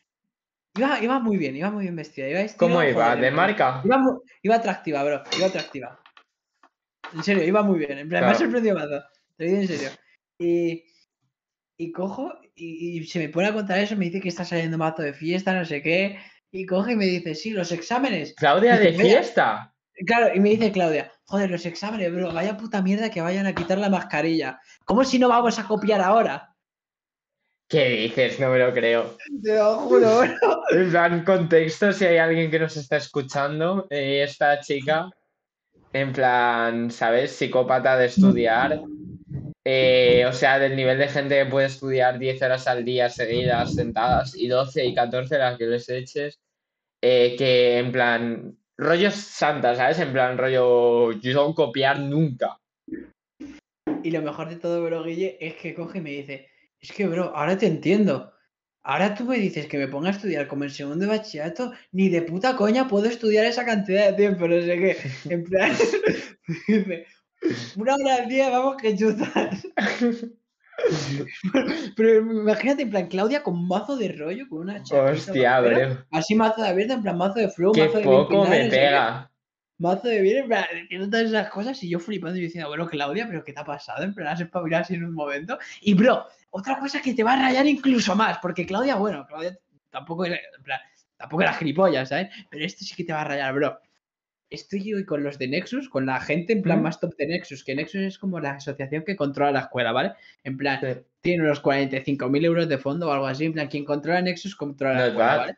Iba, 0.77 1.03
iba 1.03 1.19
muy 1.19 1.37
bien, 1.37 1.57
iba 1.57 1.71
muy 1.71 1.85
bien 1.85 1.97
vestida. 1.97 2.29
Iba 2.29 2.41
estilo, 2.41 2.69
¿Cómo 2.69 2.83
iba? 2.83 3.07
joder, 3.07 3.21
¿De 3.21 3.31
marca? 3.31 3.83
Iba, 3.85 4.03
iba 4.43 4.55
atractiva, 4.57 5.03
bro. 5.03 5.23
Iba 5.37 5.47
atractiva. 5.47 6.01
En 7.13 7.23
serio, 7.25 7.45
iba 7.45 7.63
muy 7.63 7.79
bien. 7.79 7.99
En 7.99 8.09
plan, 8.09 8.25
me 8.25 8.31
ha 8.31 8.35
sorprendido 8.35 8.77
mazo. 8.77 9.03
Te 9.37 9.45
lo 9.45 9.51
digo 9.51 9.63
en 9.63 9.69
serio. 9.69 9.91
Y, 10.39 10.85
y 11.77 11.93
cojo 11.93 12.33
y, 12.55 13.01
y 13.01 13.07
se 13.07 13.19
me 13.19 13.29
pone 13.29 13.49
a 13.49 13.53
contar 13.53 13.79
eso. 13.79 13.97
Me 13.97 14.07
dice 14.07 14.21
que 14.21 14.29
está 14.29 14.45
saliendo 14.45 14.79
mazo 14.79 15.03
de 15.03 15.13
fiesta, 15.13 15.53
no 15.53 15.65
sé 15.65 15.83
qué. 15.83 16.19
Y 16.53 16.67
coge 16.67 16.93
y 16.93 16.97
me 16.97 17.07
dice, 17.07 17.35
sí, 17.35 17.51
los 17.51 17.73
exámenes. 17.73 18.35
¿Claudia 18.35 18.77
de 18.77 18.93
fiesta? 18.93 19.75
Claro, 20.07 20.35
y 20.35 20.41
me 20.41 20.51
dice 20.51 20.73
Claudia, 20.73 21.13
joder, 21.31 21.51
los 21.51 21.65
exámenes, 21.67 22.13
bro, 22.13 22.33
vaya 22.33 22.57
puta 22.57 22.83
mierda 22.83 23.11
que 23.11 23.21
vayan 23.23 23.47
a 23.47 23.55
quitar 23.55 23.79
la 23.79 23.89
mascarilla. 23.89 24.61
¿Cómo 24.85 25.05
si 25.05 25.19
no 25.19 25.29
vamos 25.29 25.59
a 25.59 25.67
copiar 25.67 26.01
ahora? 26.01 26.55
¿Qué 27.69 27.89
dices? 27.91 28.41
No 28.41 28.51
me 28.51 28.59
lo 28.59 28.73
creo. 28.75 29.17
Te 29.43 29.57
lo 29.57 29.77
juro, 29.77 30.19
bro. 30.21 30.63
En 30.73 30.91
plan, 30.91 31.25
contexto, 31.25 31.93
si 31.93 32.05
hay 32.05 32.19
alguien 32.19 32.51
que 32.51 32.59
nos 32.59 32.77
está 32.77 32.97
escuchando, 32.97 33.87
eh, 33.91 34.23
esta 34.25 34.61
chica, 34.61 35.09
en 35.93 36.13
plan, 36.13 36.91
¿sabes? 36.91 37.33
Psicópata 37.37 37.97
de 37.97 38.07
estudiar. 38.07 38.81
eh, 39.65 40.25
o 40.29 40.33
sea, 40.33 40.59
del 40.59 40.75
nivel 40.77 40.99
de 40.99 41.09
gente 41.09 41.37
que 41.45 41.51
puede 41.51 41.67
estudiar 41.69 42.19
10 42.19 42.43
horas 42.43 42.67
al 42.67 42.85
día 42.85 43.09
seguidas, 43.11 43.75
sentadas, 43.75 44.35
y 44.37 44.49
12 44.49 44.85
y 44.87 44.95
14 44.95 45.39
las 45.39 45.59
que 45.59 45.67
les 45.67 45.89
eches. 45.89 46.41
eh, 47.03 47.37
que 47.39 47.79
en 47.79 47.93
plan, 47.93 48.59
rollo 48.81 49.11
santa, 49.11 49.77
¿sabes? 49.77 49.99
En 49.99 50.13
plan, 50.13 50.39
rollo, 50.39 51.13
yo 51.13 51.35
no 51.35 51.55
copiar 51.55 52.01
nunca. 52.01 52.59
Y 54.03 54.11
lo 54.11 54.23
mejor 54.23 54.49
de 54.49 54.57
todo, 54.57 54.83
bro, 54.83 55.05
Guille, 55.05 55.37
es 55.41 55.55
que 55.55 55.75
coge 55.75 55.99
y 55.99 56.01
me 56.01 56.11
dice, 56.11 56.49
es 56.81 56.91
que, 56.91 57.07
bro, 57.07 57.37
ahora 57.37 57.59
te 57.59 57.67
entiendo. 57.67 58.33
Ahora 58.83 59.15
tú 59.15 59.27
me 59.27 59.37
dices 59.37 59.67
que 59.67 59.77
me 59.77 59.89
ponga 59.89 60.09
a 60.09 60.13
estudiar 60.13 60.49
como 60.49 60.65
en 60.65 60.71
segundo 60.71 61.05
de 61.05 61.11
bachillerato, 61.11 61.73
ni 61.93 62.09
de 62.09 62.23
puta 62.23 62.57
coña 62.57 62.89
puedo 62.89 63.07
estudiar 63.07 63.45
esa 63.45 63.67
cantidad 63.67 64.09
de 64.09 64.17
tiempo, 64.17 64.49
no 64.49 64.59
sé 64.59 64.79
qué. 64.79 64.97
En 65.35 65.45
plan, 65.45 65.77
dice, 66.67 67.07
una 67.77 67.95
hora 67.95 68.15
al 68.23 68.29
día, 68.29 68.49
vamos 68.49 68.77
que 68.81 68.97
chutas. 68.97 69.67
Pero 71.97 72.19
imagínate, 72.19 72.83
en 72.83 72.91
plan, 72.91 73.07
Claudia 73.09 73.43
con 73.43 73.67
mazo 73.67 73.97
de 73.97 74.13
rollo, 74.13 74.49
con 74.49 74.61
una 74.61 74.83
Hostia, 74.83 75.61
bro. 75.61 75.99
Así 76.11 76.35
mazo 76.35 76.63
de 76.63 76.69
abierta, 76.69 76.95
en 76.95 77.03
plan 77.03 77.17
mazo 77.17 77.41
de 77.41 77.49
flow, 77.49 77.73
Qué 77.73 77.87
mazo 77.87 77.99
de 77.99 78.05
poco 78.05 78.45
me 78.47 78.69
pega. 78.69 79.31
Mazo 79.79 80.09
de 80.09 80.21
bien, 80.21 80.39
en 80.39 80.49
plan, 80.49 80.65
diciendo 80.75 81.09
todas 81.09 81.27
esas 81.27 81.49
cosas 81.51 81.83
y 81.83 81.89
yo 81.89 81.99
flipando 81.99 82.39
y 82.39 82.43
diciendo, 82.43 82.69
bueno, 82.69 82.87
Claudia, 82.87 83.27
pero 83.27 83.43
¿qué 83.43 83.53
te 83.53 83.61
ha 83.61 83.65
pasado? 83.65 84.05
En 84.05 84.15
plan, 84.15 84.29
has 84.29 84.41
espabilado 84.41 84.83
así 84.83 84.95
en 84.95 85.05
un 85.05 85.15
momento. 85.15 85.59
Y, 85.81 85.95
bro, 85.95 86.27
otra 86.51 86.79
cosa 86.79 87.01
que 87.01 87.15
te 87.15 87.23
va 87.23 87.35
a 87.35 87.43
rayar 87.43 87.67
incluso 87.67 88.15
más, 88.15 88.39
porque 88.39 88.67
Claudia, 88.67 88.97
bueno, 88.97 89.27
Claudia 89.27 89.57
tampoco 89.91 90.25
era, 90.25 90.37
en 90.37 90.63
plan, 90.63 90.81
tampoco 91.17 91.43
era 91.43 91.55
gilipollas, 91.55 92.09
¿sabes? 92.09 92.29
Pero 92.51 92.65
esto 92.65 92.85
sí 92.85 92.95
que 92.95 93.05
te 93.05 93.13
va 93.13 93.23
a 93.23 93.25
rayar, 93.25 93.55
bro. 93.55 93.79
Estoy 94.51 94.93
hoy 94.95 95.05
con 95.07 95.23
los 95.23 95.39
de 95.39 95.49
Nexus, 95.49 95.89
con 95.89 96.07
la 96.07 96.21
gente 96.21 96.53
en 96.53 96.63
plan 96.63 96.81
¿Mm? 96.81 96.83
más 96.83 97.01
top 97.01 97.15
de 97.17 97.27
Nexus, 97.29 97.65
que 97.65 97.75
Nexus 97.75 98.01
es 98.03 98.19
como 98.19 98.41
la 98.41 98.53
asociación 98.57 99.05
que 99.05 99.17
controla 99.17 99.53
la 99.53 99.61
escuela, 99.61 99.93
¿vale? 99.93 100.13
En 100.45 100.57
plan, 100.57 100.81
Sí. 100.81 101.01
tiene 101.21 101.45
unos 101.45 101.61
45.000 101.63 102.45
euros 102.45 102.69
de 102.69 102.79
fondo 102.79 103.09
o 103.09 103.13
algo 103.13 103.27
así, 103.27 103.45
en 103.47 103.53
plan, 103.53 103.69
quien 103.69 103.85
controla 103.85 104.21
Nexus 104.23 104.57
controla 104.57 104.99
la 104.99 105.07
escuela. 105.09 105.37
¿vale? 105.37 105.57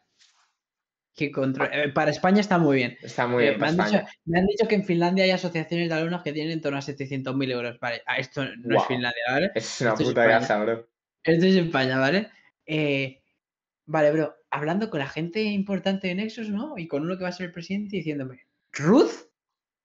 Que 1.15 1.27
eh, 1.27 1.89
para 1.95 2.11
España 2.11 2.41
está 2.41 2.57
muy 2.59 2.77
bien. 2.77 2.97
Está 3.03 3.27
muy 3.27 3.45
Eh, 3.45 3.49
bien 3.51 3.61
me, 3.61 3.67
han 3.69 3.77
dicho, 3.77 3.85
España. 3.97 4.09
me 4.25 4.39
han 4.39 4.47
dicho 4.47 4.67
que 4.67 4.75
en 4.77 4.85
Finlandia 4.85 5.25
hay 5.25 5.31
asociaciones 5.31 5.89
de 5.91 5.95
alumnos 5.95 6.23
que 6.23 6.33
tienen 6.33 6.53
en 6.53 6.61
torno 6.63 6.79
a 6.79 6.83
700.000 6.83 7.51
euros. 7.51 7.79
Vale, 7.81 8.03
ah, 8.07 8.17
esto 8.17 8.45
no 8.45 8.77
es. 8.79 8.87
Finlandia, 8.87 9.23
¿vale? 9.31 9.51
Es 9.55 9.81
una 9.83 9.91
Esto 9.91 10.03
es 10.05 10.09
puta 10.09 10.23
España. 10.25 10.41
casa, 10.41 10.59
bro. 10.65 10.89
Esto 11.23 11.47
es 11.47 11.55
España, 11.57 11.99
¿vale? 11.99 12.31
Eh, 12.67 13.21
vale, 13.85 14.11
bro, 14.13 14.35
hablando 14.51 14.89
con 14.89 15.01
la 15.01 15.09
gente 15.09 15.43
importante 15.43 16.09
de 16.09 16.15
Nexus, 16.15 16.49
¿no? 16.49 16.79
Y 16.79 16.89
con 16.89 17.03
uno 17.03 17.17
que 17.19 17.25
va 17.25 17.29
a 17.29 17.33
ser 17.33 17.47
el 17.47 17.53
presidente 17.53 17.97
diciéndome, 17.97 18.47
Ruth, 18.73 19.13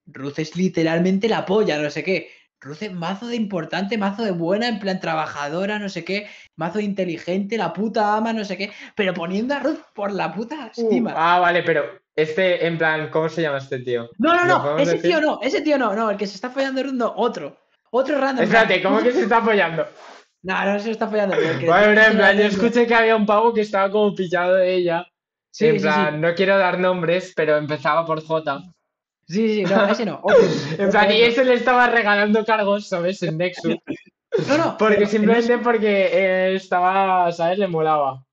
Ruth 0.05 0.39
es 0.39 0.55
literalmente 0.55 1.27
la 1.27 1.45
polla, 1.45 1.77
no 1.81 1.89
sé 1.89 2.03
qué. 2.03 2.29
Ruth 2.59 2.81
es 2.81 2.91
mazo 2.93 3.27
de 3.27 3.35
importante, 3.35 3.97
mazo 3.97 4.23
de 4.23 4.31
buena, 4.31 4.67
en 4.67 4.79
plan 4.79 4.99
trabajadora, 4.99 5.77
no 5.77 5.89
sé 5.89 6.03
qué, 6.03 6.27
mazo 6.55 6.79
de 6.79 6.85
inteligente, 6.85 7.57
la 7.57 7.71
puta 7.73 8.15
ama, 8.17 8.33
no 8.33 8.43
sé 8.45 8.57
qué, 8.57 8.71
pero 8.95 9.13
poniendo 9.13 9.53
a 9.53 9.59
Ruth 9.59 9.79
por 9.93 10.11
la 10.11 10.33
puta 10.33 10.71
Uh, 10.75 10.91
estima. 10.91 11.13
ah, 11.15 11.39
vale, 11.39 11.61
pero 11.63 11.83
este, 12.15 12.65
en 12.65 12.77
plan, 12.77 13.09
¿cómo 13.11 13.29
se 13.29 13.41
llama 13.43 13.59
este 13.59 13.79
tío? 13.79 14.09
No, 14.17 14.33
no, 14.33 14.45
¿Lo 14.45 14.59
no, 14.59 14.77
ese 14.79 14.95
decir? 14.95 15.01
tío 15.01 15.21
no, 15.21 15.39
ese 15.41 15.61
tío 15.61 15.77
no, 15.77 15.93
no, 15.95 16.09
el 16.09 16.17
que 16.17 16.25
se 16.27 16.35
está 16.35 16.49
follando 16.49 16.81
Ruth 16.83 16.93
no, 16.93 17.13
otro. 17.15 17.57
Otro 17.91 18.17
random. 18.19 18.43
Espérate, 18.43 18.81
¿cómo 18.81 19.01
que 19.01 19.11
se 19.11 19.21
está 19.23 19.37
apoyando? 19.37 19.87
No, 20.43 20.65
no 20.65 20.79
se 20.79 20.91
está 20.91 21.07
follando. 21.07 21.35
Bueno, 21.35 22.01
en 22.01 22.17
plan, 22.17 22.37
yo 22.37 22.43
escuché 22.45 22.85
que 22.87 22.95
había 22.95 23.15
un 23.15 23.25
pavo 23.25 23.53
que 23.53 23.61
estaba 23.61 23.91
como 23.91 24.13
pillado 24.15 24.55
de 24.55 24.73
ella. 24.75 25.05
Sí, 25.51 25.67
en 25.67 25.75
sí, 25.75 25.81
plan, 25.81 26.15
sí. 26.15 26.19
no 26.19 26.35
quiero 26.35 26.57
dar 26.57 26.79
nombres, 26.79 27.33
pero 27.35 27.57
empezaba 27.57 28.05
por 28.05 28.21
J. 28.23 28.61
Sí, 29.27 29.55
sí, 29.55 29.63
no, 29.63 29.87
ese 29.87 30.05
no. 30.05 30.19
otro, 30.23 30.37
En 30.77 30.89
plan, 30.89 31.11
y 31.11 31.21
ese 31.21 31.43
le 31.43 31.55
estaba 31.55 31.87
regalando 31.87 32.45
cargos, 32.45 32.87
¿sabes? 32.87 33.21
En 33.23 33.37
Nexus. 33.37 33.75
No, 34.49 34.57
no, 34.57 34.77
Porque 34.77 35.07
simplemente 35.07 35.57
porque 35.57 36.09
eh, 36.11 36.55
estaba, 36.55 37.31
¿sabes? 37.31 37.57
Le 37.57 37.67
molaba. 37.67 38.23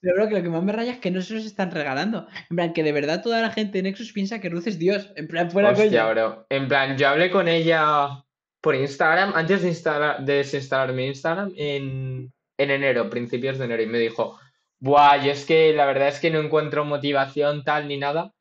Pero 0.00 0.14
bro, 0.16 0.28
que 0.28 0.34
lo 0.34 0.42
que 0.42 0.48
más 0.50 0.62
me 0.62 0.72
raya 0.72 0.92
es 0.92 0.98
que 0.98 1.10
no 1.10 1.22
se 1.22 1.34
los 1.34 1.46
están 1.46 1.70
regalando. 1.70 2.26
En 2.50 2.56
plan, 2.56 2.72
que 2.74 2.82
de 2.82 2.92
verdad 2.92 3.22
toda 3.22 3.40
la 3.40 3.50
gente 3.50 3.78
de 3.78 3.84
Nexus 3.84 4.12
piensa 4.12 4.40
que 4.40 4.50
Ruth 4.50 4.66
es 4.66 4.78
Dios. 4.78 5.12
En 5.16 5.28
plan, 5.28 5.50
fuera 5.50 5.70
Hostia, 5.70 6.10
bro. 6.10 6.46
En 6.50 6.68
plan, 6.68 6.98
yo 6.98 7.08
hablé 7.08 7.30
con 7.30 7.48
ella 7.48 8.24
por 8.60 8.74
Instagram, 8.74 9.32
antes 9.34 9.62
de, 9.62 9.68
instalar, 9.68 10.24
de 10.24 10.34
desinstalar 10.34 10.92
mi 10.92 11.06
Instagram, 11.06 11.52
en, 11.56 12.32
en 12.58 12.70
enero, 12.70 13.08
principios 13.08 13.56
de 13.56 13.64
enero, 13.64 13.82
y 13.82 13.86
me 13.86 13.98
dijo, 13.98 14.38
buah, 14.80 15.24
yo 15.24 15.30
es 15.30 15.46
que 15.46 15.72
la 15.72 15.86
verdad 15.86 16.08
es 16.08 16.20
que 16.20 16.30
no 16.30 16.40
encuentro 16.40 16.84
motivación 16.84 17.64
tal 17.64 17.88
ni 17.88 17.96
nada, 17.96 18.34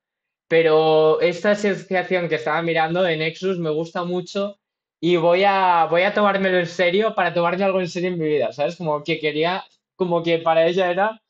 pero 0.48 1.20
esta 1.22 1.52
asociación 1.52 2.30
que 2.30 2.36
estaba 2.36 2.62
mirando 2.62 3.02
de 3.02 3.18
Nexus 3.18 3.60
me 3.60 3.70
gusta 3.70 4.04
mucho 4.04 4.60
y 5.00 5.18
voy 5.18 5.44
a, 5.46 5.88
voy 5.90 6.04
a 6.04 6.14
tomármelo 6.14 6.60
en 6.60 6.68
serio 6.68 7.14
para 7.16 7.34
tomarme 7.34 7.64
algo 7.64 7.80
en 7.80 7.88
serio 7.90 8.10
en 8.10 8.20
mi 8.20 8.28
vida, 8.28 8.52
¿sabes? 8.54 8.76
Como 8.76 9.04
que 9.04 9.20
quería, 9.20 9.64
como 9.96 10.24
que 10.24 10.40
para 10.40 10.66
ella 10.68 10.90
era 10.92 11.22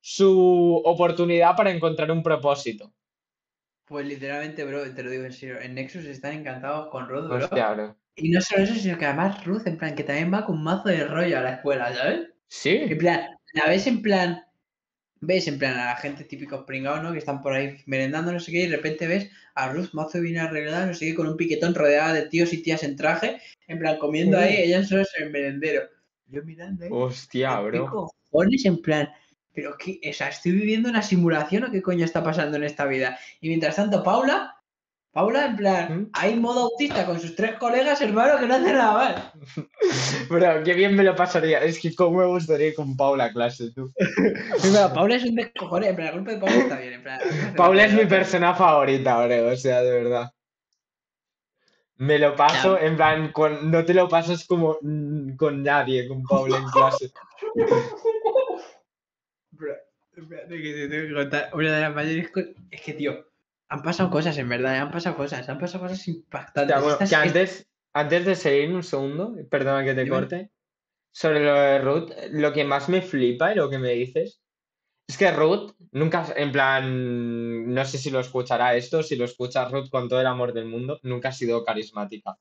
su 0.00 0.82
oportunidad 0.84 1.56
para 1.56 1.70
encontrar 1.70 2.10
un 2.10 2.22
propósito. 2.22 2.92
Pues 3.86 4.06
literalmente, 4.06 4.64
bro, 4.64 4.94
te 4.94 5.02
lo 5.02 5.10
digo 5.10 5.24
en 5.24 5.32
serio. 5.32 5.60
En 5.60 5.74
Nexus 5.74 6.04
están 6.06 6.32
encantados 6.32 6.88
con 6.90 7.08
Ruth, 7.08 7.28
bro. 7.28 7.36
Hostia, 7.36 7.70
bro. 7.74 7.96
Y 8.16 8.30
no 8.30 8.40
solo 8.40 8.62
eso, 8.64 8.74
sino 8.74 8.96
que 8.98 9.06
además 9.06 9.44
Ruth, 9.44 9.66
en 9.66 9.76
plan, 9.76 9.94
que 9.94 10.04
también 10.04 10.32
va 10.32 10.46
con 10.46 10.62
mazo 10.62 10.88
de 10.88 11.04
rollo 11.06 11.38
a 11.38 11.42
la 11.42 11.54
escuela, 11.54 11.92
¿sabes? 11.94 12.20
En 12.20 12.34
Sí. 12.48 12.94
plan, 12.98 13.26
la 13.54 13.66
ves 13.68 13.86
en 13.86 14.02
plan. 14.02 14.44
Ves 15.26 15.48
en 15.48 15.58
plan 15.58 15.78
a 15.78 15.86
la 15.86 15.96
gente 15.96 16.24
típico 16.24 16.66
pringao, 16.66 17.02
¿no? 17.02 17.12
Que 17.12 17.18
están 17.18 17.40
por 17.40 17.52
ahí 17.54 17.76
merendando, 17.86 18.32
no 18.32 18.40
sé 18.40 18.52
qué, 18.52 18.62
y 18.64 18.66
de 18.68 18.76
repente 18.76 19.06
ves 19.06 19.30
a 19.54 19.72
Ruth 19.72 19.90
mazo 19.92 20.20
bien 20.20 20.38
arreglada, 20.38 20.86
no 20.86 20.94
sé 20.94 21.06
qué, 21.06 21.14
con 21.14 21.26
un 21.28 21.36
piquetón 21.36 21.74
rodeada 21.74 22.12
de 22.12 22.22
tíos 22.28 22.52
y 22.52 22.62
tías 22.62 22.82
en 22.82 22.96
traje, 22.96 23.40
en 23.68 23.78
plan 23.78 23.98
comiendo 23.98 24.38
ahí, 24.38 24.54
Uh. 24.54 24.64
ella 24.64 24.84
solo 24.84 25.02
es 25.02 25.10
el 25.18 25.30
merendero. 25.30 25.82
Yo 26.26 26.42
mirando 26.42 26.84
ahí. 26.84 26.90
Hostia, 26.92 27.58
¿Qué 27.60 27.78
bro. 27.78 28.10
cojones? 28.30 28.64
En 28.64 28.82
plan, 28.82 29.08
pero 29.52 29.76
qué, 29.78 30.00
o 30.08 30.12
sea, 30.12 30.28
estoy 30.28 30.52
viviendo 30.52 30.88
una 30.88 31.02
simulación 31.02 31.64
o 31.64 31.70
qué 31.70 31.80
coño 31.80 32.04
está 32.04 32.22
pasando 32.24 32.56
en 32.56 32.64
esta 32.64 32.86
vida. 32.86 33.18
Y 33.40 33.48
mientras 33.48 33.76
tanto, 33.76 34.02
Paula, 34.02 34.53
Paula, 35.14 35.46
en 35.46 35.56
plan, 35.56 36.00
¿Mm? 36.00 36.10
hay 36.12 36.34
modo 36.34 36.62
autista 36.62 37.06
con 37.06 37.20
sus 37.20 37.36
tres 37.36 37.54
colegas, 37.60 38.00
hermano, 38.02 38.36
que 38.36 38.46
no 38.48 38.54
hace 38.56 38.72
nada 38.72 38.92
mal. 38.92 39.32
Bro, 40.28 40.64
qué 40.64 40.74
bien 40.74 40.96
me 40.96 41.04
lo 41.04 41.14
pasaría. 41.14 41.62
Es 41.62 41.78
que 41.78 41.94
cómo 41.94 42.18
me 42.18 42.26
gustaría 42.26 42.66
ir 42.66 42.74
con 42.74 42.96
Paula 42.96 43.26
a 43.26 43.32
clase, 43.32 43.70
tú. 43.72 43.92
Primero, 44.60 44.92
Paula 44.92 45.14
es 45.14 45.22
un 45.22 45.36
descojone, 45.36 45.90
en 45.90 45.94
plan, 45.94 46.08
el 46.08 46.14
grupo 46.14 46.30
de 46.32 46.38
Paula 46.38 46.56
está 46.56 46.80
bien, 46.80 46.94
en 46.94 47.02
plan. 47.04 47.20
Paula 47.56 47.84
es 47.84 47.92
mi 47.92 48.06
persona 48.06 48.56
favorita, 48.56 49.24
bro, 49.24 49.52
o 49.52 49.56
sea, 49.56 49.82
de 49.82 50.02
verdad. 50.02 50.32
Me 51.96 52.18
lo 52.18 52.34
paso, 52.34 52.76
en 52.76 52.96
plan, 52.96 53.30
con, 53.30 53.70
no 53.70 53.84
te 53.84 53.94
lo 53.94 54.08
pasas 54.08 54.44
como 54.44 54.78
mm, 54.82 55.36
con 55.36 55.62
nadie, 55.62 56.08
con 56.08 56.24
Paula 56.24 56.56
en 56.56 56.64
clase. 56.70 57.12
Bro, 59.52 59.74
espérate 60.16 60.60
que 60.60 60.72
te 60.72 60.88
tengo 60.88 61.06
que 61.06 61.14
contar 61.14 61.50
una 61.54 61.72
de 61.76 61.80
las 61.82 61.94
mayores 61.94 62.30
cosas. 62.32 62.50
Es 62.72 62.80
que, 62.80 62.94
tío, 62.94 63.24
han 63.68 63.82
pasado 63.82 64.10
cosas, 64.10 64.36
en 64.38 64.48
verdad, 64.48 64.76
han 64.76 64.90
pasado 64.90 65.16
cosas, 65.16 65.48
han 65.48 65.58
pasado 65.58 65.84
cosas 65.84 66.06
impactantes. 66.08 66.74
sea, 66.74 66.80
bueno, 66.80 66.92
Estas- 66.94 67.10
que 67.10 67.16
antes, 67.16 67.68
antes 67.92 68.24
de 68.26 68.34
seguir 68.36 68.70
un 68.72 68.82
segundo, 68.82 69.34
perdona 69.50 69.84
que 69.84 69.94
te 69.94 70.04
Dime. 70.04 70.16
corte, 70.16 70.50
sobre 71.12 71.40
lo 71.44 71.54
de 71.54 71.78
Ruth, 71.78 72.10
lo 72.32 72.52
que 72.52 72.64
más 72.64 72.88
me 72.88 73.02
flipa 73.02 73.52
y 73.52 73.56
lo 73.56 73.70
que 73.70 73.78
me 73.78 73.90
dices, 73.90 74.40
es 75.08 75.18
que 75.18 75.30
Ruth 75.30 75.72
nunca, 75.92 76.26
en 76.36 76.50
plan, 76.52 77.72
no 77.72 77.84
sé 77.84 77.98
si 77.98 78.10
lo 78.10 78.20
escuchará 78.20 78.74
esto, 78.74 79.02
si 79.02 79.16
lo 79.16 79.24
escucha 79.24 79.68
Ruth 79.68 79.90
con 79.90 80.08
todo 80.08 80.20
el 80.20 80.26
amor 80.26 80.52
del 80.52 80.66
mundo, 80.66 80.98
nunca 81.02 81.28
ha 81.28 81.32
sido 81.32 81.64
carismática. 81.64 82.36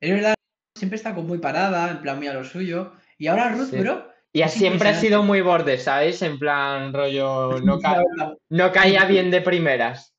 Es 0.00 0.10
verdad, 0.12 0.34
siempre 0.76 0.96
está 0.96 1.14
como 1.14 1.28
muy 1.28 1.38
parada, 1.38 1.90
en 1.90 2.00
plan, 2.02 2.16
muy 2.18 2.26
a 2.28 2.34
lo 2.34 2.44
suyo. 2.44 2.92
Y 3.18 3.26
ahora 3.28 3.50
Ruth, 3.50 3.70
Sí. 3.70 3.78
bro. 3.78 4.12
Y 4.36 4.42
Es 4.42 4.52
siempre 4.52 4.88
ha 4.88 4.94
sido 4.94 5.22
muy 5.22 5.42
borde, 5.42 5.78
¿sabes? 5.78 6.20
En 6.22 6.40
plan, 6.40 6.92
rollo, 6.92 7.60
no, 7.60 7.78
ca- 7.80 8.72
caía 8.72 9.04
bien 9.04 9.30
de 9.30 9.40
primeras. 9.40 10.12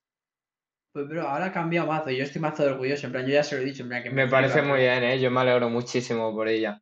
Pues, 0.93 1.09
bro, 1.09 1.28
ahora 1.28 1.47
ha 1.47 1.51
cambiado 1.51 1.88
mazo. 1.88 2.09
y 2.09 2.16
Yo 2.18 2.24
estoy 2.24 2.41
mazo 2.41 2.63
orgulloso, 2.63 3.05
en 3.07 3.11
plan, 3.11 3.26
yo 3.26 3.34
ya 3.34 3.43
se 3.43 3.57
lo 3.57 3.61
he 3.61 3.66
dicho, 3.66 3.84
en 3.84 3.89
plan, 3.89 4.01
que 4.03 4.11
Me 4.11 4.24
flipa, 4.24 4.38
parece 4.38 4.61
muy 4.61 4.80
bien, 4.80 5.03
¿eh? 5.03 5.20
Yo 5.20 5.30
me 5.30 5.41
alegro 5.41 5.70
muchísimo 5.70 6.34
por 6.34 6.47
ella. 6.47 6.82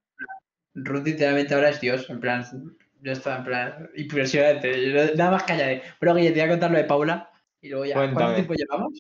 Ruth 0.76 1.04
literalmente 1.06 1.56
ahora 1.56 1.70
es 1.70 1.82
Dios, 1.82 2.08
en 2.12 2.20
plan, 2.20 2.46
yo 3.02 3.12
estaba 3.12 3.38
en 3.38 3.44
plan 3.44 3.90
impresionante. 3.96 5.14
nada 5.16 5.32
más 5.32 5.44
callaré. 5.44 5.82
Pero 6.00 6.14
Guille, 6.14 6.30
te 6.32 6.40
voy 6.40 6.48
a 6.48 6.52
contar 6.52 6.72
lo 6.72 6.78
de 6.78 6.84
Paula 6.84 7.32
y 7.62 7.70
luego 7.70 7.86
ya. 7.86 7.96
¿Cuánto 7.96 8.36
tiempo 8.36 8.54
llevamos? 8.54 9.00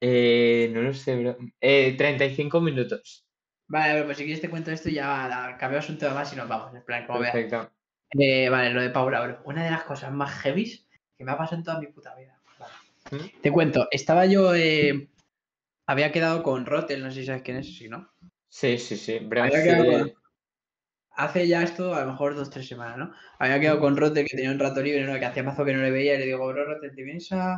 Eh, 0.00 0.70
no 0.72 0.82
lo 0.82 0.94
sé, 0.94 1.16
bro. 1.16 1.36
Eh, 1.60 1.96
35 1.98 2.60
minutos. 2.60 3.26
Vale, 3.70 3.94
bro, 3.98 4.06
pues 4.06 4.18
si 4.18 4.24
quieres 4.24 4.40
te 4.40 4.50
cuento 4.50 4.72
esto 4.72 4.88
y 4.88 4.94
ya 4.94 5.56
cambiamos 5.60 5.88
un 5.90 5.96
tema 5.96 6.12
más 6.14 6.32
y 6.32 6.36
nos 6.36 6.48
vamos. 6.48 6.74
En 6.74 6.82
plan, 6.82 7.06
como. 7.06 7.20
Perfecto. 7.20 7.70
Eh, 8.18 8.48
vale, 8.48 8.70
lo 8.70 8.82
de 8.82 8.90
Paula, 8.90 9.20
bro. 9.22 9.40
Una 9.44 9.62
de 9.62 9.70
las 9.70 9.84
cosas 9.84 10.10
más 10.10 10.32
heavies 10.40 10.88
que 11.16 11.24
me 11.24 11.30
ha 11.30 11.38
pasado 11.38 11.58
en 11.58 11.62
toda 11.62 11.78
mi 11.78 11.86
puta 11.86 12.12
vida. 12.16 12.36
Vale. 12.58 12.72
¿Mm? 13.12 13.40
Te 13.40 13.52
cuento, 13.52 13.86
estaba 13.92 14.26
yo. 14.26 14.52
eh, 14.56 15.08
había 15.86 16.10
quedado 16.10 16.42
con 16.42 16.66
Rotel, 16.66 17.00
no 17.00 17.12
sé 17.12 17.20
si 17.20 17.26
sabes 17.26 17.42
quién 17.42 17.58
es, 17.58 17.76
si 17.78 17.88
no. 17.88 18.10
Sí, 18.48 18.76
sí, 18.76 18.96
sí. 18.96 19.20
Con- 19.28 20.12
Hace 21.12 21.46
ya 21.46 21.62
esto, 21.62 21.94
a 21.94 22.00
lo 22.04 22.10
mejor 22.12 22.34
dos, 22.34 22.50
tres 22.50 22.66
semanas, 22.66 22.96
¿no? 22.96 23.12
Había 23.38 23.60
quedado 23.60 23.78
con 23.78 23.96
Rotel 23.96 24.26
que 24.26 24.36
tenía 24.36 24.50
un 24.50 24.58
rato 24.58 24.82
libre, 24.82 25.04
¿no? 25.04 25.16
Que 25.18 25.26
hacía 25.26 25.44
mazo 25.44 25.64
que 25.64 25.74
no 25.74 25.82
le 25.82 25.90
veía 25.92 26.14
y 26.16 26.18
le 26.18 26.26
digo, 26.26 26.44
bro, 26.48 26.64
Rotel, 26.64 26.92
¿te 26.94 27.04
vienes 27.04 27.30
a, 27.30 27.54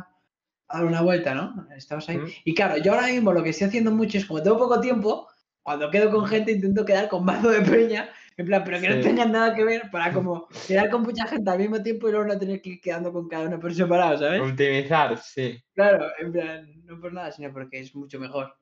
a 0.67 0.77
dar 0.77 0.85
una 0.85 1.01
vuelta, 1.01 1.33
no? 1.33 1.67
Estabas 1.75 2.07
ahí. 2.09 2.17
¿Mm? 2.17 2.27
Y 2.45 2.53
claro, 2.53 2.77
yo 2.77 2.93
ahora 2.93 3.07
mismo 3.07 3.31
lo 3.33 3.41
que 3.41 3.49
estoy 3.49 3.67
haciendo 3.67 3.89
mucho 3.91 4.17
es, 4.19 4.25
como 4.25 4.43
tengo 4.43 4.57
poco 4.59 4.79
tiempo, 4.81 5.29
cuando 5.63 5.89
quedo 5.89 6.11
con 6.11 6.25
gente 6.27 6.51
intento 6.51 6.85
quedar 6.85 7.07
con 7.09 7.25
mazo 7.25 7.49
de 7.49 7.61
peña, 7.61 8.09
en 8.37 8.45
plan, 8.45 8.63
pero 8.65 8.79
que 8.81 8.89
no 8.89 9.01
tengan 9.01 9.31
nada 9.31 9.55
que 9.55 9.63
ver, 9.63 9.89
para 9.91 10.11
como 10.13 10.47
quedar 10.67 10.89
con 10.89 11.03
mucha 11.03 11.25
gente 11.27 11.49
al 11.49 11.59
mismo 11.59 11.81
tiempo 11.81 12.07
y 12.07 12.11
luego 12.11 12.27
no 12.27 12.37
tener 12.37 12.61
que 12.61 12.69
ir 12.71 12.81
quedando 12.81 13.11
con 13.13 13.27
cada 13.27 13.47
uno 13.47 13.59
por 13.59 13.73
separado, 13.73 14.17
¿sabes? 14.17 14.41
Optimizar, 14.41 15.17
sí. 15.17 15.57
Claro, 15.73 16.05
en 16.19 16.31
plan, 16.31 16.85
no 16.85 16.99
por 16.99 17.13
nada, 17.13 17.31
sino 17.31 17.51
porque 17.51 17.79
es 17.79 17.95
mucho 17.95 18.19
mejor. 18.19 18.55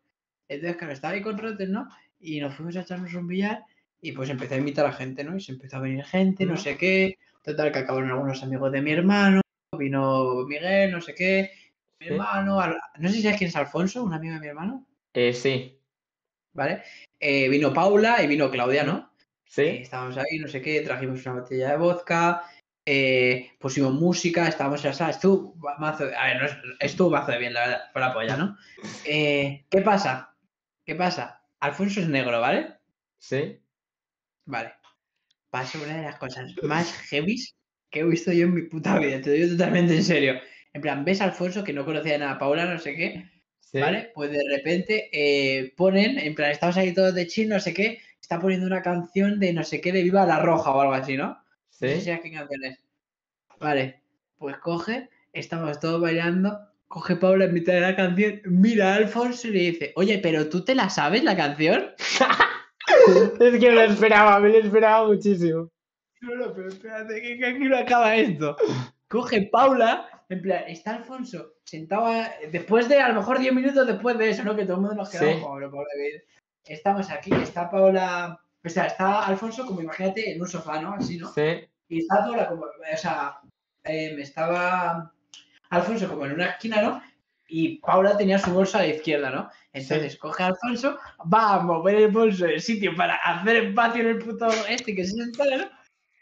Entonces, 0.48 0.78
claro, 0.78 0.94
estaba 0.94 1.14
ahí 1.14 1.22
con 1.22 1.38
Rotten, 1.38 1.72
¿no? 1.72 1.88
Y 2.20 2.40
nos 2.40 2.54
fuimos 2.56 2.76
a 2.76 2.82
echarnos 2.82 3.14
un 3.14 3.28
billar 3.28 3.64
y 4.02 4.12
pues 4.12 4.30
empecé 4.30 4.56
a 4.56 4.58
invitar 4.58 4.86
a 4.86 4.92
gente, 4.92 5.24
¿no? 5.24 5.36
Y 5.36 5.42
se 5.42 5.54
empezó 5.54 5.78
a 5.78 5.82
venir 5.82 6.04
gente, 6.04 6.46
no 6.46 6.54
¿No? 6.54 6.58
sé 6.58 6.78
qué. 6.78 7.18
Total, 7.44 7.72
que 7.72 7.80
acabaron 7.80 8.10
algunos 8.12 8.44
amigos 8.44 8.72
de 8.72 8.82
mi 8.82 8.92
hermano, 8.92 9.42
vino 9.78 10.46
Miguel, 10.46 10.92
no 10.92 11.02
sé 11.02 11.16
qué. 11.16 11.52
Mi 12.00 12.08
Sí. 12.08 12.14
hermano, 12.14 12.60
no 13.00 13.10
sé 13.10 13.16
si 13.16 13.22
sabes 13.22 13.38
quién 13.38 13.48
es 13.50 13.56
Alfonso, 13.56 14.04
un 14.04 14.14
amigo 14.14 14.34
de 14.36 14.40
mi 14.42 14.48
hermano, 14.48 14.86
Eh, 15.14 15.34
sí. 15.34 15.81
¿Vale? 16.54 16.84
Eh, 17.20 17.50
vino 17.50 17.74
Paula 17.74 18.22
y 18.24 18.28
vino 18.28 18.50
Claudia, 18.52 18.84
¿no? 18.84 19.12
Eh, 19.14 19.26
Sí. 19.46 19.68
estábamos 19.82 20.18
ahí, 20.18 20.40
no 20.40 20.48
sé 20.48 20.62
qué, 20.62 20.82
trajimos 20.82 21.26
una 21.26 21.42
botella 21.42 21.72
de 21.72 21.78
vodka, 21.78 22.44
eh, 22.86 23.52
pusimos 23.60 23.94
música, 23.94 24.48
estábamos 24.48 24.84
en 24.84 24.92
la 24.92 24.94
sala, 24.96 25.12
estuvo 25.12 25.56
mazo, 25.78 26.06
a 26.18 26.26
ver, 26.28 26.40
no 26.40 26.46
es- 26.46 26.58
estuvo 26.80 27.10
mazo 27.10 27.32
de 27.32 27.38
bien, 27.38 27.54
la 27.54 27.62
verdad, 27.68 27.82
fue 27.92 28.02
la 28.02 28.14
polla, 28.14 28.38
¿no? 28.38 28.58
Eh, 29.06 29.66
¿Qué 29.70 29.82
pasa? 29.82 30.36
¿Qué 30.86 30.96
pasa? 30.96 31.44
Alfonso 31.60 32.00
es 32.00 32.08
negro, 32.08 32.40
¿vale? 32.40 32.76
Sí. 33.20 33.60
Vale. 34.46 34.74
Pasa 35.50 35.78
una 35.80 35.98
de 35.98 36.04
las 36.04 36.16
cosas 36.16 36.52
más 36.64 36.92
heavies 37.10 37.54
que 37.90 38.00
he 38.00 38.04
visto 38.06 38.32
yo 38.32 38.46
en 38.46 38.54
mi 38.54 38.62
puta 38.64 38.98
vida, 39.00 39.22
te 39.22 39.30
lo 39.32 39.36
digo 39.36 39.50
totalmente 39.52 39.96
en 39.98 40.04
serio. 40.04 40.40
En 40.74 40.82
plan, 40.82 41.04
ves 41.04 41.20
a 41.20 41.26
Alfonso 41.26 41.64
que 41.64 41.74
no 41.74 41.84
conocía 41.84 42.18
nada 42.18 42.32
a 42.32 42.40
Paula, 42.40 42.66
no 42.66 42.80
sé 42.80 42.96
qué, 42.96 43.30
Sí. 43.72 43.80
¿vale? 43.80 44.12
Pues 44.14 44.32
de 44.32 44.44
repente 44.50 45.10
eh, 45.14 45.74
ponen, 45.78 46.18
en 46.20 46.36
plan, 46.36 46.52
estamos 46.52 46.76
ahí 46.78 46.94
todos 46.94 47.16
de 47.16 47.26
chill, 47.28 47.48
no 47.50 47.60
sé 47.60 47.74
qué, 47.74 48.00
está 48.20 48.40
poniendo 48.40 48.68
una 48.68 48.82
canción 48.82 49.40
de 49.40 49.54
no 49.54 49.64
sé 49.64 49.80
qué, 49.80 49.92
de 49.94 50.04
Viva 50.04 50.26
la 50.26 50.40
Roja 50.40 50.72
o 50.72 50.82
algo 50.82 50.94
así, 50.94 51.16
¿no? 51.16 51.28
No 51.28 51.38
sé 51.70 51.96
si 51.96 52.00
Sí. 52.02 52.06
sabes 52.08 52.22
qué 52.22 52.32
canción 52.32 52.64
es. 52.66 52.80
Vale, 53.60 54.02
pues 54.38 54.58
coge, 54.58 55.10
estamos 55.34 55.80
todos 55.80 56.02
bailando, 56.02 56.60
coge 56.88 57.16
Paula 57.16 57.46
en 57.46 57.54
mitad 57.54 57.74
de 57.74 57.82
la 57.82 57.96
canción, 57.96 58.42
mira 58.46 58.94
a 58.94 58.96
Alfonso 58.98 59.48
y 59.48 59.52
le 59.52 59.60
dice, 59.72 59.94
oye, 59.96 60.18
pero 60.20 60.50
tú 60.50 60.66
te 60.66 60.76
la 60.76 60.90
sabes 60.90 61.24
la 61.24 61.36
canción? 61.38 61.92
Es 63.40 63.60
que 63.60 63.70
me 63.70 63.76
lo 63.76 63.82
esperaba, 63.84 64.40
me 64.40 64.50
lo 64.50 64.58
esperaba 64.58 65.08
muchísimo. 65.08 65.70
No, 66.20 66.36
no, 66.36 66.54
pero 66.54 66.68
espérate, 66.68 67.22
que 67.22 67.46
aquí 67.46 67.64
no 67.64 67.78
acaba 67.78 68.16
esto. 68.16 68.56
Coge 69.08 69.44
Paula, 69.52 70.08
en 70.30 70.42
plan, 70.42 70.64
está 70.68 70.96
Alfonso 70.98 71.54
sentado, 71.72 72.06
a- 72.08 72.30
después 72.52 72.88
de, 72.90 73.00
a 73.00 73.08
lo 73.10 73.16
mejor 73.16 73.40
10 73.40 73.54
minutos 73.54 73.88
después 73.88 74.18
de 74.18 74.30
eso, 74.30 74.44
¿no? 74.44 74.56
Que 74.56 74.64
todo 74.66 74.76
el 74.76 74.82
mundo 74.82 74.96
nos 74.96 75.10
quedamos 75.10 75.36
Sí. 75.36 75.42
como, 75.42 75.56
"Pero, 75.56 75.72
Paula, 75.72 75.88
que- 75.96 76.32
Estamos 76.74 77.10
aquí, 77.10 77.32
está 77.34 77.72
Paula, 77.72 78.40
o 78.64 78.70
sea, 78.70 78.86
está 78.86 79.26
Alfonso 79.26 79.66
como 79.66 79.82
imagínate 79.82 80.32
en 80.32 80.40
un 80.42 80.48
sofá, 80.48 80.80
¿no? 80.80 80.94
Así, 80.94 81.18
¿no? 81.18 81.34
Sí. 81.34 81.66
Y 81.90 82.00
está 82.00 82.20
Paula 82.20 82.48
como, 82.50 82.66
o 82.66 82.98
sea, 82.98 83.40
eh, 83.84 84.16
estaba 84.20 85.12
Alfonso 85.72 86.08
como 86.08 86.26
en 86.28 86.34
una 86.34 86.50
esquina, 86.52 86.82
¿no? 86.84 87.02
Y 87.48 87.80
Paula 87.80 88.16
tenía 88.16 88.38
su 88.38 88.52
bolsa 88.54 88.78
a 88.78 88.82
la 88.82 88.88
izquierda, 88.90 89.32
¿no? 89.32 89.50
Entonces 89.74 90.18
coge 90.18 90.44
a 90.44 90.48
Alfonso, 90.48 91.00
va 91.34 91.56
a 91.56 91.60
mover 91.62 91.96
el 91.96 92.12
bolso 92.12 92.46
del 92.46 92.62
sitio 92.62 92.96
para 92.96 93.16
hacer 93.16 93.56
espacio 93.66 94.02
en 94.04 94.08
el 94.10 94.20
puto 94.20 94.48
este 94.70 94.94
que 94.96 95.04
se 95.04 95.16
sentara, 95.16 95.58
¿no? 95.58 95.70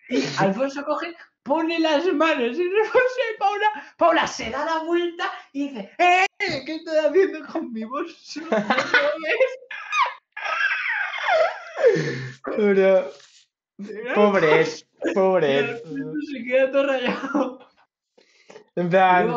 Y 0.10 0.24
Alfonso 0.39 0.86
coge, 0.86 1.14
pone 1.50 1.80
las 1.80 2.06
manos 2.14 2.58
en 2.58 2.68
el 2.68 2.74
bolso 2.78 3.22
de 3.28 3.38
Paula, 3.39 3.68
Paula 3.97 4.28
se 4.28 4.52
da 4.52 4.64
la 4.66 4.84
vuelta 4.84 5.32
y 5.52 5.70
dice, 5.70 5.89
¡eh! 5.97 6.26
¿Qué 6.38 6.76
estoy 6.76 6.97
haciendo 6.97 7.45
con 7.47 7.74
mi 7.74 7.84
bolso? 7.84 8.39
¿No 8.41 8.50
lo 8.50 8.58
ves?". 9.24 9.52
Bro, 12.56 13.12
pobre, 14.14 14.66
Y 15.04 15.14
pobre. 15.14 15.82
Se 16.32 16.43
queda 16.45 16.72
todo 16.72 16.86
rayado. 16.86 17.68
En 18.76 18.89
plan, 18.89 19.36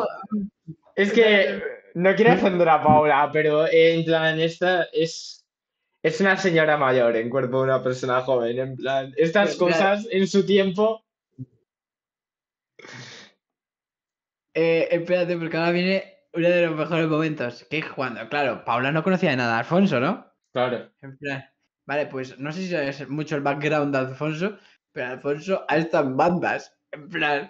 es 0.95 1.11
que 1.13 1.63
no 1.95 2.15
quiero 2.15 2.33
ofender 2.33 2.69
a 2.69 2.83
Paula, 2.83 3.29
pero 3.33 3.65
en 3.69 4.05
plan, 4.05 4.39
esta 4.39 4.83
es, 4.93 5.43
es 6.03 6.21
una 6.21 6.37
señora 6.37 6.77
mayor 6.77 7.15
en 7.15 7.29
cuerpo 7.29 7.57
de 7.57 7.63
una 7.63 7.81
persona 7.81 8.21
joven. 8.21 8.59
En 8.59 8.75
plan, 8.75 9.13
estas 9.17 9.55
Pero, 9.55 9.65
cosas 9.65 10.07
en 10.11 10.27
su 10.27 10.45
tiempo. 10.45 11.03
Eh, 14.53 14.87
espérate, 14.91 15.35
porque 15.37 15.57
ahora 15.57 15.71
viene 15.71 16.03
uno 16.33 16.47
de 16.49 16.65
los 16.65 16.75
mejores 16.75 17.07
momentos. 17.07 17.65
Que 17.69 17.79
es 17.79 17.85
cuando, 17.89 18.27
claro, 18.29 18.63
Paula 18.65 18.91
no 18.91 19.03
conocía 19.03 19.31
de 19.31 19.37
nada 19.37 19.55
a 19.55 19.59
Alfonso, 19.59 19.99
¿no? 19.99 20.27
Claro. 20.51 20.91
En 21.01 21.17
plan, 21.17 21.45
vale, 21.85 22.05
pues 22.07 22.37
no 22.39 22.51
sé 22.51 22.61
si 22.61 22.69
sabes 22.69 23.07
mucho 23.09 23.35
el 23.35 23.41
background 23.41 23.93
de 23.93 23.99
Alfonso, 24.01 24.57
pero 24.91 25.07
Alfonso 25.07 25.65
ha 25.67 25.77
estado 25.77 26.07
en 26.07 26.17
bandas. 26.17 26.77
En 26.91 27.09
plan, 27.09 27.49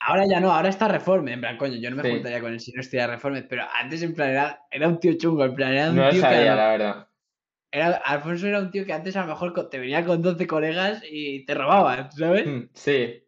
ahora 0.00 0.26
ya 0.28 0.40
no, 0.40 0.52
ahora 0.52 0.68
está 0.68 0.88
Reforme. 0.88 1.32
En 1.32 1.40
plan, 1.40 1.56
coño, 1.56 1.76
yo 1.76 1.88
no 1.90 1.96
me 1.96 2.02
Sí. 2.02 2.10
juntaría 2.10 2.40
con 2.40 2.52
él 2.52 2.60
si 2.60 2.72
no 2.72 2.80
estuviera 2.82 3.06
Reforme, 3.14 3.42
pero 3.44 3.64
antes, 3.80 4.02
en 4.02 4.14
plan, 4.14 4.30
era, 4.30 4.60
era 4.70 4.88
un 4.88 5.00
tío 5.00 5.14
chungo. 5.16 5.44
En 5.44 5.54
plan, 5.54 5.72
era 5.72 5.90
un 5.90 5.96
No 5.96 6.02
tío 6.10 6.12
que. 6.12 6.20
sabía, 6.20 6.50
lo- 6.50 6.56
la 6.56 6.68
verdad. 6.68 7.08
era, 7.72 7.88
Alfonso 8.04 8.46
era 8.46 8.58
un 8.60 8.70
tío 8.70 8.84
que 8.84 8.92
antes 8.92 9.16
a 9.16 9.22
lo 9.22 9.28
mejor 9.28 9.68
te 9.70 9.78
venía 9.78 10.04
con 10.04 10.20
12 10.22 10.46
colegas 10.46 11.02
y 11.10 11.44
te 11.46 11.54
robaban, 11.54 12.12
¿sabes? 12.12 12.46
Mm, 12.46 12.68
Sí, 12.74 13.22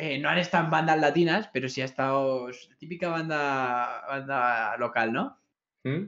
Eh, 0.00 0.18
no 0.18 0.30
han 0.30 0.38
estado 0.38 0.64
en 0.64 0.70
bandas 0.70 0.98
latinas, 0.98 1.50
pero 1.52 1.68
sí 1.68 1.82
ha 1.82 1.84
estado 1.84 2.48
típica 2.78 3.10
banda, 3.10 4.02
banda 4.08 4.76
local, 4.78 5.12
¿no? 5.12 5.38
¿Mm? 5.84 6.06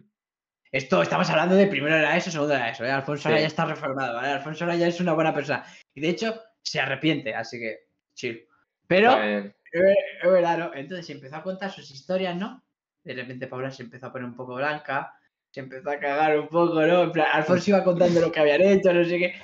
Esto 0.71 1.03
estamos 1.03 1.29
hablando 1.29 1.55
de 1.55 1.67
primero 1.67 1.95
era 1.97 2.17
eso, 2.17 2.31
segundo 2.31 2.55
era 2.55 2.71
eso. 2.71 2.87
¿eh? 2.87 2.91
Alfonso 2.91 3.29
Sí. 3.29 3.35
ya 3.35 3.47
está 3.47 3.67
reformado, 3.67 4.15
¿vale? 4.15 4.29
Alfonso 4.29 4.67
ya 4.73 4.87
es 4.87 4.99
una 5.01 5.13
buena 5.13 5.35
persona. 5.35 5.63
Y 5.93 6.01
de 6.01 6.09
hecho, 6.09 6.41
se 6.63 6.81
arrepiente, 6.81 7.35
así 7.35 7.59
que 7.59 7.81
chill. 8.15 8.47
Pero, 8.87 9.23
eh, 9.23 9.55
es 9.71 10.31
verdad, 10.31 10.57
¿no? 10.57 10.75
Entonces 10.75 11.11
empezó 11.11 11.37
a 11.37 11.43
contar 11.43 11.71
sus 11.71 11.91
historias, 11.91 12.35
¿no? 12.37 12.65
de 13.05 13.15
repente 13.15 13.49
Paula 13.49 13.71
se 13.71 13.83
empezó 13.83 14.07
a 14.07 14.13
poner 14.13 14.29
un 14.29 14.37
poco 14.37 14.55
blanca, 14.55 15.13
se 15.51 15.61
empezó 15.61 15.91
a 15.91 15.99
cagar 15.99 16.39
un 16.39 16.49
poco, 16.49 16.81
¿no? 16.87 17.03
En 17.03 17.13
plan, 17.13 17.27
Alfonso 17.33 17.71
iba 17.71 17.85
contando 17.85 18.21
lo 18.21 18.31
que 18.31 18.41
habían 18.41 18.63
hecho, 18.63 18.93
no 18.93 19.05
sé 19.05 19.19
qué. 19.19 19.35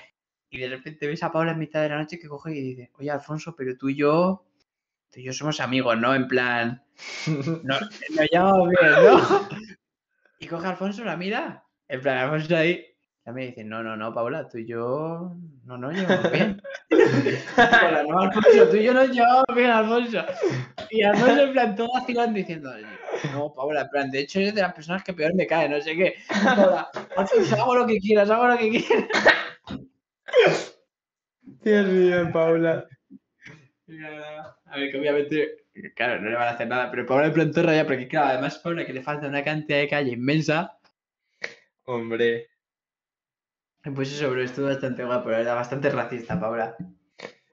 Y 0.50 0.58
de 0.58 0.68
repente 0.68 1.06
ves 1.06 1.22
a 1.22 1.30
Paula 1.30 1.52
en 1.52 1.58
mitad 1.58 1.82
de 1.82 1.90
la 1.90 1.98
noche 1.98 2.18
que 2.18 2.28
coge 2.28 2.52
y 2.52 2.62
dice, 2.62 2.90
oye 2.98 3.10
Alfonso, 3.10 3.54
pero 3.54 3.76
tú 3.76 3.90
y 3.90 3.96
yo, 3.96 4.46
tú 5.10 5.20
y 5.20 5.24
yo 5.24 5.32
somos 5.32 5.60
amigos, 5.60 5.98
¿no? 5.98 6.14
En 6.14 6.26
plan, 6.26 6.82
no, 7.64 7.76
nos 8.16 8.30
llamamos 8.30 8.68
bien, 8.70 8.92
¿no? 9.04 9.48
Y 10.40 10.46
coge 10.46 10.66
a 10.68 10.70
Alfonso, 10.70 11.02
la 11.02 11.16
mira, 11.16 11.64
en 11.88 12.00
plan, 12.00 12.18
Alfonso 12.18 12.56
ahí, 12.56 12.86
la 13.24 13.32
mira 13.32 13.46
y 13.46 13.48
dice, 13.48 13.64
no, 13.64 13.82
no, 13.82 13.96
no, 13.96 14.14
Paula, 14.14 14.48
tú 14.48 14.58
y 14.58 14.66
yo 14.66 15.34
no 15.64 15.76
nos 15.76 15.92
llevamos 15.94 16.30
bien. 16.30 16.62
Paula, 17.56 18.04
no, 18.08 18.20
Alfonso, 18.20 18.68
tú 18.70 18.76
y 18.76 18.84
yo 18.84 18.94
nos 18.94 19.10
llevamos 19.10 19.44
bien, 19.54 19.70
Alfonso. 19.70 20.24
Y 20.90 21.02
Alfonso 21.02 21.42
en 21.42 21.52
plan 21.52 21.74
todo 21.74 21.88
vacilando 21.92 22.38
diciendo, 22.38 22.72
no, 23.32 23.52
Paula, 23.52 23.80
en 23.80 23.88
plan, 23.88 24.10
de 24.12 24.20
hecho 24.20 24.38
eres 24.38 24.54
de 24.54 24.62
las 24.62 24.72
personas 24.72 25.02
que 25.02 25.12
peor 25.12 25.34
me 25.34 25.48
cae, 25.48 25.68
no 25.68 25.80
sé 25.80 25.96
qué. 25.96 26.14
Paula, 26.44 26.88
Alfonso, 27.16 27.56
hago 27.56 27.74
lo 27.74 27.86
que 27.86 27.98
quieras, 27.98 28.30
hago 28.30 28.46
lo 28.46 28.56
que 28.56 28.70
quieras. 28.70 29.08
Dios 31.62 31.86
mío, 31.86 32.30
Paula. 32.32 32.86
A 34.66 34.76
ver, 34.76 34.90
que 34.90 34.98
obviamente, 34.98 35.64
claro, 35.94 36.20
no 36.20 36.28
le 36.28 36.36
van 36.36 36.48
a 36.48 36.50
hacer 36.50 36.68
nada, 36.68 36.90
pero 36.90 37.06
Paula 37.06 37.26
en 37.26 37.32
plan 37.32 37.52
raya, 37.54 37.86
porque 37.86 38.08
claro, 38.08 38.28
además 38.28 38.58
Paula 38.58 38.84
que 38.84 38.92
le 38.92 39.02
falta 39.02 39.28
una 39.28 39.42
cantidad 39.42 39.78
de 39.78 39.88
calle 39.88 40.12
inmensa. 40.12 40.78
Hombre. 41.84 42.48
Pues 43.94 44.12
eso, 44.12 44.30
bro, 44.30 44.42
estuvo 44.42 44.66
bastante 44.66 45.04
guapo, 45.04 45.30
verdad, 45.30 45.54
bastante 45.54 45.88
racista, 45.90 46.38
Paula. 46.38 46.76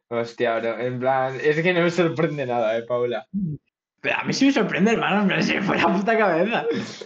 Hostia, 0.09 0.59
bro. 0.59 0.77
En 0.79 0.99
plan, 0.99 1.37
es 1.41 1.61
que 1.61 1.73
no 1.73 1.81
me 1.81 1.89
sorprende 1.89 2.45
nada, 2.45 2.77
eh, 2.77 2.83
Paula. 2.83 3.25
Pero 4.01 4.17
a 4.17 4.23
mí 4.23 4.33
sí 4.33 4.45
me 4.45 4.51
sorprende, 4.51 4.91
hermano, 4.91 5.41
se 5.41 5.55
me 5.55 5.61
fue 5.61 5.77
la 5.77 5.91
puta 5.91 6.17
cabeza. 6.17 6.65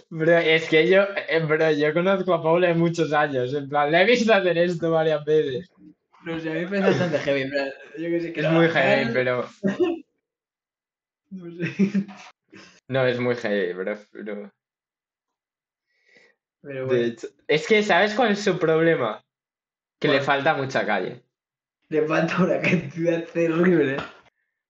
Bro, 0.09 0.37
es 0.37 0.67
que 0.67 0.89
yo, 0.89 1.03
eh, 1.29 1.39
bro, 1.39 1.71
yo 1.71 1.93
conozco 1.93 2.33
a 2.33 2.41
Paula 2.41 2.69
de 2.69 2.73
muchos 2.73 3.13
años. 3.13 3.53
En 3.53 3.69
plan, 3.69 3.91
le 3.91 4.01
he 4.01 4.05
visto 4.05 4.33
hacer 4.33 4.57
esto 4.57 4.91
varias 4.91 5.23
veces. 5.23 5.69
No 6.25 6.39
sé, 6.39 6.49
a 6.49 6.53
mí 6.53 6.59
me 6.61 6.67
parece 6.67 6.89
bastante 6.89 7.19
heavy, 7.19 7.41
en 7.43 7.49
plan, 7.49 7.69
yo 7.97 8.09
que 8.09 8.21
sé 8.21 8.33
que 8.33 8.39
Es 8.41 8.49
muy 8.51 8.67
heavy, 8.69 9.13
pero. 9.13 9.47
No 11.31 11.51
sé. 11.51 11.71
No, 12.89 13.05
es 13.05 13.19
muy 13.19 13.35
heavy, 13.35 13.73
bro. 13.73 13.95
Pero 14.11 14.49
De 16.63 16.83
bueno, 16.83 16.93
hecho, 17.03 17.27
es 17.47 17.67
que, 17.67 17.83
¿sabes 17.83 18.15
cuál 18.15 18.31
es 18.31 18.39
su 18.43 18.57
problema? 18.57 19.23
Que 19.99 20.07
le 20.07 20.21
falta 20.21 20.55
mucha 20.55 20.85
calle. 20.85 21.21
le 21.89 22.01
falta 22.07 22.43
una 22.43 22.59
cantidad 22.59 23.23
terrible. 23.25 23.97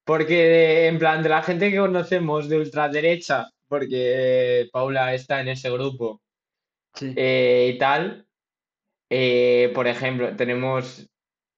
Porque, 0.04 0.88
en 0.88 1.00
plan, 1.00 1.24
de 1.24 1.30
la 1.30 1.42
gente 1.44 1.72
que 1.72 1.78
conocemos 1.78 2.50
de 2.50 2.58
ultraderecha, 2.58 3.48
porque 3.70 4.62
eh, 4.64 4.70
Paula 4.72 5.14
está 5.14 5.40
en 5.42 5.48
ese 5.50 5.70
grupo 5.72 6.22
Sí. 6.96 7.14
eh, 7.16 7.72
y 7.74 7.78
tal, 7.78 8.28
eh, 9.10 9.72
por 9.74 9.88
ejemplo, 9.88 10.36
tenemos 10.36 11.10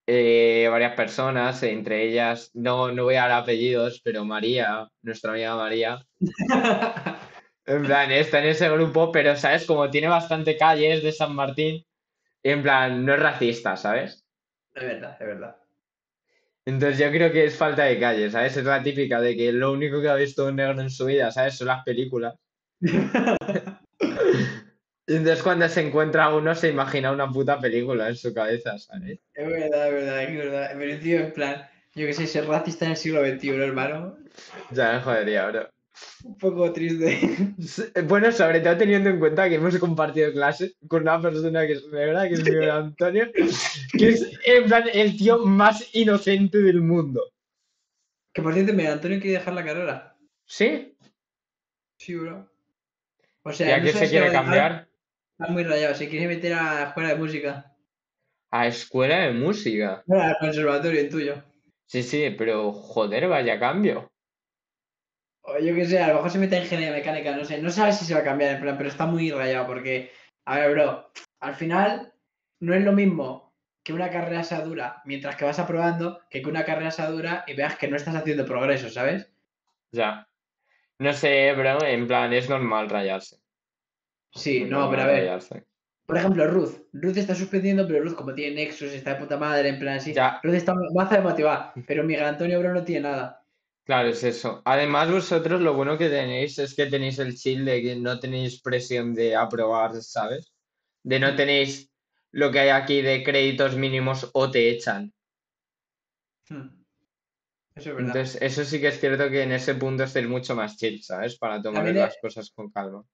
eh, 0.08 0.68
varias 0.70 0.96
personas, 0.96 1.62
entre 1.64 2.04
ellas, 2.04 2.52
no, 2.54 2.92
no 2.92 3.04
voy 3.04 3.16
a 3.16 3.28
dar 3.28 3.44
apellidos, 3.44 4.02
pero 4.04 4.26
María, 4.26 4.88
nuestra 5.02 5.32
amiga 5.32 5.56
María, 5.56 6.00
en 7.66 7.84
plan, 7.84 8.12
está 8.12 8.40
en 8.40 8.50
ese 8.50 8.70
grupo, 8.70 9.12
pero, 9.12 9.36
¿sabes? 9.36 9.66
Como 9.66 9.90
tiene 9.90 10.08
bastante 10.08 10.58
calles 10.58 11.04
de 11.04 11.12
San 11.12 11.36
Martín, 11.36 11.86
en 12.44 12.64
plan, 12.64 13.06
no 13.06 13.14
es 13.14 13.20
racista, 13.20 13.78
¿sabes? 13.78 14.26
Es 14.74 14.84
verdad, 14.84 15.18
es 15.20 15.28
verdad. 15.28 15.56
Entonces 16.66 17.00
yo 17.00 17.10
creo 17.10 17.32
que 17.32 17.46
es 17.46 17.56
falta 17.56 17.84
de 17.84 18.00
calle, 18.00 18.30
¿sabes? 18.30 18.56
Es 18.58 18.64
la 18.64 18.84
típica 18.84 19.20
de 19.20 19.36
que 19.36 19.52
lo 19.52 19.72
único 19.72 20.02
que 20.02 20.10
ha 20.10 20.16
visto 20.16 20.46
un 20.48 20.56
negro 20.56 20.82
en 20.82 20.90
su 20.90 21.06
vida, 21.06 21.32
¿sabes? 21.32 21.58
Son 21.58 21.68
las 21.68 21.84
películas. 21.84 22.36
Y 25.12 25.16
entonces 25.18 25.44
cuando 25.44 25.68
se 25.68 25.82
encuentra 25.82 26.34
uno 26.34 26.56
se 26.56 26.70
imagina 26.70 27.12
una 27.12 27.30
puta 27.30 27.60
película 27.60 28.08
en 28.08 28.16
su 28.16 28.34
cabeza, 28.34 28.78
¿sabes? 28.78 29.20
Es 29.34 29.46
verdad, 29.46 29.88
es 29.90 29.94
verdad, 29.94 30.24
es 30.24 30.38
verdad. 30.38 30.72
Pero 30.78 31.00
tío, 31.02 31.20
en 31.20 31.34
plan, 31.34 31.70
yo 31.96 32.08
que 32.08 32.14
sé, 32.14 32.28
ser 32.28 32.48
racista 32.48 32.86
en 32.86 32.92
el 32.92 32.98
siglo 32.98 33.20
XXI, 33.20 33.50
hermano. 33.50 34.18
Ya 34.70 34.94
me 34.94 35.02
jodería, 35.02 35.48
bro. 35.50 35.70
Un 36.24 36.38
poco 36.38 36.72
triste. 36.72 37.20
Bueno, 38.06 38.32
sobre 38.32 38.62
todo 38.62 38.78
teniendo 38.78 39.10
en 39.10 39.20
cuenta 39.20 39.50
que 39.50 39.56
hemos 39.56 39.78
compartido 39.80 40.32
clase 40.32 40.76
con 40.88 41.02
una 41.02 41.22
persona 41.22 41.68
que 41.68 41.74
es 41.74 41.86
negra, 41.88 42.30
que 42.30 42.36
es 42.36 42.44
Miguel 42.46 42.70
Antonio, 42.72 43.30
que 43.34 44.08
es 44.08 44.40
en 44.46 44.64
plan 44.64 44.86
el 44.94 45.18
tío 45.18 45.40
más 45.40 45.94
inocente 45.94 46.60
del 46.60 46.80
mundo. 46.80 47.22
Que 48.32 48.42
por 48.42 48.54
cierto, 48.54 48.72
Miguel 48.72 48.94
Antonio 48.94 49.20
quiere 49.20 49.40
dejar 49.40 49.56
la 49.56 49.66
carrera. 49.66 50.16
¿Sí? 50.46 50.96
Sí, 51.98 52.16
bro. 52.16 52.50
O 53.44 53.52
¿Y 53.52 53.54
sea, 53.56 53.76
a 53.76 53.80
no 53.80 53.84
qué 53.84 53.92
se 53.92 54.08
quiere 54.08 54.32
cambiar? 54.32 54.88
Está 55.42 55.54
muy 55.54 55.64
rayado. 55.64 55.96
Se 55.96 56.08
quiere 56.08 56.28
meter 56.28 56.54
a 56.54 56.76
la 56.76 56.84
escuela 56.84 57.10
de 57.10 57.16
música. 57.16 57.76
A 58.52 58.68
escuela 58.68 59.22
de 59.22 59.34
música. 59.34 60.04
Bueno, 60.06 60.24
al 60.24 60.38
conservatorio, 60.38 61.02
el 61.02 61.10
tuyo. 61.10 61.44
Sí, 61.88 62.04
sí, 62.04 62.36
pero 62.38 62.72
joder, 62.72 63.28
vaya 63.28 63.60
cambio. 63.60 64.12
O 65.42 65.58
yo 65.58 65.74
qué 65.74 65.86
sé, 65.88 65.98
a 65.98 66.10
lo 66.10 66.16
mejor 66.16 66.30
se 66.30 66.38
mete 66.38 66.58
en 66.58 66.64
ingeniería 66.64 66.96
mecánica, 66.96 67.36
no 67.36 67.44
sé. 67.44 67.60
No 67.60 67.72
sabes 67.72 67.98
si 67.98 68.06
se 68.06 68.14
va 68.14 68.20
a 68.20 68.24
cambiar 68.24 68.54
en 68.54 68.62
plan, 68.62 68.78
pero 68.78 68.90
está 68.90 69.08
muy 69.08 69.32
rayado 69.32 69.66
porque, 69.66 70.12
a 70.46 70.60
ver, 70.60 70.74
bro, 70.74 71.12
al 71.40 71.56
final 71.56 72.14
no 72.60 72.76
es 72.76 72.84
lo 72.84 72.92
mismo 72.92 73.56
que 73.84 73.94
una 73.94 74.12
carrera 74.12 74.44
sea 74.44 74.62
dura 74.62 75.02
mientras 75.06 75.36
que 75.38 75.46
vas 75.46 75.58
aprobando 75.58 76.22
que 76.30 76.44
que 76.44 76.50
una 76.50 76.66
carrera 76.66 76.92
sea 76.92 77.10
dura 77.10 77.44
y 77.48 77.56
veas 77.56 77.80
que 77.80 77.88
no 77.88 77.96
estás 77.96 78.14
haciendo 78.14 78.46
progreso, 78.46 78.92
¿sabes? 78.92 79.28
Ya. 79.92 80.28
No 81.00 81.14
sé, 81.14 81.52
bro, 81.54 81.84
en 81.84 82.06
plan, 82.06 82.32
es 82.32 82.48
normal 82.48 82.92
rayarse. 82.92 83.41
Sí, 84.34 84.66
no, 84.66 84.90
pero 84.90 85.04
a 85.04 85.08
ver, 85.08 85.42
por 86.12 86.18
ejemplo, 86.18 86.46
Ruth. 86.46 86.74
Ruth 86.92 87.16
está 87.16 87.34
suspendiendo, 87.34 87.88
pero 87.88 88.04
Ruth, 88.04 88.16
como 88.16 88.34
tiene 88.34 88.56
Nexus, 88.56 88.92
está 88.92 89.14
de 89.14 89.22
puta 89.22 89.38
madre, 89.38 89.70
en 89.70 89.80
plan 89.80 89.96
así. 89.96 90.14
Ya. 90.14 90.42
Ruth 90.44 90.56
está 90.56 90.76
maza 90.94 91.16
de 91.16 91.22
motivada, 91.22 91.74
pero 91.88 92.04
Miguel 92.04 92.26
Antonio, 92.26 92.60
bro, 92.60 92.74
no 92.74 92.84
tiene 92.84 93.08
nada. 93.08 93.46
Claro, 93.86 94.10
es 94.10 94.22
eso. 94.26 94.62
Además, 94.66 95.10
vosotros 95.10 95.62
lo 95.62 95.74
bueno 95.74 95.98
que 95.98 96.10
tenéis 96.10 96.60
es 96.60 96.76
que 96.76 96.88
tenéis 96.88 97.18
el 97.20 97.36
chill 97.36 97.64
de 97.64 97.82
que 97.82 97.96
no 97.96 98.20
tenéis 98.20 98.62
presión 98.62 99.14
de 99.14 99.38
aprobar, 99.38 100.02
¿sabes? 100.02 100.52
De 101.02 101.18
no 101.18 101.34
tenéis 101.36 101.90
lo 102.32 102.52
que 102.52 102.60
hay 102.60 102.70
aquí 102.70 103.02
de 103.02 103.24
créditos 103.24 103.78
mínimos 103.78 104.30
o 104.34 104.52
te 104.52 104.70
echan. 104.70 105.14
Hmm. 106.50 106.84
Eso 107.74 107.90
es 107.90 107.96
verdad. 107.96 108.18
Entonces, 108.18 108.42
eso 108.42 108.66
sí 108.66 108.82
que 108.82 108.90
es 108.90 109.00
cierto 109.00 109.30
que 109.30 109.44
en 109.44 109.54
ese 109.54 109.76
punto 109.76 110.04
estáis 110.04 110.28
mucho 110.28 110.56
más 110.56 110.76
chill, 110.76 111.02
¿sabes? 111.02 111.38
Para 111.38 111.62
tomar 111.62 111.86
las 111.86 112.18
cosas 112.22 112.52
con 112.52 112.70
calma. 112.70 113.06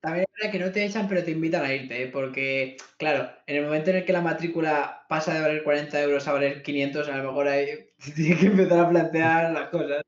También 0.00 0.24
es 0.28 0.32
verdad 0.40 0.52
que 0.52 0.58
no 0.64 0.72
te 0.72 0.84
echan, 0.84 1.08
pero 1.08 1.24
te 1.24 1.30
invitan 1.32 1.64
a 1.64 1.72
irte, 1.74 2.02
¿eh? 2.02 2.06
porque, 2.06 2.76
claro, 2.98 3.30
en 3.46 3.56
el 3.56 3.64
momento 3.64 3.90
en 3.90 3.96
el 3.96 4.04
que 4.04 4.12
la 4.12 4.20
matrícula 4.20 5.04
pasa 5.08 5.34
de 5.34 5.40
valer 5.40 5.64
40 5.64 6.00
euros 6.00 6.28
a 6.28 6.32
valer 6.32 6.62
500, 6.62 7.08
a 7.08 7.16
lo 7.16 7.24
mejor 7.24 7.48
ahí 7.48 7.68
tienes 8.14 8.38
que 8.38 8.46
empezar 8.46 8.80
a 8.80 8.88
plantear 8.90 9.52
las 9.52 9.68
cosas. 9.70 10.02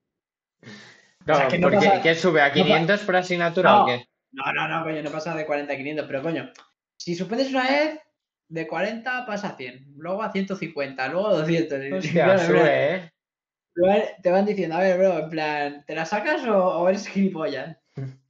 Claro, 1.24 1.48
que 1.50 1.58
no 1.58 1.68
porque 1.68 1.86
pasa- 1.86 2.02
¿qué 2.02 2.14
sube? 2.14 2.40
¿A 2.40 2.48
pa- 2.48 2.54
500 2.54 3.00
por 3.00 3.16
asignatura 3.16 3.70
No. 3.70 3.82
o 3.82 3.86
qué? 3.86 4.04
No, 4.32 4.52
no, 4.52 4.68
no, 4.68 4.84
coño, 4.84 5.02
no 5.02 5.10
pasa 5.10 5.34
de 5.34 5.46
40 5.46 5.72
a 5.72 5.76
500, 5.76 6.06
pero 6.06 6.22
coño, 6.22 6.52
si 6.96 7.14
suspendes 7.14 7.50
una 7.50 7.64
vez, 7.64 7.98
de 8.48 8.66
40 8.66 9.26
pasa 9.26 9.48
a 9.48 9.56
100, 9.56 9.94
luego 9.96 10.22
a 10.22 10.30
150, 10.32 11.08
luego 11.08 11.28
a 11.28 11.32
200. 11.38 11.84
y- 11.84 11.92
Hostia, 11.92 12.24
claro, 12.24 12.40
en 12.42 12.46
plan, 12.46 12.46
sube, 12.46 12.94
¿eh? 12.94 13.12
te 13.74 13.80
van- 13.82 14.22
Te 14.22 14.30
van 14.30 14.46
diciendo, 14.46 14.76
a 14.76 14.80
ver, 14.80 14.98
bro, 14.98 15.18
en 15.18 15.30
plan, 15.30 15.84
¿te 15.86 15.94
la 15.94 16.04
sacas 16.04 16.44
o, 16.46 16.56
o 16.78 16.88
eres 16.88 17.06
gilipollas? 17.08 17.76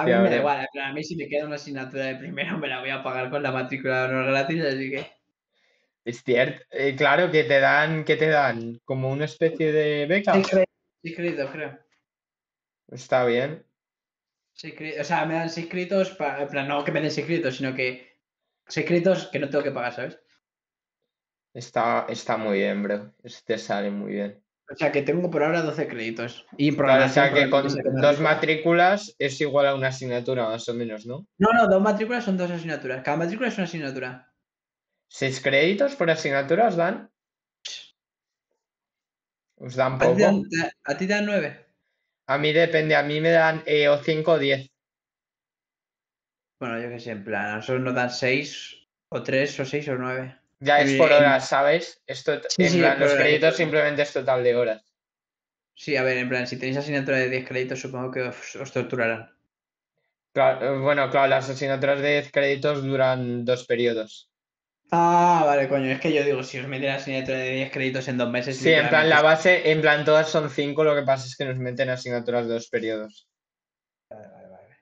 A 0.00 0.06
mí 0.06 0.18
me 0.20 0.28
da 0.30 0.36
igual, 0.36 0.66
plan, 0.72 0.90
a 0.90 0.94
mí 0.94 1.02
si 1.04 1.16
me 1.16 1.26
queda 1.28 1.46
una 1.46 1.54
asignatura 1.56 2.04
de 2.06 2.16
primero 2.16 2.58
me 2.58 2.68
la 2.68 2.80
voy 2.80 2.90
a 2.90 3.02
pagar 3.02 3.30
con 3.30 3.42
la 3.42 3.52
matrícula 3.52 4.08
no 4.08 4.26
gratis, 4.26 4.62
así 4.62 4.90
que... 4.90 5.06
Es 6.04 6.22
cierto. 6.22 6.62
Eh, 6.70 6.94
claro 6.96 7.30
que 7.30 7.44
te 7.44 7.60
dan, 7.60 8.04
que 8.04 8.16
te 8.16 8.28
dan 8.28 8.80
como 8.84 9.10
una 9.10 9.24
especie 9.26 9.72
de 9.72 10.06
beca. 10.06 10.40
Seis 11.02 11.14
créditos, 11.16 11.50
creo. 11.52 11.78
Está 12.88 13.24
bien. 13.26 13.66
Cre- 14.78 14.98
O 15.02 15.04
sea, 15.08 15.20
me 15.28 15.34
dan 15.38 15.50
seis 15.54 15.68
créditos, 15.72 16.08
para, 16.18 16.42
en 16.44 16.48
plan, 16.52 16.66
no 16.68 16.84
que 16.84 16.92
me 16.94 17.02
den 17.02 17.14
seis 17.16 17.26
créditos, 17.28 17.56
sino 17.58 17.70
que 17.78 17.86
seis 18.74 18.86
créditos 18.88 19.18
que 19.30 19.38
no 19.40 19.48
tengo 19.50 19.64
que 19.66 19.76
pagar, 19.76 19.92
¿sabes? 19.94 20.14
Está, 21.54 22.06
está 22.08 22.36
muy 22.36 22.58
bien, 22.58 22.82
bro. 22.82 23.12
Te 23.46 23.58
sale 23.58 23.90
muy 23.90 24.12
bien. 24.12 24.43
O 24.72 24.76
sea, 24.76 24.90
que 24.92 25.02
tengo 25.02 25.30
por 25.30 25.42
ahora 25.42 25.62
12 25.62 25.86
créditos. 25.88 26.46
Y 26.56 26.68
en 26.68 26.76
Claro, 26.76 27.04
o 27.04 27.08
sea 27.08 27.32
que 27.32 27.50
con 27.50 27.64
dos 27.64 27.74
matrícula. 27.74 28.20
matrículas 28.20 29.14
es 29.18 29.40
igual 29.40 29.66
a 29.66 29.74
una 29.74 29.88
asignatura, 29.88 30.48
más 30.48 30.68
o 30.68 30.74
menos, 30.74 31.06
¿no? 31.06 31.26
No, 31.38 31.52
no, 31.52 31.68
dos 31.68 31.82
matrículas 31.82 32.24
son 32.24 32.36
dos 32.36 32.50
asignaturas. 32.50 33.02
Cada 33.02 33.16
matrícula 33.18 33.48
es 33.48 33.56
una 33.58 33.64
asignatura. 33.64 34.32
¿Seis 35.08 35.40
créditos 35.40 35.94
por 35.96 36.10
asignatura 36.10 36.68
os 36.68 36.76
dan? 36.76 37.10
Os 39.56 39.74
dan 39.76 39.94
¿A 39.94 39.98
ti, 39.98 40.04
poco. 40.06 40.18
dan, 40.22 40.36
a 40.84 40.96
ti 40.98 41.06
dan 41.06 41.26
nueve? 41.26 41.50
A 42.26 42.38
mí 42.38 42.52
depende, 42.52 42.94
a 42.96 43.02
mí 43.02 43.20
me 43.20 43.30
dan 43.30 43.62
eh, 43.66 43.88
o 43.88 43.98
5 43.98 44.32
o 44.32 44.38
10. 44.38 44.66
Bueno, 46.58 46.80
yo 46.80 46.88
qué 46.88 46.98
sé, 47.00 47.10
en 47.10 47.24
plan, 47.24 47.46
a 47.46 47.56
nosotros 47.56 47.84
nos 47.84 47.94
dan 47.94 48.10
seis, 48.10 48.76
o 49.10 49.22
tres, 49.22 49.58
o 49.60 49.64
seis, 49.64 49.86
o 49.88 49.96
nueve. 49.96 50.38
Ya 50.64 50.80
es 50.80 50.94
por 50.94 51.12
horas, 51.12 51.48
¿sabes? 51.48 52.02
Esto, 52.06 52.40
Sí, 52.48 52.64
en 52.64 52.70
sí, 52.70 52.78
plan, 52.78 52.98
los 52.98 53.12
horas, 53.12 53.22
créditos 53.22 53.56
simplemente 53.56 54.02
es 54.02 54.12
total 54.12 54.42
de 54.42 54.56
horas. 54.56 54.82
Sí, 55.74 55.96
a 55.96 56.02
ver, 56.02 56.16
en 56.18 56.28
plan, 56.28 56.46
si 56.46 56.58
tenéis 56.58 56.78
asignatura 56.78 57.18
de 57.18 57.28
10 57.28 57.46
créditos, 57.46 57.80
supongo 57.80 58.10
que 58.10 58.22
os, 58.22 58.56
os 58.56 58.72
torturarán. 58.72 59.30
Claro, 60.32 60.80
bueno, 60.80 61.10
claro, 61.10 61.28
las 61.28 61.50
asignaturas 61.50 62.00
de 62.00 62.12
10 62.12 62.32
créditos 62.32 62.82
duran 62.82 63.44
dos 63.44 63.66
periodos. 63.66 64.30
Ah, 64.90 65.42
vale, 65.44 65.68
coño. 65.68 65.90
Es 65.90 66.00
que 66.00 66.12
yo 66.12 66.24
digo, 66.24 66.42
si 66.42 66.58
os 66.58 66.66
meten 66.66 66.90
asignatura 66.90 67.38
de 67.38 67.50
10 67.50 67.70
créditos 67.70 68.08
en 68.08 68.16
dos 68.16 68.30
meses. 68.30 68.56
Sí, 68.56 68.72
en 68.72 68.88
plan, 68.88 69.08
la 69.08 69.20
base, 69.20 69.70
en 69.70 69.80
plan, 69.80 70.04
todas 70.04 70.28
son 70.30 70.48
5, 70.48 70.82
lo 70.82 70.94
que 70.94 71.02
pasa 71.02 71.26
es 71.26 71.36
que 71.36 71.44
nos 71.44 71.56
meten 71.58 71.90
asignaturas 71.90 72.46
de 72.46 72.54
dos 72.54 72.68
periodos. 72.68 73.28
Vale, 74.08 74.28
vale, 74.28 74.48
vale. 74.48 74.76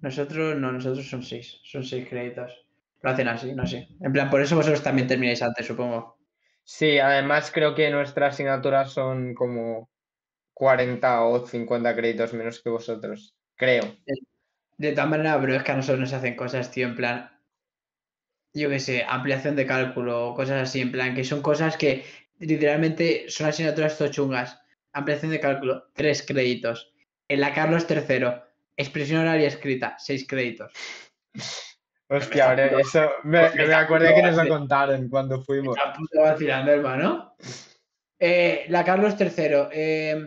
Nosotros 0.00 0.56
no, 0.56 0.70
nosotros 0.70 1.08
son 1.08 1.22
6. 1.24 1.60
Son 1.64 1.82
6 1.82 2.06
créditos. 2.08 2.67
Lo 3.00 3.10
hacen 3.10 3.28
así, 3.28 3.54
no 3.54 3.66
sé. 3.66 3.88
En 4.00 4.12
plan, 4.12 4.30
por 4.30 4.40
eso 4.40 4.56
vosotros 4.56 4.82
también 4.82 5.06
termináis 5.06 5.42
antes, 5.42 5.66
supongo. 5.66 6.18
Sí, 6.64 6.98
además 6.98 7.50
creo 7.52 7.74
que 7.74 7.90
nuestras 7.90 8.34
asignaturas 8.34 8.92
son 8.92 9.34
como 9.34 9.88
40 10.52 11.22
o 11.22 11.46
50 11.46 11.94
créditos 11.94 12.34
menos 12.34 12.60
que 12.60 12.70
vosotros. 12.70 13.36
Creo. 13.56 13.96
De 14.76 14.92
todas 14.92 15.08
maneras, 15.08 15.40
bro, 15.40 15.54
es 15.54 15.62
que 15.62 15.72
a 15.72 15.76
nosotros 15.76 16.00
nos 16.00 16.12
hacen 16.12 16.36
cosas, 16.36 16.70
tío, 16.70 16.88
en 16.88 16.96
plan. 16.96 17.30
Yo 18.52 18.68
qué 18.68 18.80
sé, 18.80 19.04
ampliación 19.06 19.56
de 19.56 19.66
cálculo, 19.66 20.34
cosas 20.34 20.68
así, 20.68 20.80
en 20.80 20.92
plan, 20.92 21.14
que 21.14 21.24
son 21.24 21.42
cosas 21.42 21.76
que 21.76 22.04
literalmente 22.38 23.26
son 23.28 23.46
asignaturas 23.46 23.98
tochungas. 23.98 24.60
Ampliación 24.92 25.30
de 25.30 25.40
cálculo, 25.40 25.90
3 25.94 26.24
créditos. 26.26 26.92
En 27.28 27.40
la 27.40 27.52
Carlos 27.54 27.86
III, 27.88 28.42
expresión 28.76 29.20
oral 29.20 29.40
y 29.40 29.44
escrita, 29.44 29.96
6 29.98 30.26
créditos. 30.26 30.72
Hostia, 32.10 32.50
ahora 32.50 32.68
puto- 32.70 32.78
eso 32.80 33.10
me, 33.24 33.50
me 33.50 33.66
me 33.66 33.74
acuerdo 33.74 34.06
puto 34.08 34.16
que 34.16 34.22
nos 34.22 34.36
lo 34.36 34.48
contaron 34.48 35.08
cuando 35.08 35.42
fuimos. 35.42 35.76
Está 35.76 35.92
puto 35.92 36.20
vacilando, 36.22 36.72
hermano. 36.72 37.34
Eh, 38.18 38.64
la 38.68 38.82
Carlos 38.84 39.14
III, 39.20 39.68
eh, 39.72 40.26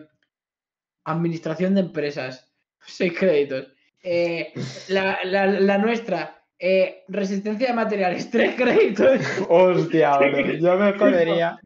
administración 1.06 1.76
de 1.76 1.82
empresas, 1.82 2.52
6 2.86 3.14
créditos. 3.18 3.68
Eh, 4.04 4.54
la, 4.90 5.20
la- 5.24 5.46
la 5.48 5.78
nuestra, 5.78 6.44
eh, 6.58 7.04
resistencia 7.08 7.68
de 7.68 7.74
materiales, 7.74 8.30
3 8.32 8.56
créditos. 8.56 9.20
Hostia, 9.50 10.18
bro, 10.18 10.40
yo 10.54 10.78
me 10.78 10.94
jodería. 10.94 11.60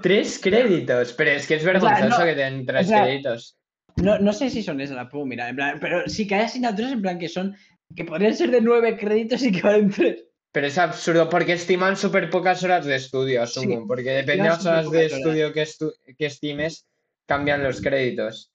Tres 0.00 0.38
créditos, 0.42 1.12
pero 1.12 1.30
es 1.32 1.46
que 1.46 1.56
es 1.56 1.64
vergonzoso 1.64 2.20
no, 2.20 2.24
que 2.24 2.34
den 2.36 2.64
tres 2.64 2.86
o 2.86 2.88
sea, 2.88 3.02
créditos. 3.02 3.58
No, 3.96 4.18
no 4.18 4.32
sé 4.32 4.48
si 4.48 4.62
son 4.62 4.80
esas, 4.80 4.96
las 4.96 5.10
puedo 5.10 5.26
mirar, 5.26 5.50
en 5.50 5.56
plan, 5.56 5.78
pero 5.80 6.08
sí 6.08 6.26
que 6.26 6.36
hay 6.36 6.42
asignaturas 6.44 6.92
en 6.92 7.02
plan 7.02 7.18
que 7.18 7.28
son, 7.28 7.54
que 7.94 8.04
podrían 8.04 8.34
ser 8.34 8.50
de 8.50 8.60
9 8.60 8.96
créditos 8.98 9.42
y 9.42 9.52
que 9.52 9.62
valen 9.62 9.90
3. 9.90 10.24
Pero 10.52 10.66
es 10.66 10.78
absurdo 10.78 11.28
porque 11.28 11.52
estiman 11.52 11.96
súper 11.96 12.30
pocas 12.30 12.62
horas 12.64 12.86
de 12.86 12.96
estudio, 12.96 13.42
asumo. 13.42 13.80
Sí, 13.80 13.84
porque 13.86 14.10
depende 14.10 14.44
de 14.44 14.48
las 14.48 14.64
horas 14.64 14.90
de 14.90 14.98
horas. 14.98 15.12
estudio 15.12 15.52
que, 15.52 15.62
estu- 15.62 15.94
que 16.16 16.26
estimes, 16.26 16.86
cambian 17.26 17.62
los 17.62 17.80
créditos. 17.80 18.52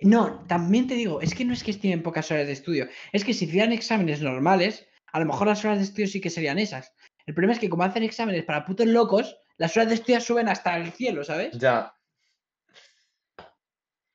No, 0.00 0.44
también 0.48 0.86
te 0.88 0.94
digo, 0.94 1.20
es 1.20 1.34
que 1.34 1.44
no 1.44 1.52
es 1.52 1.62
que 1.62 1.70
estimen 1.70 2.02
pocas 2.02 2.30
horas 2.30 2.46
de 2.46 2.52
estudio, 2.52 2.88
es 3.12 3.24
que 3.24 3.32
si 3.32 3.44
hicieran 3.46 3.72
exámenes 3.72 4.20
normales, 4.20 4.86
a 5.12 5.20
lo 5.20 5.26
mejor 5.26 5.46
las 5.46 5.64
horas 5.64 5.78
de 5.78 5.84
estudio 5.84 6.08
sí 6.08 6.20
que 6.20 6.30
serían 6.30 6.58
esas. 6.58 6.92
El 7.26 7.34
problema 7.34 7.52
es 7.54 7.58
que 7.60 7.68
como 7.68 7.84
hacen 7.84 8.02
exámenes 8.02 8.44
para 8.44 8.64
putos 8.64 8.86
locos, 8.86 9.36
las 9.56 9.76
horas 9.76 9.88
de 9.88 9.94
estudio 9.96 10.20
suben 10.20 10.48
hasta 10.48 10.76
el 10.76 10.92
cielo, 10.92 11.24
¿sabes? 11.24 11.56
Ya. 11.58 11.92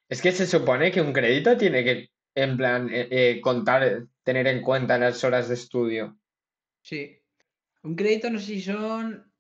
Es 0.10 0.22
que 0.22 0.32
se 0.32 0.46
supone 0.46 0.92
que 0.92 1.02
un 1.02 1.14
crédito 1.14 1.58
tiene 1.58 1.84
que, 1.84 2.10
en 2.36 2.58
plan, 2.58 2.90
eh, 2.92 3.08
eh, 3.12 3.42
contar, 3.42 4.08
tener 4.24 4.48
en 4.48 4.62
cuenta 4.62 4.98
las 4.98 5.24
horas 5.24 5.48
de 5.50 5.56
estudio. 5.56 6.18
Sí. 6.82 7.18
Un 7.84 7.96
crédito 7.96 8.30
no 8.30 8.40
sé 8.40 8.46
si 8.48 8.62
son 8.62 9.32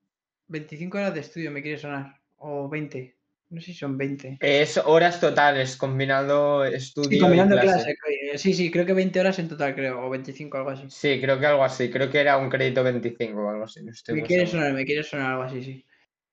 25 0.47 0.97
horas 0.99 1.13
de 1.13 1.21
estudio, 1.21 1.51
me 1.51 1.61
quiere 1.63 1.77
sonar, 1.79 2.21
o 2.37 2.69
20. 2.69 3.17
No 3.49 3.61
sé 3.61 3.67
si 3.67 3.75
son 3.75 3.97
20. 3.97 4.29
Es 4.39 4.77
horas 4.77 5.19
totales, 5.19 5.75
combinando 5.75 6.63
Sí, 7.01 7.17
estudio 7.17 7.17
y 7.35 7.45
combinando 7.45 7.59
clase. 7.59 7.59
clase. 7.59 7.91
eh, 8.31 8.37
Sí, 8.37 8.53
sí, 8.53 8.71
creo 8.71 8.85
que 8.85 8.93
20 8.93 9.19
horas 9.19 9.37
en 9.39 9.47
total, 9.49 9.75
creo, 9.75 10.05
o 10.05 10.09
25, 10.09 10.57
algo 10.57 10.71
así. 10.71 10.87
Sí, 10.87 11.19
creo 11.21 11.39
que 11.39 11.45
algo 11.47 11.63
así. 11.65 11.89
Creo 11.91 12.09
que 12.09 12.21
era 12.21 12.37
un 12.37 12.49
crédito 12.49 12.83
25 12.83 13.41
o 13.41 13.49
algo 13.49 13.65
así. 13.65 13.83
No 13.83 13.91
estoy 13.91 14.15
Me 14.15 14.23
quiere 14.23 14.47
seguro. 14.47 14.47
sonar, 14.47 14.73
me 14.73 14.85
quiere 14.85 15.03
sonar 15.03 15.31
algo 15.31 15.43
así, 15.43 15.61
sí. 15.63 15.85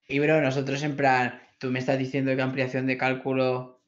Y 0.08 0.18
bro, 0.20 0.40
nosotros 0.42 0.82
en 0.84 0.96
plan, 0.96 1.42
tú 1.58 1.70
me 1.70 1.78
estás 1.80 1.98
diciendo 1.98 2.34
que 2.36 2.42
ampliación 2.42 2.86
de 2.86 2.98
cálculo. 2.98 3.79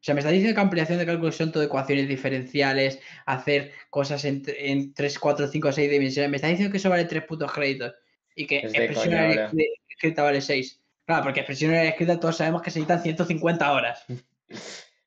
O 0.00 0.02
sea, 0.02 0.14
me 0.14 0.20
estás 0.20 0.32
diciendo 0.32 0.54
que 0.54 0.60
ampliación 0.62 0.98
de 0.98 1.04
cálculo 1.04 1.30
son 1.30 1.52
todo 1.52 1.62
ecuaciones 1.62 2.08
diferenciales, 2.08 3.00
hacer 3.26 3.72
cosas 3.90 4.24
en, 4.24 4.42
en 4.46 4.94
3, 4.94 5.18
4, 5.18 5.46
5, 5.46 5.72
6 5.72 5.90
dimensiones. 5.90 6.30
Me 6.30 6.36
estás 6.36 6.50
diciendo 6.50 6.72
que 6.72 6.78
eso 6.78 6.88
vale 6.88 7.04
3 7.04 7.24
putos 7.26 7.52
créditos. 7.52 7.92
Y 8.34 8.46
que 8.46 8.60
Es 8.60 8.74
expresión 8.74 9.12
escri- 9.12 9.68
escrita 9.88 10.22
vale 10.22 10.40
6. 10.40 10.80
Claro, 11.04 11.24
porque 11.24 11.40
expresión 11.40 11.74
y 11.74 11.76
escrita 11.88 12.18
todos 12.18 12.38
sabemos 12.38 12.62
que 12.62 12.70
se 12.70 12.78
necesitan 12.78 13.02
150 13.02 13.72
horas. 13.72 14.06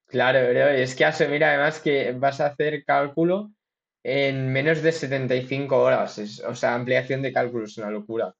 Claro, 0.05 0.47
bro, 0.47 0.67
es 0.69 0.93
que 0.93 1.05
asumir 1.05 1.43
además 1.43 1.79
que 1.79 2.11
vas 2.11 2.39
a 2.39 2.47
hacer 2.47 2.85
cálculo 2.85 3.51
en 4.03 4.51
menos 4.53 4.83
de 4.83 4.91
75 4.91 5.75
horas. 5.75 6.19
Es- 6.19 6.39
o 6.41 6.53
sea, 6.53 6.75
ampliación 6.75 7.23
de 7.23 7.33
cálculo 7.33 7.65
es 7.65 7.75
una 7.79 7.89
locura. 7.89 8.35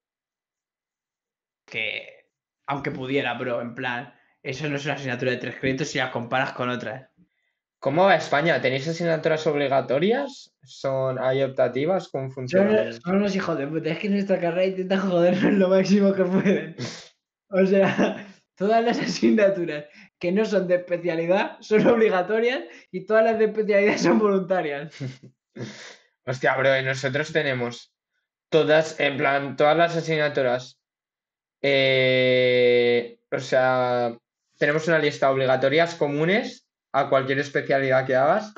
Que, 1.66 2.28
aunque 2.68 2.92
pudiera, 2.92 3.34
bro, 3.34 3.60
en 3.62 3.74
plan, 3.74 4.14
eso 4.44 4.70
no 4.70 4.76
es 4.78 4.86
una 4.86 4.96
asignatura 4.96 5.32
de 5.32 5.38
3 5.38 5.56
créditos 5.60 5.88
si 5.90 5.98
la 6.00 6.12
comparas 6.12 6.54
con 6.54 6.70
otras. 6.70 7.10
¿Cómo 7.80 8.06
va 8.06 8.16
España? 8.16 8.62
¿Tenéis 8.62 8.88
asignaturas 8.88 9.46
obligatorias? 9.48 10.56
¿Son, 10.64 11.20
hay 11.20 11.44
optativas? 11.44 12.10
¿Cómo 12.10 12.26
Son, 12.26 12.34
funciona? 12.34 12.92
son 12.94 13.18
unos 13.18 13.36
hijos 13.36 13.58
de 13.58 13.68
puta. 13.68 13.90
Es 13.90 14.00
que 14.00 14.10
nuestra 14.10 14.40
carrera 14.40 14.66
intenta 14.66 15.00
jodernos 15.00 15.54
lo 15.54 15.68
máximo 15.70 16.14
que 16.14 16.24
pueden. 16.24 16.76
O 17.50 17.66
sea, 17.66 18.26
todas 18.56 18.84
las 18.84 19.00
asignaturas 19.00 19.86
que 20.20 20.32
no 20.32 20.46
son 20.46 20.68
de 20.68 20.76
especialidad 20.76 21.58
son 21.60 21.86
obligatorias 21.88 22.64
y 22.92 23.06
todas 23.06 23.26
las 23.26 23.38
de 23.40 23.46
especialidad 23.46 23.98
son 23.98 24.20
voluntarias. 24.20 24.94
Hostia, 26.26 26.56
bro, 26.56 26.80
y 26.80 26.84
nosotros 26.84 27.34
tenemos 27.34 27.94
todas, 28.50 29.00
en 29.00 29.18
plan, 29.18 29.58
todas 29.58 29.76
las 29.78 29.96
asignaturas. 29.98 30.80
eh, 31.62 33.20
o 33.32 33.40
sea, 33.40 34.18
tenemos 34.64 34.88
una 34.88 34.98
lista 34.98 35.28
de 35.28 35.34
obligatorias 35.34 35.96
comunes 35.96 36.70
a 36.94 37.10
cualquier 37.10 37.40
especialidad 37.40 38.06
que 38.06 38.16
hagas 38.16 38.54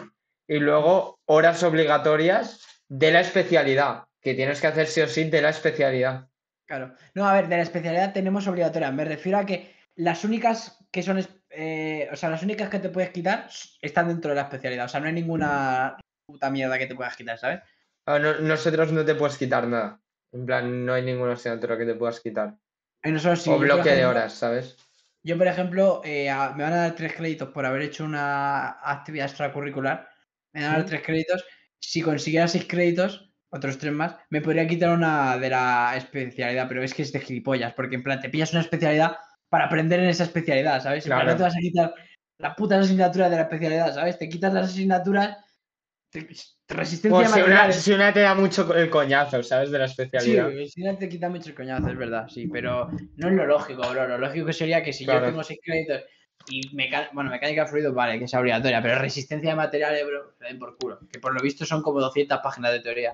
y 0.47 0.60
luego 0.60 1.20
horas 1.26 1.64
obligatorias 1.64 2.64
de 2.88 3.10
la 3.10 3.22
especialidad, 3.22 4.03
que 4.22 4.36
tienes 4.36 4.62
que 4.62 4.68
hacer 4.68 4.86
sí 4.86 5.01
o 5.01 5.08
sí 5.08 5.24
de 5.32 5.41
la 5.41 5.49
especialidad. 5.49 6.28
Claro. 6.68 6.93
No, 7.16 7.28
a 7.28 7.34
ver, 7.34 7.47
de 7.47 7.58
la 7.58 7.64
especialidad 7.64 8.14
tenemos 8.14 8.47
obligatorias. 8.47 8.93
Me 8.93 9.03
refiero 9.03 9.39
a 9.39 9.47
que 9.47 9.74
las 9.95 10.24
únicas 10.24 10.78
que 10.91 11.01
son, 11.01 11.26
eh, 11.49 12.08
o 12.12 12.16
sea, 12.16 12.30
las 12.30 12.43
únicas 12.43 12.70
que 12.70 12.78
te 12.78 12.89
puedes 12.89 13.10
quitar 13.10 13.49
están 13.82 14.08
dentro 14.08 14.30
de 14.30 14.36
la 14.36 14.43
especialidad. 14.43 14.86
O 14.86 14.89
sea, 14.89 14.99
no 14.99 15.08
hay 15.08 15.14
ninguna 15.14 15.97
puta 16.28 16.51
mierda 16.51 16.78
que 16.78 16.86
te 16.86 16.93
puedas 16.93 17.16
quitar, 17.18 17.39
¿sabes? 17.39 17.62
Ah, 18.06 18.20
no- 18.20 18.41
nosotros 18.41 18.91
no 18.91 19.03
te 19.03 19.16
puedes 19.16 19.39
quitar 19.39 19.66
nada. 19.66 19.99
En 20.32 20.45
plan, 20.45 20.86
no 20.86 20.93
hay 20.93 21.01
ninguna 21.01 21.34
asignatura 21.34 21.80
que 21.80 21.86
te 21.88 21.95
puedas 21.95 22.20
quitar. 22.20 22.53
Y 23.03 23.10
nosotros 23.12 23.41
sí. 23.41 23.49
o 23.49 23.58
bloque 23.58 23.89
de 23.89 24.06
horas, 24.06 24.34
¿sabes? 24.34 24.78
Yo, 25.26 25.38
por 25.39 25.47
ejemplo, 25.47 26.01
eh, 26.05 26.30
a- 26.30 26.51
me 26.53 26.61
van 26.63 26.73
a 26.73 26.78
dar 26.78 26.95
tres 26.95 27.13
créditos 27.15 27.49
por 27.49 27.65
haber 27.65 27.82
hecho 27.82 28.03
una 28.05 28.78
actividad 28.84 29.26
extracurricular. 29.28 30.07
Me 30.53 30.61
van 30.61 30.69
a 30.71 30.76
dar 30.78 30.84
¿Mm? 30.86 30.88
tres 30.89 31.01
créditos. 31.01 31.43
Si 31.80 32.01
consiguiera 32.03 32.47
seis 32.47 32.65
créditos, 32.67 33.34
otros 33.49 33.80
tres 33.80 33.91
más, 33.93 34.15
me 34.30 34.41
podría 34.41 34.67
quitar 34.67 34.91
una 34.91 35.38
de 35.39 35.49
la 35.49 35.93
especialidad, 35.97 36.67
pero 36.67 36.84
es 36.84 36.93
que 36.93 37.01
es 37.01 37.11
de 37.11 37.19
gilipollas, 37.21 37.73
porque 37.73 37.95
en 37.95 38.03
plan 38.03 38.19
te 38.19 38.30
pillas 38.30 38.51
una 38.51 38.61
especialidad 38.61 39.17
para 39.49 39.65
aprender 39.65 39.99
en 39.99 40.09
esa 40.09 40.26
especialidad, 40.26 40.82
¿sabes? 40.84 41.05
En 41.05 41.09
plan, 41.09 41.21
Claro. 41.21 41.32
no 41.32 41.38
te 41.38 41.43
vas 41.43 41.55
a 41.55 41.59
quitar 41.59 41.95
las 42.38 42.55
putas 42.55 42.86
asignaturas 42.86 43.30
de 43.32 43.36
la 43.38 43.41
especialidad, 43.43 43.93
¿sabes? 43.95 44.19
Te 44.19 44.30
quitas 44.30 44.53
las 44.53 44.67
asignaturas. 44.69 45.38
Te- 46.24 46.74
resistencia 46.76 47.18
Pues 47.20 47.32
a 47.32 47.36
si 47.36 47.91
una, 47.91 48.03
una 48.05 48.13
te 48.13 48.20
da 48.22 48.34
mucho 48.36 48.74
el 48.76 48.89
coñazo, 48.89 49.43
¿sabes? 49.43 49.72
De 49.72 49.80
la 49.80 49.88
Sí, 49.88 49.91
especialidad. 49.91 50.49
si 50.68 50.84
no 50.84 50.97
te 50.97 51.09
quita 51.09 51.30
mucho 51.30 51.49
el 51.49 51.55
coñazo, 51.55 51.89
es 51.89 51.97
verdad, 51.97 52.28
sí, 52.28 52.47
pero 52.47 52.89
no 53.18 53.28
es 53.30 53.34
lo 53.36 53.45
lógico, 53.45 53.82
bro. 53.89 54.07
Lo 54.07 54.18
lógico 54.18 54.51
sería 54.53 54.84
que 54.84 54.93
si 54.93 55.05
Claro. 55.05 55.22
yo 55.22 55.26
tengo 55.28 55.43
seis 55.43 55.59
créditos 55.63 56.01
y 56.49 56.76
meca- 56.76 57.09
bueno, 57.13 57.30
mecánica 57.30 57.63
de 57.63 57.68
fluidos, 57.70 57.93
vale, 57.93 58.20
que 58.20 58.28
sea 58.28 58.39
obligatoria, 58.39 58.82
pero 58.82 58.99
resistencia 58.99 59.49
de 59.51 59.55
materiales, 59.55 60.05
bro, 60.05 60.34
se 60.39 60.45
den 60.45 60.59
por 60.59 60.78
culo. 60.78 60.99
Que 61.11 61.20
por 61.20 61.34
lo 61.34 61.41
visto 61.41 61.66
son 61.66 61.82
como 61.82 61.99
200 61.99 62.39
páginas 62.43 62.72
de 62.72 62.80
teoría. 62.82 63.13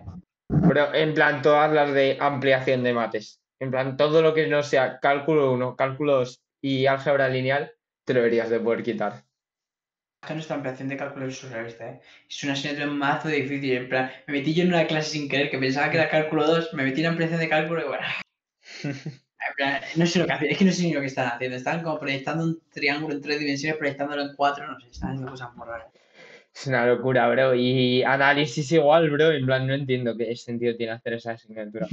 Pero 0.67 0.93
en 0.93 1.13
plan, 1.13 1.41
todas 1.41 1.71
las 1.71 1.93
de 1.93 2.17
ampliación 2.19 2.83
de 2.83 2.93
mates. 2.93 3.41
En 3.59 3.71
plan, 3.71 3.95
todo 3.95 4.21
lo 4.21 4.33
que 4.33 4.47
no 4.47 4.63
sea 4.63 4.99
cálculo 4.99 5.51
1, 5.53 5.75
cálculo 5.75 6.15
2 6.17 6.41
y 6.61 6.87
álgebra 6.87 7.29
lineal, 7.29 7.71
te 8.05 8.13
lo 8.13 8.19
deberías 8.19 8.49
de 8.49 8.59
poder 8.59 8.83
quitar. 8.83 9.23
Que 10.25 10.35
nuestra 10.35 10.55
ampliación 10.55 10.87
de 10.87 10.97
cálculo 10.97 11.25
es 11.25 11.43
¿eh? 11.43 11.99
Es 12.29 12.43
una 12.43 12.53
asignatura 12.53 12.85
mazo 12.85 13.27
difícil. 13.27 13.71
En 13.71 13.89
plan, 13.89 14.11
me 14.27 14.33
metí 14.33 14.53
yo 14.53 14.63
en 14.63 14.69
una 14.69 14.85
clase 14.85 15.09
sin 15.09 15.27
querer 15.27 15.49
que 15.49 15.57
pensaba 15.57 15.89
que 15.89 15.97
era 15.97 16.09
cálculo 16.09 16.45
2, 16.45 16.75
me 16.75 16.83
metí 16.83 17.01
en 17.01 17.07
ampliación 17.07 17.39
de 17.39 17.49
cálculo 17.49 17.81
y 17.81 17.87
bueno. 17.87 18.05
En 19.49 19.55
plan, 19.55 19.81
no 19.95 20.05
sé 20.05 20.19
lo 20.19 20.27
que 20.27 20.33
hacían, 20.33 20.51
es 20.51 20.57
que 20.59 20.65
no 20.65 20.71
sé 20.71 20.83
ni 20.83 20.93
lo 20.93 21.01
que 21.01 21.07
están 21.07 21.31
haciendo. 21.31 21.57
Estaban 21.57 21.81
como 21.81 21.99
proyectando 21.99 22.43
un 22.43 22.61
triángulo 22.71 23.15
en 23.15 23.21
tres 23.21 23.39
dimensiones, 23.39 23.79
proyectándolo 23.79 24.21
en 24.21 24.35
cuatro, 24.35 24.67
no 24.67 24.79
sé, 24.79 24.87
están 24.91 25.09
haciendo 25.09 25.31
cosas 25.31 25.55
muy 25.55 25.65
raras. 25.67 25.87
Es 26.53 26.67
una 26.67 26.85
locura, 26.85 27.27
bro. 27.27 27.55
Y 27.55 28.03
análisis 28.03 28.71
igual, 28.71 29.09
bro. 29.09 29.31
En 29.31 29.47
plan, 29.47 29.65
no 29.65 29.73
entiendo 29.73 30.15
qué 30.15 30.35
sentido 30.35 30.75
tiene 30.75 30.93
hacer 30.93 31.13
esa 31.13 31.31
asignatura. 31.31 31.87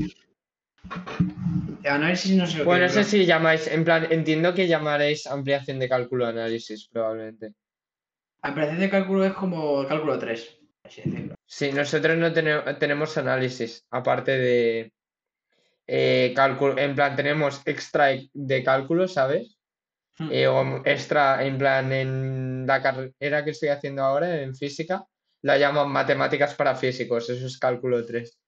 Análisis 1.85 2.37
no 2.37 2.47
sé 2.47 2.59
lo 2.59 2.65
Bueno, 2.67 2.87
que 2.87 2.95
no 2.95 3.03
sé 3.03 3.05
si 3.05 3.25
llamáis, 3.25 3.67
en 3.67 3.85
plan, 3.85 4.07
entiendo 4.11 4.53
que 4.53 4.69
llamaréis 4.69 5.27
ampliación 5.27 5.79
de 5.79 5.89
cálculo 5.89 6.27
análisis, 6.27 6.87
probablemente. 6.89 7.55
Operación 8.43 8.81
de 8.81 8.91
cálculo 8.91 9.25
es 9.25 9.33
como 9.35 9.83
el 9.83 9.89
cálculo 9.89 10.19
3, 10.19 10.59
así 10.85 11.03
decirlo. 11.03 11.35
Sí, 11.45 11.73
nosotros 11.73 12.17
no 12.17 12.33
tene- 12.33 12.75
tenemos 12.79 13.17
análisis, 13.19 13.85
aparte 13.91 14.33
de 14.39 14.93
eh, 15.87 16.33
cálculo, 16.37 16.79
en 16.79 16.95
plan 16.95 17.17
tenemos 17.17 17.63
extra 17.65 18.09
de 18.33 18.63
cálculo, 18.63 19.09
¿sabes? 19.09 19.57
Hmm. 20.19 20.29
Eh, 20.31 20.47
o 20.47 20.83
extra, 20.85 21.45
en 21.45 21.59
plan, 21.59 21.93
en 21.93 22.67
la 22.67 22.83
carrera 22.83 23.45
que 23.45 23.51
estoy 23.51 23.71
haciendo 23.71 24.03
ahora, 24.03 24.41
en 24.43 24.55
física, 24.55 25.05
la 25.43 25.57
llaman 25.57 25.91
matemáticas 25.91 26.55
para 26.55 26.75
físicos, 26.75 27.31
eso 27.31 27.47
es 27.47 27.59
cálculo 27.59 28.05
3. 28.05 28.39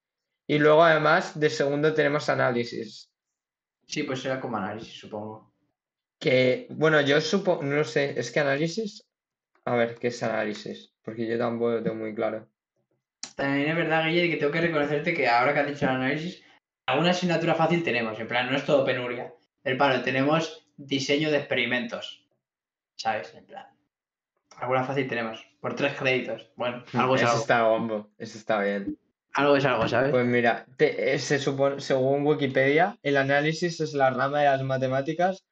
Y 0.47 0.59
luego 0.59 0.83
además 0.83 1.39
de 1.39 1.49
segundo 1.51 1.95
tenemos 1.95 2.29
análisis, 2.29 3.09
Sí, 3.87 4.05
pues 4.05 4.21
será 4.23 4.41
como 4.41 4.57
análisis, 4.57 5.01
supongo. 5.01 5.53
que, 6.21 6.67
bueno, 6.71 7.01
yo 7.01 7.21
supongo, 7.21 7.63
no 7.65 7.83
sé, 7.85 8.19
es 8.21 8.31
que 8.31 8.41
análisis, 8.41 9.05
a 9.65 9.75
ver, 9.75 9.97
¿qué 9.97 10.09
es 10.09 10.23
análisis? 10.23 10.93
Porque 11.03 11.27
yo 11.27 11.39
tampoco 11.39 11.73
lo 11.73 11.83
tengo 11.83 11.97
muy 11.97 12.15
claro. 12.15 12.49
También 13.37 13.69
es 13.71 13.77
verdad, 13.77 14.07
Guille, 14.07 14.29
que 14.31 14.37
tengo 14.37 14.53
que 14.53 14.61
reconocerte 14.61 15.15
que 15.15 15.29
ahora 15.29 15.55
que 15.55 15.61
has 15.61 15.67
dicho 15.69 15.85
el 15.87 15.93
análisis, 15.93 16.43
alguna 16.87 17.11
asignatura 17.11 17.55
fácil 17.55 17.83
tenemos, 17.83 18.19
en 18.21 18.29
plan, 18.29 18.51
no 18.51 18.57
es 18.57 18.65
todo 18.65 18.85
penuria. 18.85 19.33
El 19.65 19.77
palo, 19.77 20.03
tenemos 20.03 20.67
diseño 20.77 21.31
de 21.31 21.39
experimentos, 21.39 22.27
¿sabes? 22.97 23.35
En 23.35 23.45
plan, 23.47 23.67
alguna 24.57 24.85
fácil 24.85 25.07
tenemos, 25.09 25.47
por 25.61 25.75
tres 25.77 25.95
créditos. 25.95 26.51
Bueno, 26.57 26.83
algo 26.95 27.15
es 27.17 27.23
Eso 27.23 27.31
algo. 27.31 27.43
está 27.43 27.63
bombo, 27.63 28.11
eso 28.19 28.39
está 28.39 28.61
bien. 28.63 28.99
Algo 29.35 29.57
es 29.57 29.65
algo, 29.65 29.87
¿sabes? 29.87 30.11
Pues 30.11 30.27
mira, 30.27 30.67
te- 30.77 31.15
eh, 31.15 31.19
se 31.19 31.39
supone, 31.39 31.81
según 31.81 32.27
Wikipedia, 32.27 32.99
el 33.03 33.17
análisis 33.17 33.81
es 33.81 33.95
la 33.95 34.11
rama 34.11 34.41
de 34.41 34.47
las 34.47 34.63
matemáticas 34.63 35.45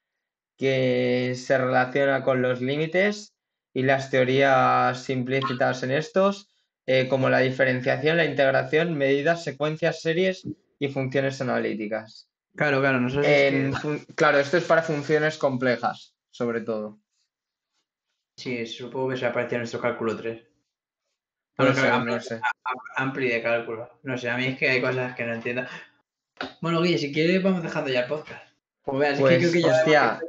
que 0.57 1.35
se 1.37 1.57
relaciona 1.57 2.25
con 2.25 2.43
los 2.43 2.61
límites 2.61 3.35
y 3.75 3.83
las 3.83 4.11
teorías 4.11 5.09
implícitas 5.11 5.83
en 5.83 5.91
estos, 5.93 6.51
eh, 6.87 7.07
como 7.09 7.29
la 7.29 7.39
diferenciación, 7.41 8.17
la 8.17 8.25
integración, 8.25 8.97
medidas, 8.97 9.45
secuencias, 9.45 10.01
series 10.01 10.47
y 10.79 10.89
funciones 10.89 11.41
analíticas. 11.41 12.31
Claro, 12.57 12.81
claro, 12.81 13.01
nosotros 13.01 13.27
es 13.27 13.53
En 13.53 13.73
que- 13.73 13.79
fun- 13.79 14.07
claro, 14.17 14.39
esto 14.39 14.57
es 14.57 14.65
para 14.65 14.83
funciones 14.83 15.37
complejas, 15.39 16.17
sobre 16.31 16.63
todo. 16.63 16.99
Sí, 18.37 18.67
supongo 18.67 19.11
que 19.11 19.17
se 19.17 19.27
apareció 19.27 19.57
en 19.57 19.61
nuestro 19.61 19.81
cálculo 19.81 20.17
3. 20.17 20.45
No 21.59 21.75
sé, 21.75 21.91
no 22.05 22.21
sé. 22.21 22.41
Ampli 22.97 23.29
de 23.29 23.43
cálculo. 23.43 23.99
No 24.05 24.17
sé, 24.17 24.31
a 24.31 24.37
mí 24.37 24.47
es 24.47 24.59
que 24.59 24.71
hay 24.71 24.81
cosas 24.81 25.17
que 25.17 25.25
no 25.25 25.35
entiendo. 25.35 25.65
Bueno, 26.61 26.81
Guille, 26.81 26.99
si 26.99 27.13
quieres 27.13 27.43
vamos 27.43 27.65
dejando 27.65 27.91
ya 27.91 28.03
el 28.03 28.07
podcast. 28.09 28.45
Pues 28.85 28.99
veas, 29.01 29.13
es 29.15 29.19
que 29.19 29.23
Pues, 29.23 29.39
creo 29.39 29.53
que 29.53 29.61
ya... 29.63 29.73
hostia, 29.77 30.21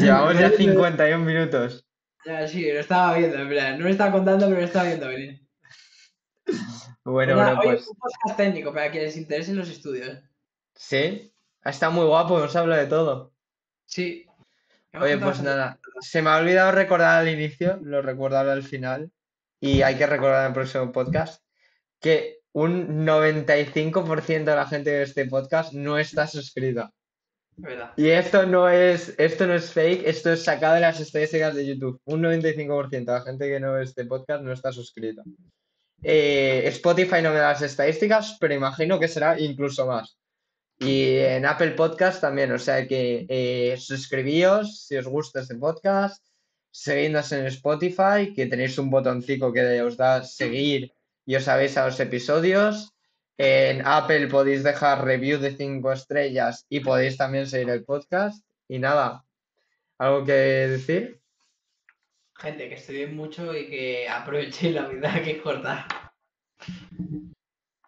Llevamos 0.00 0.38
ya 0.40 0.50
51 0.50 1.24
minutos. 1.24 1.86
Ya, 2.24 2.46
sí, 2.46 2.70
lo 2.70 2.80
estaba 2.80 3.16
viendo, 3.16 3.38
en 3.38 3.48
plan. 3.48 3.78
No 3.78 3.84
lo 3.84 3.90
estaba 3.90 4.12
contando, 4.12 4.46
pero 4.46 4.60
lo 4.60 4.66
estaba 4.66 4.86
viendo 4.86 5.08
venir. 5.08 5.40
Bueno, 7.04 7.36
Nada, 7.36 7.54
bueno, 7.54 7.62
pues 7.62 7.88
un 7.88 7.96
podcast 7.96 8.36
técnico 8.36 8.72
para 8.72 8.90
que 8.90 9.00
les 9.00 9.16
interesen 9.16 9.56
los 9.56 9.70
estudios. 9.70 10.18
sí, 10.74 11.32
está 11.64 11.90
muy 11.90 12.04
guapo, 12.04 12.38
nos 12.38 12.54
habla 12.56 12.76
de 12.76 12.86
todo. 12.86 13.32
Sí. 13.86 14.26
Oye, 14.92 15.18
pues 15.18 15.40
nada, 15.40 15.78
se 16.00 16.20
me 16.20 16.30
ha 16.30 16.36
olvidado 16.36 16.72
recordar 16.72 17.20
al 17.20 17.28
inicio, 17.28 17.78
lo 17.82 18.02
recuerdo 18.02 18.38
ahora 18.38 18.52
al 18.52 18.64
final, 18.64 19.10
y 19.60 19.82
hay 19.82 19.96
que 19.96 20.06
recordar 20.06 20.40
en 20.40 20.48
el 20.48 20.52
próximo 20.52 20.90
podcast, 20.90 21.44
que 22.00 22.40
un 22.52 23.06
95% 23.06 24.44
de 24.44 24.56
la 24.56 24.66
gente 24.66 24.90
de 24.90 25.02
este 25.04 25.26
podcast 25.26 25.72
no 25.72 25.96
está 25.96 26.26
suscrita. 26.26 26.92
Y 27.96 28.08
esto 28.08 28.46
no 28.46 28.68
es, 28.68 29.14
esto 29.18 29.46
no 29.46 29.54
es 29.54 29.72
fake, 29.72 30.06
esto 30.06 30.32
es 30.32 30.44
sacado 30.44 30.74
de 30.74 30.80
las 30.80 31.00
estadísticas 31.00 31.54
de 31.54 31.66
YouTube. 31.66 32.00
Un 32.04 32.22
95% 32.22 32.90
de 32.90 33.04
la 33.04 33.22
gente 33.22 33.48
que 33.48 33.60
no 33.60 33.74
ve 33.74 33.84
este 33.84 34.04
podcast 34.04 34.42
no 34.42 34.52
está 34.52 34.72
suscrita. 34.72 35.22
Eh, 36.02 36.62
Spotify 36.66 37.22
no 37.22 37.30
me 37.30 37.38
da 37.38 37.52
las 37.52 37.62
estadísticas, 37.62 38.36
pero 38.40 38.54
imagino 38.54 38.98
que 38.98 39.08
será 39.08 39.38
incluso 39.38 39.86
más. 39.86 40.16
Y 40.78 41.18
en 41.18 41.44
Apple 41.44 41.72
Podcast 41.72 42.22
también, 42.22 42.50
o 42.52 42.58
sea 42.58 42.88
que 42.88 43.26
eh, 43.28 43.76
suscribíos 43.78 44.86
si 44.86 44.96
os 44.96 45.06
gusta 45.06 45.40
este 45.40 45.56
podcast, 45.56 46.24
seguidnos 46.70 47.30
en 47.32 47.46
Spotify, 47.46 48.32
que 48.34 48.46
tenéis 48.46 48.78
un 48.78 48.88
botoncito 48.88 49.52
que 49.52 49.82
os 49.82 49.98
da 49.98 50.24
seguir 50.24 50.94
y 51.26 51.36
os 51.36 51.46
avisa 51.48 51.84
los 51.84 52.00
episodios. 52.00 52.94
En 53.42 53.80
Apple 53.86 54.26
podéis 54.26 54.62
dejar 54.62 55.02
review 55.02 55.38
de 55.38 55.56
5 55.56 55.92
estrellas 55.92 56.66
y 56.68 56.80
podéis 56.80 57.16
también 57.16 57.46
seguir 57.46 57.70
el 57.70 57.84
podcast. 57.84 58.44
Y 58.68 58.78
nada, 58.78 59.24
¿algo 59.96 60.26
que 60.26 60.32
decir? 60.32 61.22
Gente, 62.36 62.68
que 62.68 62.74
estudien 62.74 63.16
mucho 63.16 63.56
y 63.56 63.70
que 63.70 64.06
aprovechen 64.10 64.74
la 64.74 64.88
vida 64.88 65.22
que 65.24 65.30
es 65.30 65.42
corta. 65.42 65.88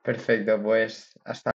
Perfecto, 0.02 0.62
pues 0.62 1.12
hasta 1.22 1.52